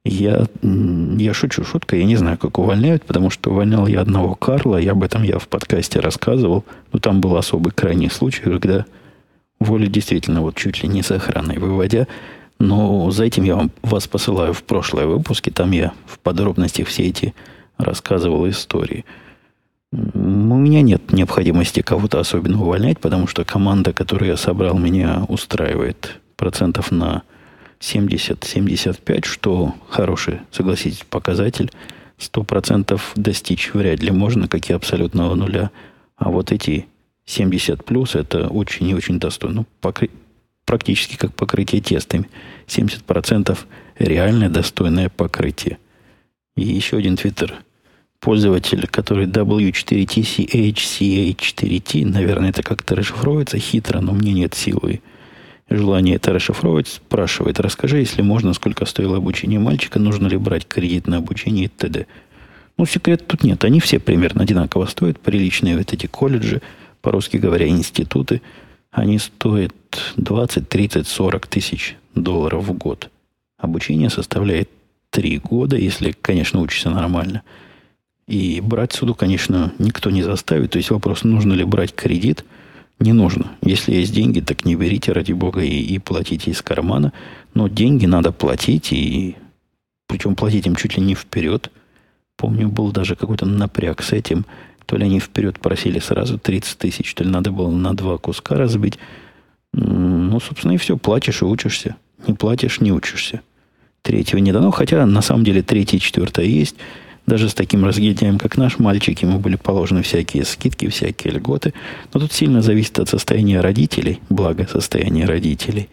Я, 0.04 0.46
я 0.62 1.34
шучу 1.34 1.62
шутка, 1.62 1.94
я 1.94 2.04
не 2.04 2.16
знаю, 2.16 2.38
как 2.38 2.58
увольняют, 2.58 3.04
потому 3.04 3.28
что 3.28 3.50
увольнял 3.50 3.86
я 3.86 4.00
одного 4.00 4.34
Карла, 4.34 4.78
я 4.78 4.92
об 4.92 5.02
этом 5.02 5.22
я 5.22 5.38
в 5.38 5.46
подкасте 5.46 6.00
рассказывал, 6.00 6.64
но 6.90 6.98
там 6.98 7.20
был 7.20 7.36
особый 7.36 7.72
крайний 7.72 8.10
случай, 8.10 8.42
когда 8.42 8.86
волю 9.60 9.88
действительно 9.88 10.40
вот 10.40 10.56
чуть 10.56 10.82
ли 10.82 10.88
не 10.88 11.02
с 11.02 11.10
охраной 11.10 11.58
выводя, 11.58 12.08
но 12.58 13.10
за 13.10 13.24
этим 13.24 13.44
я 13.44 13.56
вам, 13.56 13.70
вас 13.82 14.06
посылаю 14.06 14.54
в 14.54 14.62
прошлые 14.62 15.06
выпуски, 15.06 15.50
там 15.50 15.70
я 15.72 15.92
в 16.06 16.18
подробностях 16.18 16.88
все 16.88 17.04
эти 17.04 17.34
рассказывал 17.76 18.48
истории. 18.48 19.04
У 19.92 19.96
меня 19.98 20.82
нет 20.82 21.12
необходимости 21.12 21.82
кого-то 21.82 22.20
особенно 22.20 22.62
увольнять, 22.62 23.00
потому 23.00 23.26
что 23.26 23.44
команда, 23.44 23.92
которую 23.92 24.30
я 24.30 24.36
собрал, 24.36 24.78
меня 24.78 25.24
устраивает 25.28 26.20
процентов 26.36 26.92
на 26.92 27.22
70-75, 27.80 29.24
что 29.26 29.74
хороший, 29.88 30.40
согласитесь, 30.52 31.04
показатель. 31.08 31.72
100% 32.18 33.00
достичь 33.16 33.72
вряд 33.74 34.00
ли 34.00 34.12
можно, 34.12 34.46
как 34.46 34.70
и 34.70 34.74
абсолютного 34.74 35.34
нуля. 35.34 35.70
А 36.16 36.30
вот 36.30 36.52
эти 36.52 36.86
70 37.24 37.84
плюс 37.84 38.14
это 38.14 38.46
очень 38.46 38.88
и 38.88 38.94
очень 38.94 39.18
достойно. 39.18 39.60
Ну, 39.60 39.66
покры... 39.80 40.10
Практически 40.66 41.16
как 41.16 41.34
покрытие 41.34 41.82
тестами. 41.82 42.28
70% 42.68 43.58
реальное 43.98 44.50
достойное 44.50 45.08
покрытие. 45.08 45.78
И 46.56 46.62
еще 46.62 46.98
один 46.98 47.16
твиттер 47.16 47.54
пользователь, 48.20 48.86
который 48.86 49.26
W4TCHCH4T, 49.26 52.06
наверное, 52.06 52.50
это 52.50 52.62
как-то 52.62 52.94
расшифровывается 52.94 53.58
хитро, 53.58 54.00
но 54.00 54.12
мне 54.12 54.32
нет 54.32 54.54
силы 54.54 55.00
желание 55.70 56.16
это 56.16 56.32
расшифровывать, 56.32 56.88
спрашивает, 56.88 57.60
расскажи, 57.60 57.98
если 57.98 58.22
можно, 58.22 58.52
сколько 58.52 58.84
стоило 58.84 59.16
обучение 59.16 59.60
мальчика, 59.60 59.98
нужно 59.98 60.26
ли 60.26 60.36
брать 60.36 60.66
кредит 60.66 61.06
на 61.06 61.18
обучение 61.18 61.66
и 61.66 61.68
т.д. 61.68 62.06
Ну, 62.76 62.86
секрет 62.86 63.26
тут 63.26 63.44
нет. 63.44 63.64
Они 63.64 63.78
все 63.80 63.98
примерно 63.98 64.42
одинаково 64.42 64.86
стоят. 64.86 65.20
Приличные 65.20 65.76
вот 65.76 65.92
эти 65.92 66.06
колледжи, 66.06 66.60
по-русски 67.02 67.36
говоря, 67.36 67.68
институты, 67.68 68.42
они 68.90 69.18
стоят 69.18 69.74
20, 70.16 70.68
30, 70.68 71.06
40 71.06 71.46
тысяч 71.46 71.96
долларов 72.14 72.64
в 72.64 72.72
год. 72.72 73.10
Обучение 73.58 74.10
составляет 74.10 74.70
три 75.10 75.38
года, 75.38 75.76
если, 75.76 76.14
конечно, 76.20 76.60
учишься 76.60 76.90
нормально. 76.90 77.42
И 78.30 78.60
брать 78.60 78.92
суду, 78.92 79.16
конечно, 79.16 79.72
никто 79.80 80.08
не 80.08 80.22
заставит. 80.22 80.70
То 80.70 80.78
есть 80.78 80.90
вопрос, 80.90 81.24
нужно 81.24 81.52
ли 81.52 81.64
брать 81.64 81.92
кредит, 81.92 82.44
не 83.00 83.12
нужно. 83.12 83.50
Если 83.60 83.92
есть 83.92 84.14
деньги, 84.14 84.38
так 84.38 84.64
не 84.64 84.76
берите, 84.76 85.10
ради 85.10 85.32
бога, 85.32 85.62
и, 85.62 85.80
и 85.80 85.98
платите 85.98 86.52
из 86.52 86.62
кармана. 86.62 87.12
Но 87.54 87.66
деньги 87.66 88.06
надо 88.06 88.30
платить, 88.30 88.92
и 88.92 89.34
причем 90.06 90.36
платить 90.36 90.68
им 90.68 90.76
чуть 90.76 90.96
ли 90.96 91.02
не 91.02 91.16
вперед. 91.16 91.72
Помню, 92.36 92.68
был 92.68 92.92
даже 92.92 93.16
какой-то 93.16 93.46
напряг 93.46 94.00
с 94.00 94.12
этим. 94.12 94.46
То 94.86 94.96
ли 94.96 95.06
они 95.06 95.18
вперед 95.18 95.58
просили 95.58 95.98
сразу 95.98 96.38
30 96.38 96.78
тысяч, 96.78 97.12
то 97.14 97.24
ли 97.24 97.30
надо 97.30 97.50
было 97.50 97.68
на 97.68 97.96
два 97.96 98.16
куска 98.16 98.54
разбить. 98.54 98.96
Ну, 99.72 100.38
собственно, 100.38 100.72
и 100.72 100.76
все. 100.76 100.96
Платишь 100.96 101.42
и 101.42 101.44
учишься. 101.44 101.96
Не 102.28 102.34
платишь, 102.34 102.80
не 102.80 102.92
учишься. 102.92 103.40
Третьего 104.02 104.38
не 104.38 104.52
дано, 104.52 104.70
хотя 104.70 105.04
на 105.04 105.20
самом 105.20 105.42
деле 105.42 105.62
третье 105.62 105.96
и 105.96 106.00
четвертое 106.00 106.46
есть. 106.46 106.76
Даже 107.26 107.48
с 107.48 107.54
таким 107.54 107.84
разгильдяем, 107.84 108.38
как 108.38 108.56
наш 108.56 108.78
мальчик, 108.78 109.20
ему 109.22 109.38
были 109.38 109.56
положены 109.56 110.02
всякие 110.02 110.44
скидки, 110.44 110.88
всякие 110.88 111.34
льготы. 111.34 111.74
Но 112.12 112.20
тут 112.20 112.32
сильно 112.32 112.62
зависит 112.62 112.98
от 112.98 113.08
состояния 113.08 113.60
родителей, 113.60 114.20
благо 114.28 114.66
состояния 114.66 115.26
родителей. 115.26 115.88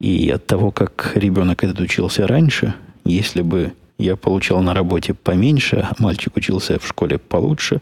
И 0.00 0.30
от 0.30 0.46
того, 0.46 0.70
как 0.70 1.12
ребенок 1.14 1.64
этот 1.64 1.80
учился 1.80 2.26
раньше, 2.26 2.74
если 3.04 3.42
бы 3.42 3.72
я 3.98 4.16
получал 4.16 4.62
на 4.62 4.74
работе 4.74 5.14
поменьше, 5.14 5.76
а 5.76 5.94
мальчик 5.98 6.36
учился 6.36 6.78
в 6.78 6.86
школе 6.86 7.18
получше, 7.18 7.80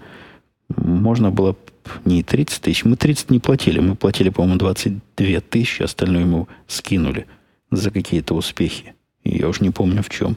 можно 0.76 1.30
было 1.30 1.56
не 2.04 2.22
30 2.22 2.62
тысяч. 2.62 2.84
Мы 2.84 2.96
30 2.96 3.30
не 3.30 3.38
платили. 3.38 3.80
Мы 3.80 3.96
платили, 3.96 4.28
по-моему, 4.28 4.58
22 4.58 5.40
тысячи. 5.40 5.82
Остальное 5.82 6.22
ему 6.22 6.48
скинули 6.66 7.26
за 7.70 7.90
какие-то 7.90 8.34
успехи. 8.34 8.94
Я 9.24 9.48
уж 9.48 9.60
не 9.60 9.70
помню 9.70 10.02
в 10.02 10.08
чем. 10.08 10.36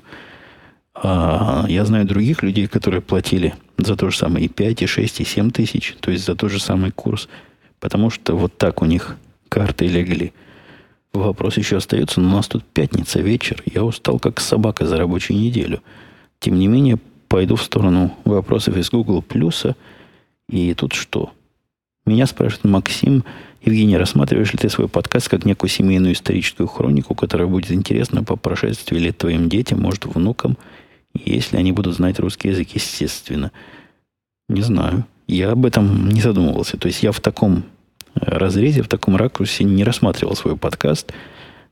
А 0.96 1.66
я 1.68 1.86
знаю 1.86 2.06
других 2.06 2.44
людей, 2.44 2.68
которые 2.68 3.02
платили 3.02 3.56
за 3.78 3.96
то 3.96 4.10
же 4.10 4.18
самое 4.18 4.46
и 4.46 4.50
5, 4.50 4.84
и 4.84 4.86
6, 4.86 5.22
и 5.22 5.26
7 5.26 5.52
тысяч. 5.52 5.96
То 6.00 6.12
есть 6.12 6.26
за 6.26 6.36
тот 6.36 6.52
же 6.52 6.60
самый 6.60 6.92
курс. 6.92 7.28
Потому 7.80 8.10
что 8.10 8.36
вот 8.38 8.58
так 8.58 8.82
у 8.82 8.86
них 8.86 9.18
карты 9.50 9.88
легли. 9.88 10.34
Вопрос 11.14 11.58
еще 11.58 11.78
остается, 11.78 12.22
но 12.22 12.30
у 12.30 12.32
нас 12.34 12.48
тут 12.48 12.64
пятница, 12.64 13.20
вечер. 13.20 13.62
Я 13.66 13.84
устал, 13.84 14.20
как 14.20 14.40
собака 14.40 14.86
за 14.86 14.98
рабочую 14.98 15.38
неделю. 15.38 15.82
Тем 16.40 16.58
не 16.58 16.68
менее, 16.68 16.98
пойду 17.28 17.56
в 17.56 17.64
сторону 17.64 18.16
вопросов 18.26 18.78
из 18.78 18.90
Google 18.90 19.22
Плюса. 19.22 19.76
И 20.50 20.74
тут 20.74 20.94
что? 20.94 21.32
Меня 22.06 22.28
спрашивает 22.28 22.66
Максим, 22.66 23.24
Евгений, 23.66 23.96
рассматриваешь 23.96 24.52
ли 24.52 24.58
ты 24.58 24.68
свой 24.68 24.90
подкаст 24.90 25.30
как 25.30 25.46
некую 25.46 25.70
семейную 25.70 26.14
историческую 26.14 26.68
хронику, 26.68 27.16
которая 27.16 27.48
будет 27.48 27.72
интересна 27.72 28.22
по 28.22 28.36
прошествии 28.36 29.00
лет 29.00 29.18
твоим 29.18 29.48
детям, 29.48 29.82
может, 29.82 30.06
внукам, 30.06 30.58
если 31.14 31.58
они 31.58 31.72
будут 31.72 31.96
знать 31.96 32.20
русский 32.20 32.50
язык, 32.50 32.70
естественно? 32.74 33.52
Не 34.50 34.62
знаю. 34.62 35.06
Я 35.28 35.52
об 35.52 35.66
этом 35.66 36.10
не 36.10 36.22
задумывался. 36.22 36.78
То 36.78 36.88
есть 36.88 37.04
я 37.04 37.12
в 37.12 37.20
таком 37.20 37.64
разрезе, 38.16 38.82
в 38.82 38.88
таком 38.88 39.16
ракурсе 39.16 39.64
не 39.64 39.84
рассматривал 39.84 40.36
свой 40.36 40.58
подкаст 40.58 41.14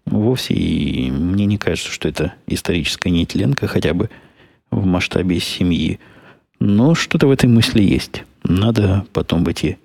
вовсе, 0.05 0.53
и 0.53 1.11
мне 1.11 1.45
не 1.45 1.57
кажется, 1.57 1.91
что 1.91 2.07
это 2.07 2.33
историческая 2.47 3.09
нетленка, 3.09 3.67
хотя 3.67 3.93
бы 3.93 4.09
в 4.71 4.85
масштабе 4.85 5.39
семьи. 5.39 5.99
Но 6.59 6.95
что-то 6.95 7.27
в 7.27 7.31
этой 7.31 7.47
мысли 7.47 7.81
есть. 7.81 8.23
Надо 8.43 9.05
потом 9.13 9.47
эти 9.47 9.77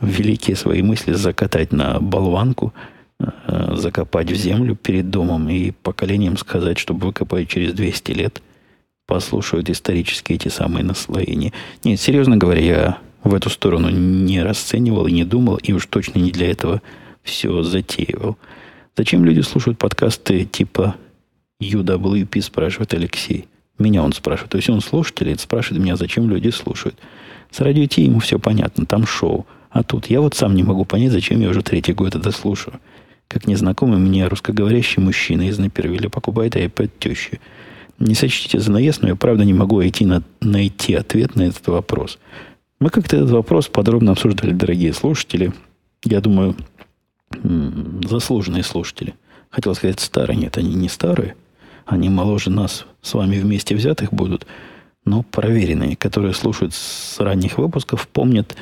великие 0.00 0.56
свои 0.56 0.82
мысли 0.82 1.12
закатать 1.12 1.72
на 1.72 1.98
болванку, 1.98 2.72
э, 3.18 3.74
закопать 3.76 4.30
в 4.30 4.34
землю 4.34 4.76
перед 4.76 5.10
домом 5.10 5.48
и 5.48 5.70
поколением 5.70 6.36
сказать, 6.36 6.78
чтобы 6.78 7.06
выкопать 7.06 7.48
через 7.48 7.72
200 7.72 8.12
лет, 8.12 8.42
послушают 9.06 9.70
исторические 9.70 10.36
эти 10.36 10.48
самые 10.48 10.84
наслоения. 10.84 11.52
Нет, 11.84 12.00
серьезно 12.00 12.36
говоря, 12.36 12.60
я 12.60 12.98
в 13.24 13.34
эту 13.34 13.50
сторону 13.50 13.90
не 13.90 14.42
расценивал 14.42 15.06
и 15.06 15.12
не 15.12 15.24
думал, 15.24 15.56
и 15.56 15.72
уж 15.72 15.86
точно 15.86 16.18
не 16.18 16.30
для 16.30 16.50
этого 16.50 16.82
все 17.22 17.62
затеивал. 17.62 18.36
Зачем 18.96 19.24
люди 19.24 19.40
слушают 19.40 19.78
подкасты 19.78 20.44
типа 20.44 20.96
UWP, 21.60 22.40
спрашивает 22.42 22.92
Алексей. 22.94 23.46
Меня 23.78 24.02
он 24.02 24.12
спрашивает. 24.12 24.50
То 24.50 24.58
есть 24.58 24.68
он 24.68 24.80
слушатель, 24.80 25.30
и 25.30 25.36
спрашивает 25.36 25.82
меня, 25.82 25.96
зачем 25.96 26.28
люди 26.28 26.50
слушают. 26.50 26.96
С 27.50 27.60
радио 27.60 27.86
Ти 27.86 28.02
ему 28.02 28.18
все 28.18 28.38
понятно, 28.38 28.86
там 28.86 29.06
шоу. 29.06 29.46
А 29.70 29.82
тут 29.82 30.06
я 30.06 30.20
вот 30.20 30.34
сам 30.34 30.54
не 30.54 30.62
могу 30.62 30.84
понять, 30.84 31.12
зачем 31.12 31.40
я 31.40 31.48
уже 31.48 31.62
третий 31.62 31.94
год 31.94 32.14
это 32.14 32.30
слушаю. 32.30 32.80
Как 33.28 33.46
незнакомый 33.46 33.98
мне 33.98 34.26
русскоговорящий 34.26 35.02
мужчина 35.02 35.48
из 35.48 35.58
Напервиля 35.58 36.10
покупает 36.10 36.54
iPad 36.56 36.90
тещи. 36.98 37.40
Не 38.02 38.16
сочтите 38.16 38.58
за 38.58 38.72
наезд, 38.72 39.02
но 39.02 39.08
я 39.10 39.14
правда 39.14 39.44
не 39.44 39.54
могу 39.54 39.78
найти, 39.78 40.04
на, 40.04 40.24
найти 40.40 40.94
ответ 40.94 41.36
на 41.36 41.42
этот 41.42 41.68
вопрос. 41.68 42.18
Мы 42.80 42.90
как-то 42.90 43.16
этот 43.16 43.30
вопрос 43.30 43.68
подробно 43.68 44.10
обсуждали, 44.10 44.50
дорогие 44.50 44.92
слушатели. 44.92 45.52
Я 46.04 46.20
думаю, 46.20 46.56
заслуженные 48.02 48.64
слушатели. 48.64 49.14
Хотел 49.50 49.76
сказать 49.76 50.00
старые. 50.00 50.36
Нет, 50.36 50.58
они 50.58 50.74
не 50.74 50.88
старые. 50.88 51.36
Они 51.86 52.08
моложе 52.08 52.50
нас 52.50 52.86
с 53.02 53.14
вами 53.14 53.38
вместе 53.38 53.76
взятых 53.76 54.12
будут. 54.12 54.48
Но 55.04 55.22
проверенные, 55.22 55.94
которые 55.94 56.34
слушают 56.34 56.74
с 56.74 57.20
ранних 57.20 57.56
выпусков, 57.56 58.08
помнят 58.08 58.56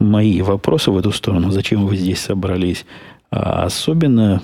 мои 0.00 0.42
вопросы 0.42 0.90
в 0.90 0.98
эту 0.98 1.12
сторону. 1.12 1.52
Зачем 1.52 1.86
вы 1.86 1.96
здесь 1.96 2.18
собрались? 2.18 2.84
А 3.30 3.64
особенно 3.64 4.42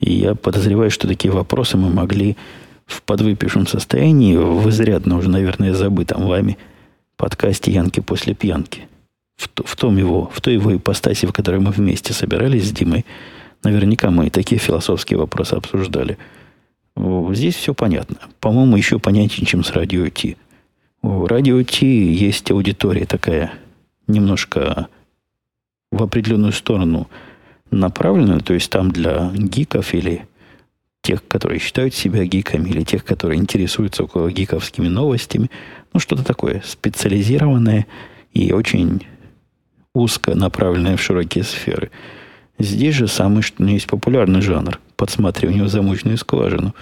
я 0.00 0.34
подозреваю, 0.34 0.90
что 0.90 1.06
такие 1.06 1.30
вопросы 1.30 1.76
мы 1.76 1.90
могли 1.90 2.38
в 2.86 3.02
подвыпившем 3.02 3.66
состоянии, 3.66 4.36
в 4.36 4.68
изрядно 4.70 5.18
уже, 5.18 5.28
наверное, 5.28 5.74
забытом 5.74 6.26
вами– 6.26 6.56
подкасте 7.16 7.72
«Янки 7.72 8.00
после 8.00 8.34
пьянки». 8.34 8.88
В, 9.36 9.48
в 9.64 9.76
том 9.76 9.96
его, 9.96 10.30
в 10.32 10.40
той 10.40 10.54
его 10.54 10.74
ипостаси, 10.74 11.26
в 11.26 11.32
которой 11.32 11.60
мы 11.60 11.70
вместе 11.70 12.12
собирались 12.12 12.68
с 12.68 12.72
Димой, 12.72 13.04
наверняка 13.62 14.10
мы 14.10 14.30
такие 14.30 14.58
философские 14.58 15.18
вопросы 15.18 15.54
обсуждали. 15.54 16.16
Здесь 16.96 17.54
все 17.54 17.74
понятно. 17.74 18.16
По-моему, 18.40 18.76
еще 18.76 18.98
понятнее, 18.98 19.46
чем 19.46 19.62
с 19.62 19.72
радио 19.72 20.08
Ти. 20.08 20.36
У 21.02 21.26
радио 21.26 21.62
Ти 21.62 21.86
есть 21.86 22.50
аудитория 22.50 23.04
такая 23.04 23.52
немножко 24.06 24.88
в 25.92 26.02
определенную 26.02 26.52
сторону 26.52 27.08
направленная, 27.70 28.40
то 28.40 28.54
есть 28.54 28.70
там 28.70 28.90
для 28.90 29.30
гиков 29.34 29.92
или 29.92 30.26
тех, 31.06 31.26
которые 31.28 31.60
считают 31.60 31.94
себя 31.94 32.24
гиками, 32.24 32.68
или 32.68 32.82
тех, 32.82 33.04
которые 33.04 33.38
интересуются 33.38 34.02
около 34.02 34.30
гиковскими 34.32 34.88
новостями. 34.88 35.52
Ну, 35.92 36.00
что-то 36.00 36.24
такое 36.24 36.62
специализированное 36.66 37.86
и 38.34 38.52
очень 38.52 39.06
узко 39.94 40.34
направленное 40.34 40.96
в 40.96 41.02
широкие 41.02 41.44
сферы. 41.44 41.92
Здесь 42.58 42.96
же 42.96 43.06
самый, 43.06 43.42
что 43.42 43.62
ну, 43.62 43.68
есть 43.68 43.86
популярный 43.86 44.40
жанр 44.40 44.80
подсматривания 44.96 45.62
в 45.62 45.68
замочную 45.68 46.18
скважину. 46.18 46.74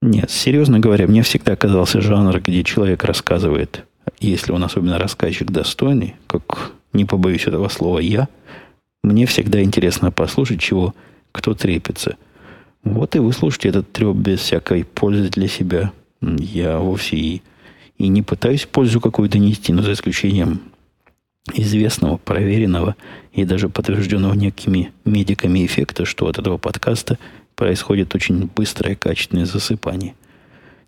Нет, 0.00 0.30
серьезно 0.30 0.78
говоря, 0.78 1.08
мне 1.08 1.22
всегда 1.22 1.56
казался 1.56 2.00
жанр, 2.00 2.40
где 2.40 2.62
человек 2.62 3.02
рассказывает, 3.02 3.84
если 4.20 4.52
он 4.52 4.62
особенно 4.62 4.98
рассказчик 4.98 5.50
достойный, 5.50 6.14
как 6.28 6.70
не 6.92 7.04
побоюсь 7.04 7.48
этого 7.48 7.68
слова 7.68 7.98
я, 7.98 8.28
мне 9.02 9.26
всегда 9.26 9.60
интересно 9.60 10.12
послушать, 10.12 10.60
чего 10.60 10.94
кто 11.32 11.54
трепится– 11.54 12.16
вот 12.82 13.14
и 13.14 13.18
вы 13.18 13.32
слушаете 13.32 13.68
этот 13.68 13.92
треп 13.92 14.16
без 14.16 14.40
всякой 14.40 14.84
пользы 14.84 15.28
для 15.28 15.48
себя. 15.48 15.92
Я 16.22 16.78
вовсе 16.78 17.16
и, 17.16 17.42
и 17.98 18.08
не 18.08 18.22
пытаюсь 18.22 18.66
пользу 18.66 19.00
какую-то 19.00 19.38
нести, 19.38 19.72
но 19.72 19.82
за 19.82 19.92
исключением 19.92 20.62
известного, 21.54 22.16
проверенного 22.16 22.96
и 23.32 23.44
даже 23.44 23.68
подтвержденного 23.68 24.34
некими 24.34 24.92
медиками 25.04 25.64
эффекта, 25.64 26.04
что 26.04 26.26
от 26.26 26.38
этого 26.38 26.58
подкаста 26.58 27.18
происходит 27.54 28.14
очень 28.14 28.50
быстрое 28.54 28.94
качественное 28.94 29.46
засыпание. 29.46 30.14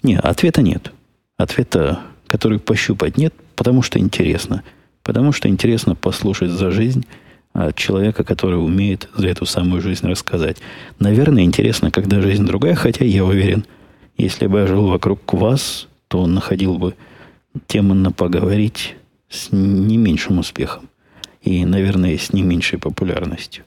Нет, 0.02 0.24
ответа 0.24 0.62
нет. 0.62 0.92
Ответа, 1.36 2.00
который 2.26 2.58
пощупать 2.58 3.16
нет, 3.16 3.34
потому 3.56 3.82
что 3.82 3.98
интересно. 3.98 4.62
Потому 5.02 5.32
что 5.32 5.48
интересно 5.48 5.94
послушать 5.94 6.50
за 6.50 6.70
жизнь– 6.70 7.06
от 7.52 7.76
человека, 7.76 8.24
который 8.24 8.56
умеет 8.56 9.08
за 9.16 9.28
эту 9.28 9.46
самую 9.46 9.82
жизнь 9.82 10.06
рассказать. 10.06 10.58
Наверное, 10.98 11.44
интересно, 11.44 11.90
когда 11.90 12.20
жизнь 12.20 12.46
другая, 12.46 12.74
хотя 12.74 13.04
я 13.04 13.24
уверен, 13.24 13.64
если 14.16 14.46
бы 14.46 14.60
я 14.60 14.66
жил 14.66 14.86
вокруг 14.88 15.32
вас, 15.34 15.88
то 16.08 16.20
он 16.20 16.34
находил 16.34 16.78
бы 16.78 16.94
тему 17.66 17.94
на 17.94 18.10
поговорить 18.10 18.96
с 19.28 19.48
не 19.52 19.96
меньшим 19.96 20.38
успехом 20.38 20.88
и, 21.42 21.64
наверное, 21.64 22.16
с 22.16 22.32
не 22.32 22.42
меньшей 22.42 22.78
популярностью. 22.78 23.64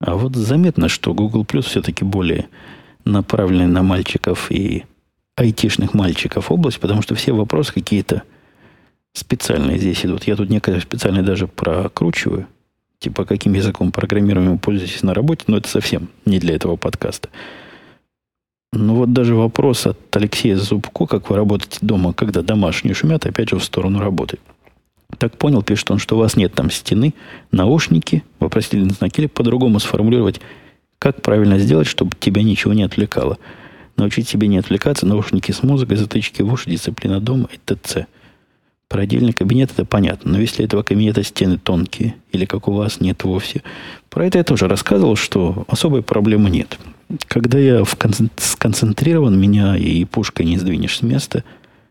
А 0.00 0.14
вот 0.14 0.36
заметно, 0.36 0.88
что 0.88 1.14
Google 1.14 1.42
Plus 1.42 1.62
все-таки 1.62 2.04
более 2.04 2.48
направленный 3.04 3.66
на 3.66 3.82
мальчиков 3.82 4.52
и 4.52 4.84
айтишных 5.34 5.94
мальчиков 5.94 6.52
область, 6.52 6.78
потому 6.78 7.02
что 7.02 7.14
все 7.14 7.32
вопросы 7.32 7.72
какие-то 7.72 8.22
специальные 9.12 9.78
здесь 9.78 10.04
идут. 10.04 10.24
Я 10.24 10.36
тут 10.36 10.50
некоторые 10.50 10.82
специально 10.82 11.22
даже 11.24 11.48
прокручиваю– 11.48 12.46
типа 13.00 13.24
каким 13.24 13.54
языком 13.54 13.92
программирования 13.92 14.58
пользуетесь 14.58 15.02
на 15.02 15.14
работе, 15.14 15.44
но 15.46 15.56
это 15.56 15.68
совсем 15.68 16.08
не 16.24 16.38
для 16.38 16.54
этого 16.54 16.76
подкаста. 16.76 17.28
Ну 18.72 18.94
вот 18.94 19.12
даже 19.12 19.34
вопрос 19.34 19.86
от 19.86 20.14
Алексея 20.14 20.56
Зубко, 20.56 21.06
как 21.06 21.30
вы 21.30 21.36
работаете 21.36 21.78
дома, 21.80 22.12
когда 22.12 22.42
домашние 22.42 22.94
шумят, 22.94 23.24
опять 23.24 23.48
же 23.48 23.58
в 23.58 23.64
сторону 23.64 24.00
работы. 24.00 24.38
Так 25.16 25.38
понял, 25.38 25.62
пишет 25.62 25.90
он, 25.90 25.98
что 25.98 26.16
у 26.16 26.18
вас 26.18 26.36
нет 26.36 26.52
там 26.52 26.70
стены, 26.70 27.14
наушники, 27.50 28.24
вопросительный 28.40 28.90
знак, 28.90 29.18
или 29.18 29.26
по-другому 29.26 29.80
сформулировать, 29.80 30.40
как 30.98 31.22
правильно 31.22 31.58
сделать, 31.58 31.86
чтобы 31.86 32.12
тебя 32.18 32.42
ничего 32.42 32.74
не 32.74 32.82
отвлекало. 32.82 33.38
Научить 33.96 34.28
себе 34.28 34.48
не 34.48 34.58
отвлекаться, 34.58 35.06
наушники 35.06 35.50
с 35.50 35.62
музыкой, 35.62 35.96
затычки 35.96 36.42
в 36.42 36.52
уши, 36.52 36.70
дисциплина 36.70 37.20
дома 37.20 37.48
и 37.52 37.56
т.ц. 37.56 38.06
Про 38.88 39.02
отдельный 39.02 39.34
кабинет 39.34 39.70
это 39.70 39.84
понятно, 39.84 40.32
но 40.32 40.40
если 40.40 40.64
этого 40.64 40.82
кабинета 40.82 41.22
стены 41.22 41.58
тонкие, 41.58 42.14
или 42.32 42.46
как 42.46 42.68
у 42.68 42.72
вас 42.72 43.00
нет 43.00 43.22
вовсе, 43.22 43.62
про 44.08 44.24
это 44.24 44.38
я 44.38 44.44
тоже 44.44 44.66
рассказывал, 44.66 45.14
что 45.14 45.64
особой 45.68 46.02
проблемы 46.02 46.48
нет. 46.48 46.78
Когда 47.26 47.58
я 47.58 47.84
в 47.84 47.96
кон- 47.96 48.30
сконцентрирован, 48.36 49.38
меня 49.38 49.76
и 49.76 50.06
пушкой 50.06 50.46
не 50.46 50.56
сдвинешь 50.56 50.96
с 50.96 51.02
места, 51.02 51.44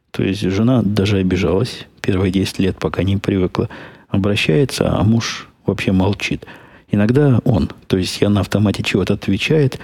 то 0.10 0.24
есть 0.24 0.42
жена 0.42 0.82
даже 0.82 1.18
обижалась 1.18 1.86
первые 2.02 2.32
10 2.32 2.58
лет, 2.60 2.78
пока 2.80 3.04
не 3.04 3.18
привыкла, 3.18 3.70
обращается, 4.10 4.92
а 4.92 5.04
муж 5.04 5.50
вообще 5.68 5.92
молчит. 5.92 6.46
Иногда 6.90 7.42
он, 7.44 7.70
то 7.86 7.98
есть 7.98 8.22
я 8.22 8.30
на 8.30 8.40
автомате 8.40 8.82
чего-то 8.82 9.14
отвечает, 9.14 9.78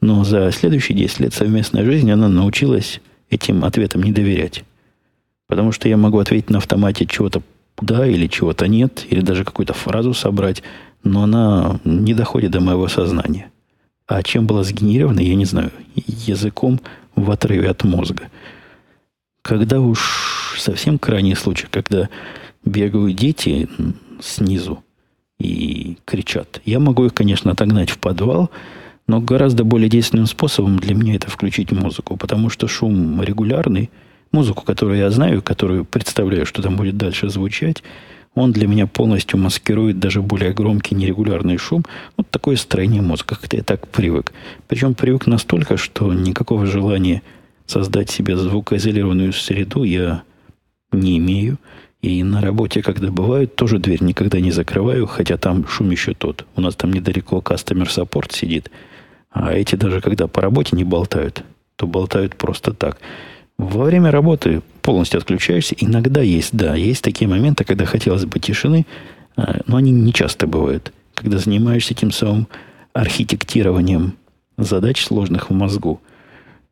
но 0.00 0.22
за 0.22 0.52
следующие 0.52 0.96
10 0.96 1.18
лет 1.18 1.34
совместной 1.34 1.84
жизни 1.84 2.12
она 2.12 2.28
научилась 2.28 3.00
этим 3.28 3.64
ответам 3.64 4.04
не 4.04 4.12
доверять. 4.12 4.62
Потому 5.50 5.72
что 5.72 5.88
я 5.88 5.96
могу 5.96 6.20
ответить 6.20 6.48
на 6.48 6.58
автомате 6.58 7.06
чего-то 7.06 7.42
да 7.80 8.06
или 8.06 8.28
чего-то 8.28 8.68
нет, 8.68 9.04
или 9.10 9.20
даже 9.20 9.44
какую-то 9.44 9.74
фразу 9.74 10.14
собрать, 10.14 10.62
но 11.02 11.24
она 11.24 11.80
не 11.84 12.14
доходит 12.14 12.52
до 12.52 12.60
моего 12.60 12.86
сознания. 12.86 13.50
А 14.06 14.22
чем 14.22 14.46
была 14.46 14.62
сгенерирована, 14.62 15.18
я 15.18 15.34
не 15.34 15.44
знаю. 15.44 15.72
Языком 15.96 16.80
в 17.16 17.28
отрыве 17.32 17.68
от 17.68 17.82
мозга. 17.82 18.30
Когда 19.42 19.80
уж 19.80 20.54
совсем 20.56 21.00
крайний 21.00 21.34
случай, 21.34 21.66
когда 21.68 22.08
бегают 22.64 23.16
дети 23.16 23.68
снизу 24.20 24.84
и 25.40 25.98
кричат, 26.04 26.60
я 26.64 26.78
могу 26.78 27.06
их, 27.06 27.14
конечно, 27.14 27.50
отогнать 27.50 27.90
в 27.90 27.98
подвал, 27.98 28.50
но 29.08 29.20
гораздо 29.20 29.64
более 29.64 29.88
действенным 29.88 30.26
способом 30.26 30.78
для 30.78 30.94
меня 30.94 31.16
это 31.16 31.28
включить 31.28 31.72
музыку, 31.72 32.16
потому 32.16 32.50
что 32.50 32.68
шум 32.68 33.20
регулярный, 33.20 33.90
музыку, 34.32 34.64
которую 34.64 34.98
я 34.98 35.10
знаю, 35.10 35.42
которую 35.42 35.84
представляю, 35.84 36.46
что 36.46 36.62
там 36.62 36.76
будет 36.76 36.96
дальше 36.96 37.28
звучать, 37.28 37.82
он 38.34 38.52
для 38.52 38.68
меня 38.68 38.86
полностью 38.86 39.38
маскирует 39.38 39.98
даже 39.98 40.22
более 40.22 40.52
громкий 40.52 40.94
нерегулярный 40.94 41.56
шум. 41.56 41.84
Вот 42.16 42.30
такое 42.30 42.56
строение 42.56 43.02
мозга, 43.02 43.36
как 43.36 43.52
я 43.52 43.62
так 43.62 43.88
привык. 43.88 44.32
Причем 44.68 44.94
привык 44.94 45.26
настолько, 45.26 45.76
что 45.76 46.12
никакого 46.14 46.66
желания 46.66 47.22
создать 47.66 48.10
себе 48.10 48.36
звукоизолированную 48.36 49.32
среду 49.32 49.82
я 49.82 50.22
не 50.92 51.18
имею. 51.18 51.58
И 52.02 52.22
на 52.22 52.40
работе, 52.40 52.82
когда 52.82 53.10
бывают, 53.10 53.56
тоже 53.56 53.78
дверь 53.78 54.02
никогда 54.02 54.40
не 54.40 54.52
закрываю, 54.52 55.06
хотя 55.06 55.36
там 55.36 55.66
шум 55.66 55.90
еще 55.90 56.14
тот. 56.14 56.46
У 56.56 56.60
нас 56.60 56.74
там 56.74 56.92
недалеко 56.92 57.38
support 57.40 58.34
сидит. 58.34 58.70
А 59.30 59.52
эти 59.52 59.74
даже 59.74 60.00
когда 60.00 60.26
по 60.26 60.40
работе 60.40 60.76
не 60.76 60.84
болтают, 60.84 61.44
то 61.76 61.86
болтают 61.86 62.36
просто 62.36 62.72
так. 62.72 62.98
Во 63.60 63.84
время 63.84 64.10
работы 64.10 64.62
полностью 64.80 65.18
отключаешься. 65.18 65.76
Иногда 65.78 66.22
есть, 66.22 66.56
да, 66.56 66.74
есть 66.74 67.04
такие 67.04 67.28
моменты, 67.28 67.62
когда 67.64 67.84
хотелось 67.84 68.24
бы 68.24 68.38
тишины, 68.38 68.86
а, 69.36 69.60
но 69.66 69.76
они 69.76 69.90
не 69.90 70.14
часто 70.14 70.46
бывают. 70.46 70.94
Когда 71.12 71.36
занимаешься 71.36 71.92
тем 71.92 72.10
самым 72.10 72.48
архитектированием 72.94 74.14
задач 74.56 75.04
сложных 75.04 75.50
в 75.50 75.52
мозгу, 75.52 76.00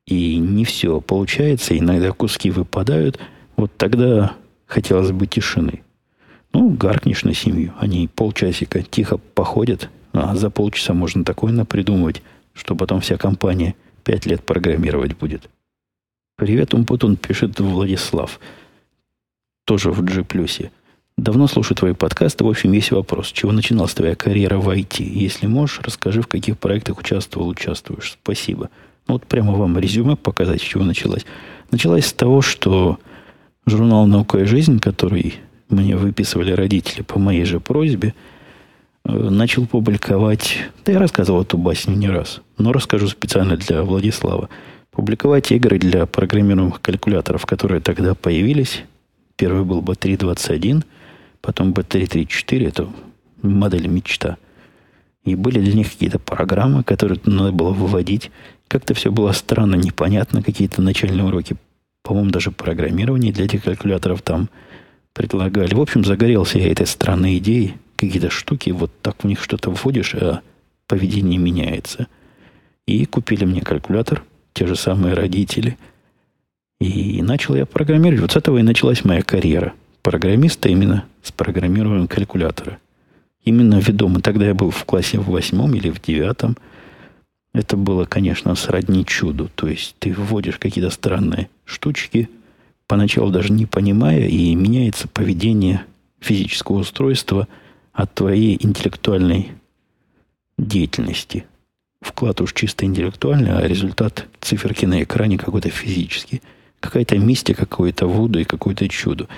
и 0.07 0.39
не 0.39 0.65
все 0.65 1.03
получается, 1.03 1.77
иногда 1.77 2.11
куски 2.13 2.51
выпадают, 2.51 3.19
вот 3.59 3.71
тогда 3.77 4.33
хотелось 4.65 5.11
бы 5.11 5.27
тишины. 5.27 5.83
Ну, 6.55 6.71
гаркнешь 6.71 7.23
на 7.23 7.35
семью. 7.35 7.75
Они 7.79 8.09
полчасика 8.09 8.81
тихо 8.81 9.19
походят, 9.19 9.91
а 10.15 10.35
за 10.37 10.49
полчаса 10.49 10.95
можно 10.95 11.23
такое 11.23 11.53
напридумывать, 11.53 12.23
что 12.55 12.75
потом 12.75 13.03
вся 13.03 13.19
компания 13.19 13.75
пять 14.05 14.25
лет 14.25 14.43
программировать 14.43 15.19
будет. 15.19 15.51
Привет, 16.39 16.73
Умпутун, 16.73 17.17
пишет 17.17 17.59
Владислав. 17.59 18.39
Тоже 19.67 19.91
в 19.91 20.05
G+. 20.05 20.25
Давно 21.17 21.49
слушаю 21.49 21.77
твои 21.77 21.95
подкасты. 21.95 22.45
В 22.45 22.49
общем, 22.49 22.71
есть 22.71 22.93
вопрос. 22.93 23.33
Чего 23.33 23.51
начиналась 23.51 23.93
твоя 23.93 24.15
карьера 24.15 24.59
в 24.59 24.69
IT? 24.69 25.03
Если 25.03 25.49
можешь, 25.49 25.81
расскажи, 25.81 26.23
в 26.23 26.29
каких 26.29 26.57
проектах 26.57 27.01
участвовал, 27.01 27.49
участвуешь. 27.49 28.19
Спасибо. 28.23 28.71
Ну, 29.09 29.15
вот 29.15 29.27
прямо 29.27 29.55
вам 29.55 29.77
резюме 29.81 30.15
показать, 30.15 30.61
с 30.61 30.65
чего 30.65 30.85
началась. 30.85 31.27
Началась 31.73 32.07
с 32.07 32.13
того, 32.13 32.41
что 32.41 33.01
журнал 33.67 34.07
«Наука 34.07 34.39
и 34.39 34.45
жизнь», 34.45 34.79
который 34.79 35.41
мне 35.69 35.97
выписывали 35.97 36.53
родители 36.53 37.03
по 37.03 37.19
моей 37.19 37.47
же 37.47 37.59
просьбе, 37.59 38.15
э, 39.05 39.11
начал 39.13 39.67
публиковать... 39.67 40.57
Да 40.85 40.93
я 40.93 41.01
рассказывал 41.01 41.43
эту 41.43 41.59
басню 41.59 41.97
не 41.97 42.09
раз, 42.09 42.43
но 42.59 42.73
расскажу 42.73 43.09
специально 43.09 43.57
для 43.57 43.83
Владислава– 43.83 44.49
публиковать 44.99 45.53
игры 45.53 45.79
для 45.79 46.07
программируемых 46.07 46.81
калькуляторов, 46.81 47.47
которые 47.47 47.81
тогда 47.81 48.17
появились. 48.17 48.83
Первый 49.37 49.63
был 49.65 49.81
B321, 49.81 50.85
потом 51.41 51.71
B334, 51.71 52.67
это 52.67 52.89
модель 53.41 53.87
мечта. 53.87 54.39
И 55.25 55.37
были 55.37 55.61
для 55.61 55.75
них 55.75 55.93
какие-то 55.93 56.19
программы, 56.19 56.83
которые 56.83 57.21
надо 57.27 57.53
было 57.53 57.71
выводить. 57.71 58.33
Как-то 58.67 58.95
все 58.95 59.13
было 59.13 59.31
странно, 59.31 59.77
непонятно, 59.77 60.43
какие-то 60.43 60.83
начальные 60.83 61.27
уроки, 61.27 61.55
по-моему, 62.03 62.31
даже 62.31 62.51
программирование 62.51 63.33
для 63.33 63.45
этих 63.45 63.63
калькуляторов 63.63 64.23
там 64.23 64.51
предлагали. 65.13 65.75
В 65.77 65.81
общем, 65.81 66.05
загорелся 66.05 66.59
я 66.59 66.73
этой 66.73 66.89
странной 66.89 67.39
идеей. 67.39 67.75
Какие-то 67.95 68.31
штуки, 68.31 68.71
вот 68.71 68.91
так 69.01 69.23
в 69.23 69.29
них 69.29 69.41
что-то 69.45 69.71
вводишь, 69.71 70.17
а 70.17 70.41
поведение 70.89 71.39
меняется. 71.39 72.09
И 72.89 73.07
купили 73.07 73.45
мне 73.45 73.61
калькулятор– 73.61 74.25
те 74.59 74.67
же 74.67 74.75
самые 74.75 75.15
родители. 75.15 75.79
И 76.81 77.23
начал 77.23 77.55
я 77.55 77.65
программировать. 77.65 78.23
Вот 78.23 78.33
с 78.33 78.37
этого 78.37 78.59
и 78.59 78.63
началась 78.63 79.05
моя 79.05 79.23
карьера. 79.23 79.73
Программиста 80.03 80.69
именно 80.69 81.05
с 81.23 81.31
программированием 81.31 82.09
калькулятора. 82.09 82.79
Именно 83.45 83.79
ведомый. 83.79 84.21
Тогда 84.21 84.47
я 84.47 84.55
был 84.55 84.71
в 84.71 84.85
классе 84.85 85.21
в 85.21 85.29
восьмом 85.31 85.75
или 85.75 85.91
в 85.91 86.03
девятом. 86.03 86.57
Это 87.53 87.77
было, 87.77 88.05
конечно, 88.05 88.55
сродни 88.57 89.07
чуду. 89.07 89.49
То 89.55 89.69
есть 89.69 89.95
ты 90.01 90.13
вводишь 90.13 90.59
какие-то 90.59 90.91
странные 90.91 91.49
штучки, 91.65 92.29
поначалу 92.89 93.31
даже 93.31 93.53
не 93.53 93.67
понимая, 93.67 94.27
и 94.27 94.57
меняется 94.57 95.07
поведение 95.07 95.85
физического 96.19 96.79
устройства 96.79 97.47
от 97.93 98.13
твоей 98.13 98.59
интеллектуальной 98.61 99.53
деятельности– 100.59 101.45
вклад 102.01 102.41
уж 102.41 102.53
чисто 102.53 102.85
интеллектуальный, 102.85 103.53
а 103.53 103.67
результат 103.67 104.27
циферки 104.41 104.87
на 104.87 105.03
экране 105.03 105.39
какой-то 105.39 105.71
физический. 105.71 106.43
Какая-то 106.81 107.19
мистика, 107.19 107.67
какое-то 107.67 108.07
вуду 108.07 108.39
и 108.39 108.45
какое-то 108.45 108.89
чудо. 108.89 109.29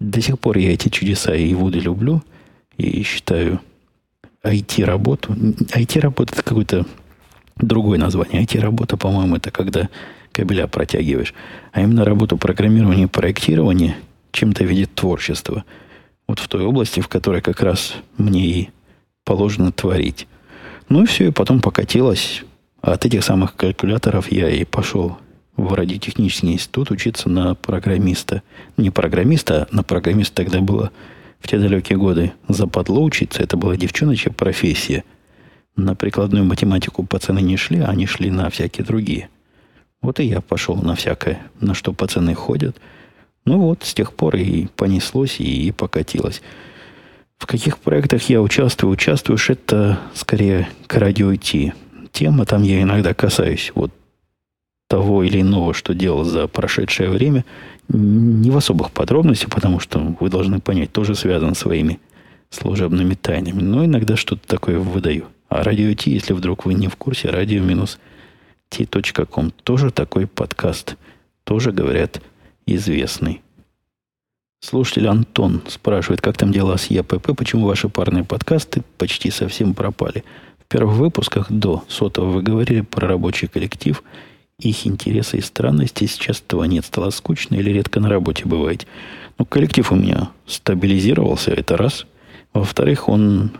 До 0.00 0.20
сих 0.20 0.38
пор 0.38 0.58
я 0.58 0.72
эти 0.72 0.88
чудеса 0.88 1.34
и 1.34 1.54
вуды 1.54 1.80
люблю 1.80 2.22
и 2.76 3.02
считаю 3.02 3.60
IT-работу. 4.42 5.32
IT-работа 5.32 6.34
это 6.34 6.42
какое-то 6.42 6.86
другое 7.56 7.98
название. 7.98 8.42
IT-работа, 8.42 8.96
по-моему, 8.96 9.36
это 9.36 9.50
когда 9.50 9.88
кабеля 10.32 10.66
протягиваешь. 10.66 11.34
А 11.72 11.82
именно 11.82 12.04
работу 12.04 12.36
программирования 12.36 13.04
и 13.04 13.06
проектирования 13.06 13.96
чем-то 14.32 14.64
видит 14.64 14.94
творчество. 14.94 15.64
Вот 16.26 16.38
в 16.38 16.48
той 16.48 16.64
области, 16.64 17.00
в 17.00 17.08
которой 17.08 17.40
как 17.40 17.60
раз 17.60 17.94
мне 18.16 18.46
и 18.46 18.70
положено 19.24 19.72
творить. 19.72 20.26
Ну 20.88 21.02
и 21.02 21.06
все, 21.06 21.28
и 21.28 21.30
потом 21.30 21.60
покатилось. 21.60 22.44
От 22.80 23.04
этих 23.04 23.24
самых 23.24 23.56
калькуляторов 23.56 24.32
я 24.32 24.48
и 24.48 24.64
пошел 24.64 25.18
в 25.56 25.74
радиотехнический 25.74 26.52
институт 26.52 26.90
учиться 26.90 27.28
на 27.28 27.54
программиста. 27.54 28.42
Не 28.76 28.90
программиста, 28.90 29.68
а 29.70 29.74
на 29.74 29.82
программиста 29.82 30.36
тогда 30.36 30.60
было 30.60 30.90
в 31.40 31.48
те 31.48 31.58
далекие 31.58 31.98
годы 31.98 32.32
западло 32.48 33.02
учиться. 33.02 33.42
Это 33.42 33.56
была 33.56 33.76
девчоночья 33.76 34.30
профессия. 34.30 35.04
На 35.76 35.94
прикладную 35.94 36.44
математику 36.44 37.04
пацаны 37.04 37.40
не 37.40 37.56
шли, 37.56 37.80
а 37.80 37.88
они 37.88 38.06
шли 38.06 38.30
на 38.30 38.48
всякие 38.50 38.84
другие. 38.84 39.28
Вот 40.00 40.20
и 40.20 40.24
я 40.24 40.40
пошел 40.40 40.76
на 40.76 40.94
всякое, 40.94 41.40
на 41.60 41.74
что 41.74 41.92
пацаны 41.92 42.34
ходят. 42.34 42.76
Ну 43.44 43.58
вот, 43.58 43.82
с 43.82 43.94
тех 43.94 44.12
пор 44.12 44.36
и 44.36 44.66
понеслось, 44.76 45.40
и, 45.40 45.72
покатилось. 45.72 46.40
В 47.38 47.46
каких 47.46 47.78
проектах 47.78 48.28
я 48.28 48.42
участвую? 48.42 48.92
Участвуешь, 48.92 49.48
это 49.48 49.98
скорее 50.14 50.68
к 50.86 50.94
радио 50.96 51.34
идти. 51.34 51.72
Тема, 52.12 52.44
там 52.44 52.62
я 52.62 52.82
иногда 52.82 53.14
касаюсь 53.14 53.72
вот 53.74 53.92
того 54.88 55.22
или 55.22 55.40
иного, 55.40 55.74
что 55.74 55.94
делал 55.94 56.24
за 56.24 56.48
прошедшее 56.48 57.10
время, 57.10 57.44
не 57.88 58.50
в 58.50 58.56
особых 58.56 58.90
подробностях, 58.90 59.50
потому 59.50 59.80
что 59.80 60.16
вы 60.18 60.30
должны 60.30 60.60
понять, 60.60 60.92
тоже 60.92 61.14
связан 61.14 61.54
своими 61.54 62.00
служебными 62.50 63.14
тайнами. 63.14 63.60
Но 63.60 63.84
иногда 63.84 64.16
что-то 64.16 64.46
такое 64.46 64.78
выдаю. 64.78 65.26
А 65.48 65.62
радио 65.62 65.92
Ти, 65.94 66.10
если 66.10 66.32
вдруг 66.32 66.64
вы 66.64 66.74
не 66.74 66.88
в 66.88 66.96
курсе, 66.96 67.28
радио 67.28 67.62
минус 67.62 67.98
T.com. 68.70 69.50
Тоже 69.62 69.90
такой 69.90 70.26
подкаст. 70.26 70.96
Тоже, 71.44 71.72
говорят, 71.72 72.20
известный. 72.66 73.42
Слушатель 74.60 75.06
Антон 75.06 75.62
спрашивает, 75.68 76.20
как 76.20 76.36
там 76.36 76.52
дела 76.52 76.76
с 76.76 76.86
ЯПП, 76.86 77.36
почему 77.36 77.66
ваши 77.66 77.88
парные 77.88 78.24
подкасты 78.24 78.82
почти 78.98 79.30
совсем 79.30 79.72
пропали. 79.72 80.24
В 80.58 80.66
первых 80.66 80.96
выпусках 80.96 81.50
до 81.50 81.84
сотого 81.88 82.30
вы 82.30 82.42
говорили 82.42 82.80
про 82.80 83.06
рабочий 83.06 83.46
коллектив, 83.46 84.02
их 84.58 84.86
интересы 84.86 85.38
и 85.38 85.40
странности. 85.40 86.06
Сейчас 86.06 86.40
этого 86.44 86.64
нет, 86.64 86.84
стало 86.84 87.10
скучно 87.10 87.54
или 87.54 87.70
редко 87.70 88.00
на 88.00 88.08
работе 88.08 88.44
бывает. 88.46 88.86
Ну, 89.38 89.44
коллектив 89.44 89.90
у 89.92 89.94
меня 89.94 90.30
стабилизировался, 90.46 91.52
это 91.52 91.76
раз. 91.76 92.06
Во-вторых, 92.52 93.08
он 93.08 93.52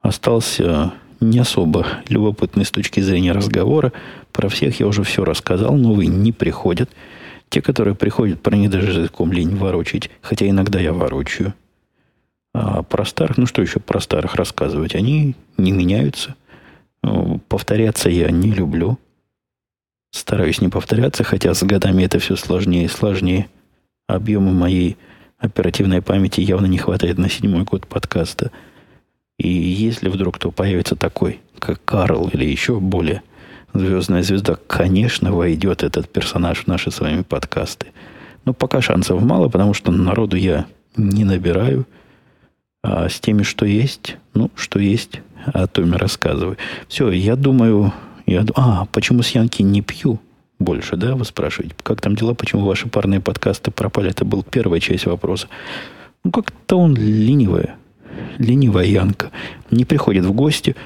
остался 0.00 0.94
не 1.20 1.38
особо 1.38 1.86
любопытный 2.08 2.64
с 2.64 2.70
точки 2.70 3.00
зрения 3.00 3.32
разговора. 3.32 3.92
Про 4.32 4.48
всех 4.48 4.80
я 4.80 4.86
уже 4.86 5.02
все 5.02 5.24
рассказал, 5.24 5.76
новые 5.76 6.08
не 6.08 6.32
приходят. 6.32 6.88
Те, 7.48 7.62
которые 7.62 7.94
приходят, 7.94 8.42
про 8.42 8.56
них 8.56 8.70
даже 8.70 9.00
языком 9.00 9.32
лень 9.32 9.56
ворочать, 9.56 10.10
хотя 10.20 10.48
иногда 10.48 10.78
я 10.78 10.92
ворочаю. 10.92 11.54
А 12.54 12.82
про 12.82 13.04
старых, 13.04 13.38
ну 13.38 13.46
что 13.46 13.62
еще 13.62 13.80
про 13.80 14.00
старых 14.00 14.34
рассказывать? 14.34 14.94
Они 14.94 15.34
не 15.56 15.72
меняются. 15.72 16.34
Ну, 17.02 17.40
повторяться 17.48 18.10
я 18.10 18.30
не 18.30 18.50
люблю. 18.50 18.98
Стараюсь 20.10 20.60
не 20.60 20.68
повторяться, 20.68 21.24
хотя 21.24 21.54
с 21.54 21.62
годами 21.62 22.02
это 22.02 22.18
все 22.18 22.36
сложнее 22.36 22.84
и 22.84 22.88
сложнее. 22.88 23.48
Объема 24.06 24.52
моей 24.52 24.96
оперативной 25.38 26.02
памяти 26.02 26.40
явно 26.40 26.66
не 26.66 26.78
хватает 26.78 27.18
на 27.18 27.28
седьмой 27.28 27.64
год 27.64 27.86
подкаста. 27.86 28.50
И 29.38 29.48
если 29.48 30.08
вдруг 30.08 30.36
кто 30.36 30.50
появится 30.50 30.96
такой, 30.96 31.40
как 31.58 31.84
Карл 31.84 32.28
или 32.28 32.44
еще 32.44 32.80
более 32.80 33.22
звездная 33.74 34.22
звезда, 34.22 34.56
конечно, 34.66 35.32
войдет 35.32 35.82
этот 35.82 36.08
персонаж 36.08 36.64
в 36.64 36.66
наши 36.66 36.90
с 36.90 37.00
вами 37.00 37.22
подкасты. 37.22 37.88
Но 38.44 38.54
пока 38.54 38.80
шансов 38.80 39.22
мало, 39.22 39.48
потому 39.48 39.74
что 39.74 39.92
народу 39.92 40.36
я 40.36 40.66
не 40.96 41.24
набираю. 41.24 41.86
А 42.82 43.08
с 43.08 43.20
теми, 43.20 43.42
что 43.42 43.66
есть, 43.66 44.16
ну, 44.34 44.50
что 44.54 44.78
есть, 44.78 45.20
о 45.46 45.66
том 45.66 45.94
и 45.94 45.96
рассказываю. 45.96 46.56
Все, 46.88 47.10
я 47.10 47.36
думаю, 47.36 47.92
я, 48.26 48.44
а, 48.54 48.86
почему 48.86 49.22
с 49.22 49.30
Янки 49.30 49.62
не 49.62 49.82
пью 49.82 50.20
больше, 50.58 50.96
да, 50.96 51.14
вы 51.14 51.24
спрашиваете? 51.24 51.74
Как 51.82 52.00
там 52.00 52.14
дела, 52.16 52.34
почему 52.34 52.64
ваши 52.64 52.88
парные 52.88 53.20
подкасты 53.20 53.70
пропали? 53.70 54.10
Это 54.10 54.24
была 54.24 54.42
первая 54.42 54.80
часть 54.80 55.06
вопроса. 55.06 55.48
Ну, 56.24 56.30
как-то 56.30 56.78
он 56.78 56.94
ленивая, 56.94 57.76
ленивая 58.38 58.84
Янка. 58.84 59.30
Не 59.70 59.84
приходит 59.84 60.24
в 60.24 60.32
гости, 60.32 60.76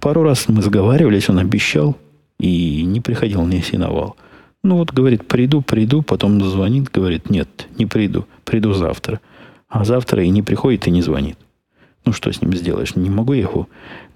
пару 0.00 0.22
раз 0.22 0.48
мы 0.48 0.62
сговаривались, 0.62 1.28
он 1.28 1.38
обещал 1.38 1.96
и 2.38 2.82
не 2.82 3.00
приходил, 3.00 3.44
не 3.46 3.62
синовал. 3.62 4.16
Ну 4.62 4.76
вот, 4.76 4.92
говорит, 4.92 5.26
приду, 5.26 5.62
приду, 5.62 6.02
потом 6.02 6.42
звонит, 6.42 6.90
говорит, 6.90 7.30
нет, 7.30 7.68
не 7.78 7.86
приду, 7.86 8.26
приду 8.44 8.72
завтра. 8.74 9.20
А 9.68 9.84
завтра 9.84 10.22
и 10.22 10.28
не 10.28 10.42
приходит, 10.42 10.86
и 10.86 10.90
не 10.90 11.00
звонит. 11.00 11.38
Ну, 12.04 12.12
что 12.12 12.32
с 12.32 12.42
ним 12.42 12.54
сделаешь? 12.54 12.96
Не 12.96 13.10
могу 13.10 13.34
я 13.34 13.42
его 13.42 13.68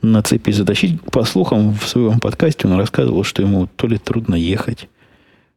на 0.03 0.23
цепи 0.23 0.51
затащить. 0.51 1.01
По 1.03 1.25
слухам, 1.25 1.75
в 1.75 1.87
своем 1.87 2.19
подкасте 2.19 2.67
он 2.67 2.75
рассказывал, 2.75 3.25
что 3.25 3.43
ему 3.43 3.67
то 3.67 3.87
ли 3.87 3.99
трудно 3.99 4.35
ехать 4.35 4.89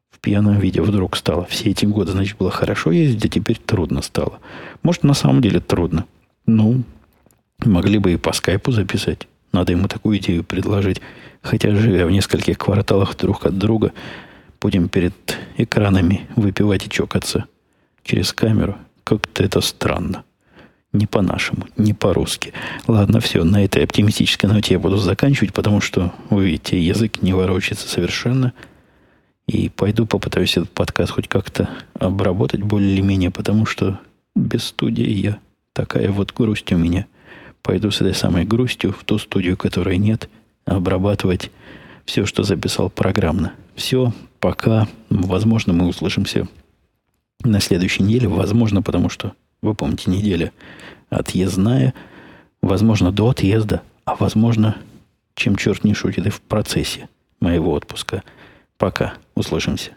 в 0.10 0.20
пьяном 0.20 0.60
виде 0.60 0.82
вдруг 0.82 1.16
стало. 1.16 1.46
Все 1.46 1.72
эти 1.72 1.86
годы, 1.86 2.12
значит, 2.12 2.38
было 2.38 2.52
хорошо 2.52 2.92
ездить, 2.92 3.26
а 3.26 3.30
теперь 3.30 3.58
трудно 3.58 4.02
стало. 4.02 4.40
Может, 4.84 5.04
на 5.04 5.14
самом 5.14 5.42
деле 5.42 5.60
трудно. 5.60 6.06
Ну, 6.46 6.84
могли 7.66 7.98
бы 7.98 8.14
и 8.14 8.18
по 8.18 8.34
скайпу 8.34 8.72
записать. 8.72 9.28
Надо 9.58 9.72
ему 9.72 9.88
такую 9.88 10.20
идею 10.20 10.44
предложить. 10.44 11.02
Хотя, 11.42 11.76
живя 11.76 12.06
в 12.06 12.12
нескольких 12.12 12.60
кварталах 12.60 13.18
друг 13.18 13.48
от 13.48 13.58
друга, 13.58 13.92
будем 14.62 14.88
перед 14.88 15.16
экранами 15.58 16.28
выпивать 16.36 16.86
и 16.86 16.90
чокаться 16.92 17.46
через 18.04 18.34
камеру. 18.34 18.78
Как-то 19.04 19.44
это 19.44 19.62
странно. 19.62 20.24
Не 20.94 21.08
по-нашему, 21.08 21.66
не 21.76 21.96
по-русски. 21.96 22.54
Ладно, 22.86 23.20
все, 23.20 23.44
на 23.44 23.66
этой 23.66 23.84
оптимистической 23.84 24.48
ноте 24.48 24.76
я 24.76 24.80
буду 24.80 24.98
заканчивать, 24.98 25.54
потому 25.54 25.82
что, 25.82 26.14
вы 26.30 26.46
видите, 26.46 26.80
язык 26.80 27.24
не 27.24 27.34
ворочается 27.34 27.90
совершенно. 27.90 28.54
И 29.48 29.70
пойду 29.70 30.06
попытаюсь 30.06 30.56
этот 30.56 30.70
подкаст 30.70 31.14
хоть 31.14 31.28
как-то 31.28 31.68
обработать 31.96 32.62
более 32.62 32.94
или 32.94 33.02
менее, 33.02 33.32
потому 33.32 33.66
что 33.66 34.00
без 34.36 34.66
студии 34.66 35.10
я 35.10 35.40
такая 35.74 36.12
вот 36.12 36.32
грусть 36.32 36.72
у 36.72 36.78
меня– 36.78 37.08
пойду 37.68 37.92
с 37.92 38.00
этой 38.00 38.16
самой 38.16 38.46
грустью 38.46 38.94
в 38.94 39.04
ту 39.04 39.18
студию, 39.18 39.58
которой 39.58 39.98
нет, 39.98 40.30
обрабатывать 40.64 41.52
все, 42.06 42.26
что 42.26 42.44
записал 42.44 42.90
программно. 42.90 43.52
Все, 43.76 44.14
пока. 44.40 44.88
Возможно, 45.10 45.74
мы 45.74 45.86
услышимся 45.88 46.48
на 47.44 47.60
следующей 47.60 48.04
неделе. 48.04 48.30
Возможно, 48.30 48.82
потому 48.82 49.10
что, 49.10 49.34
вы 49.62 49.76
помните, 49.76 50.10
неделя 50.10 50.54
отъездная. 51.10 51.94
Возможно, 52.62 53.12
до 53.12 53.32
отъезда. 53.32 53.82
А 54.06 54.16
возможно, 54.16 54.78
чем 55.36 55.58
черт 55.58 55.84
не 55.84 55.94
шутит, 55.94 56.26
и 56.26 56.30
в 56.30 56.40
процессе 56.40 57.10
моего 57.42 57.74
отпуска. 57.74 58.24
Пока. 58.78 59.16
Услышимся. 59.36 59.97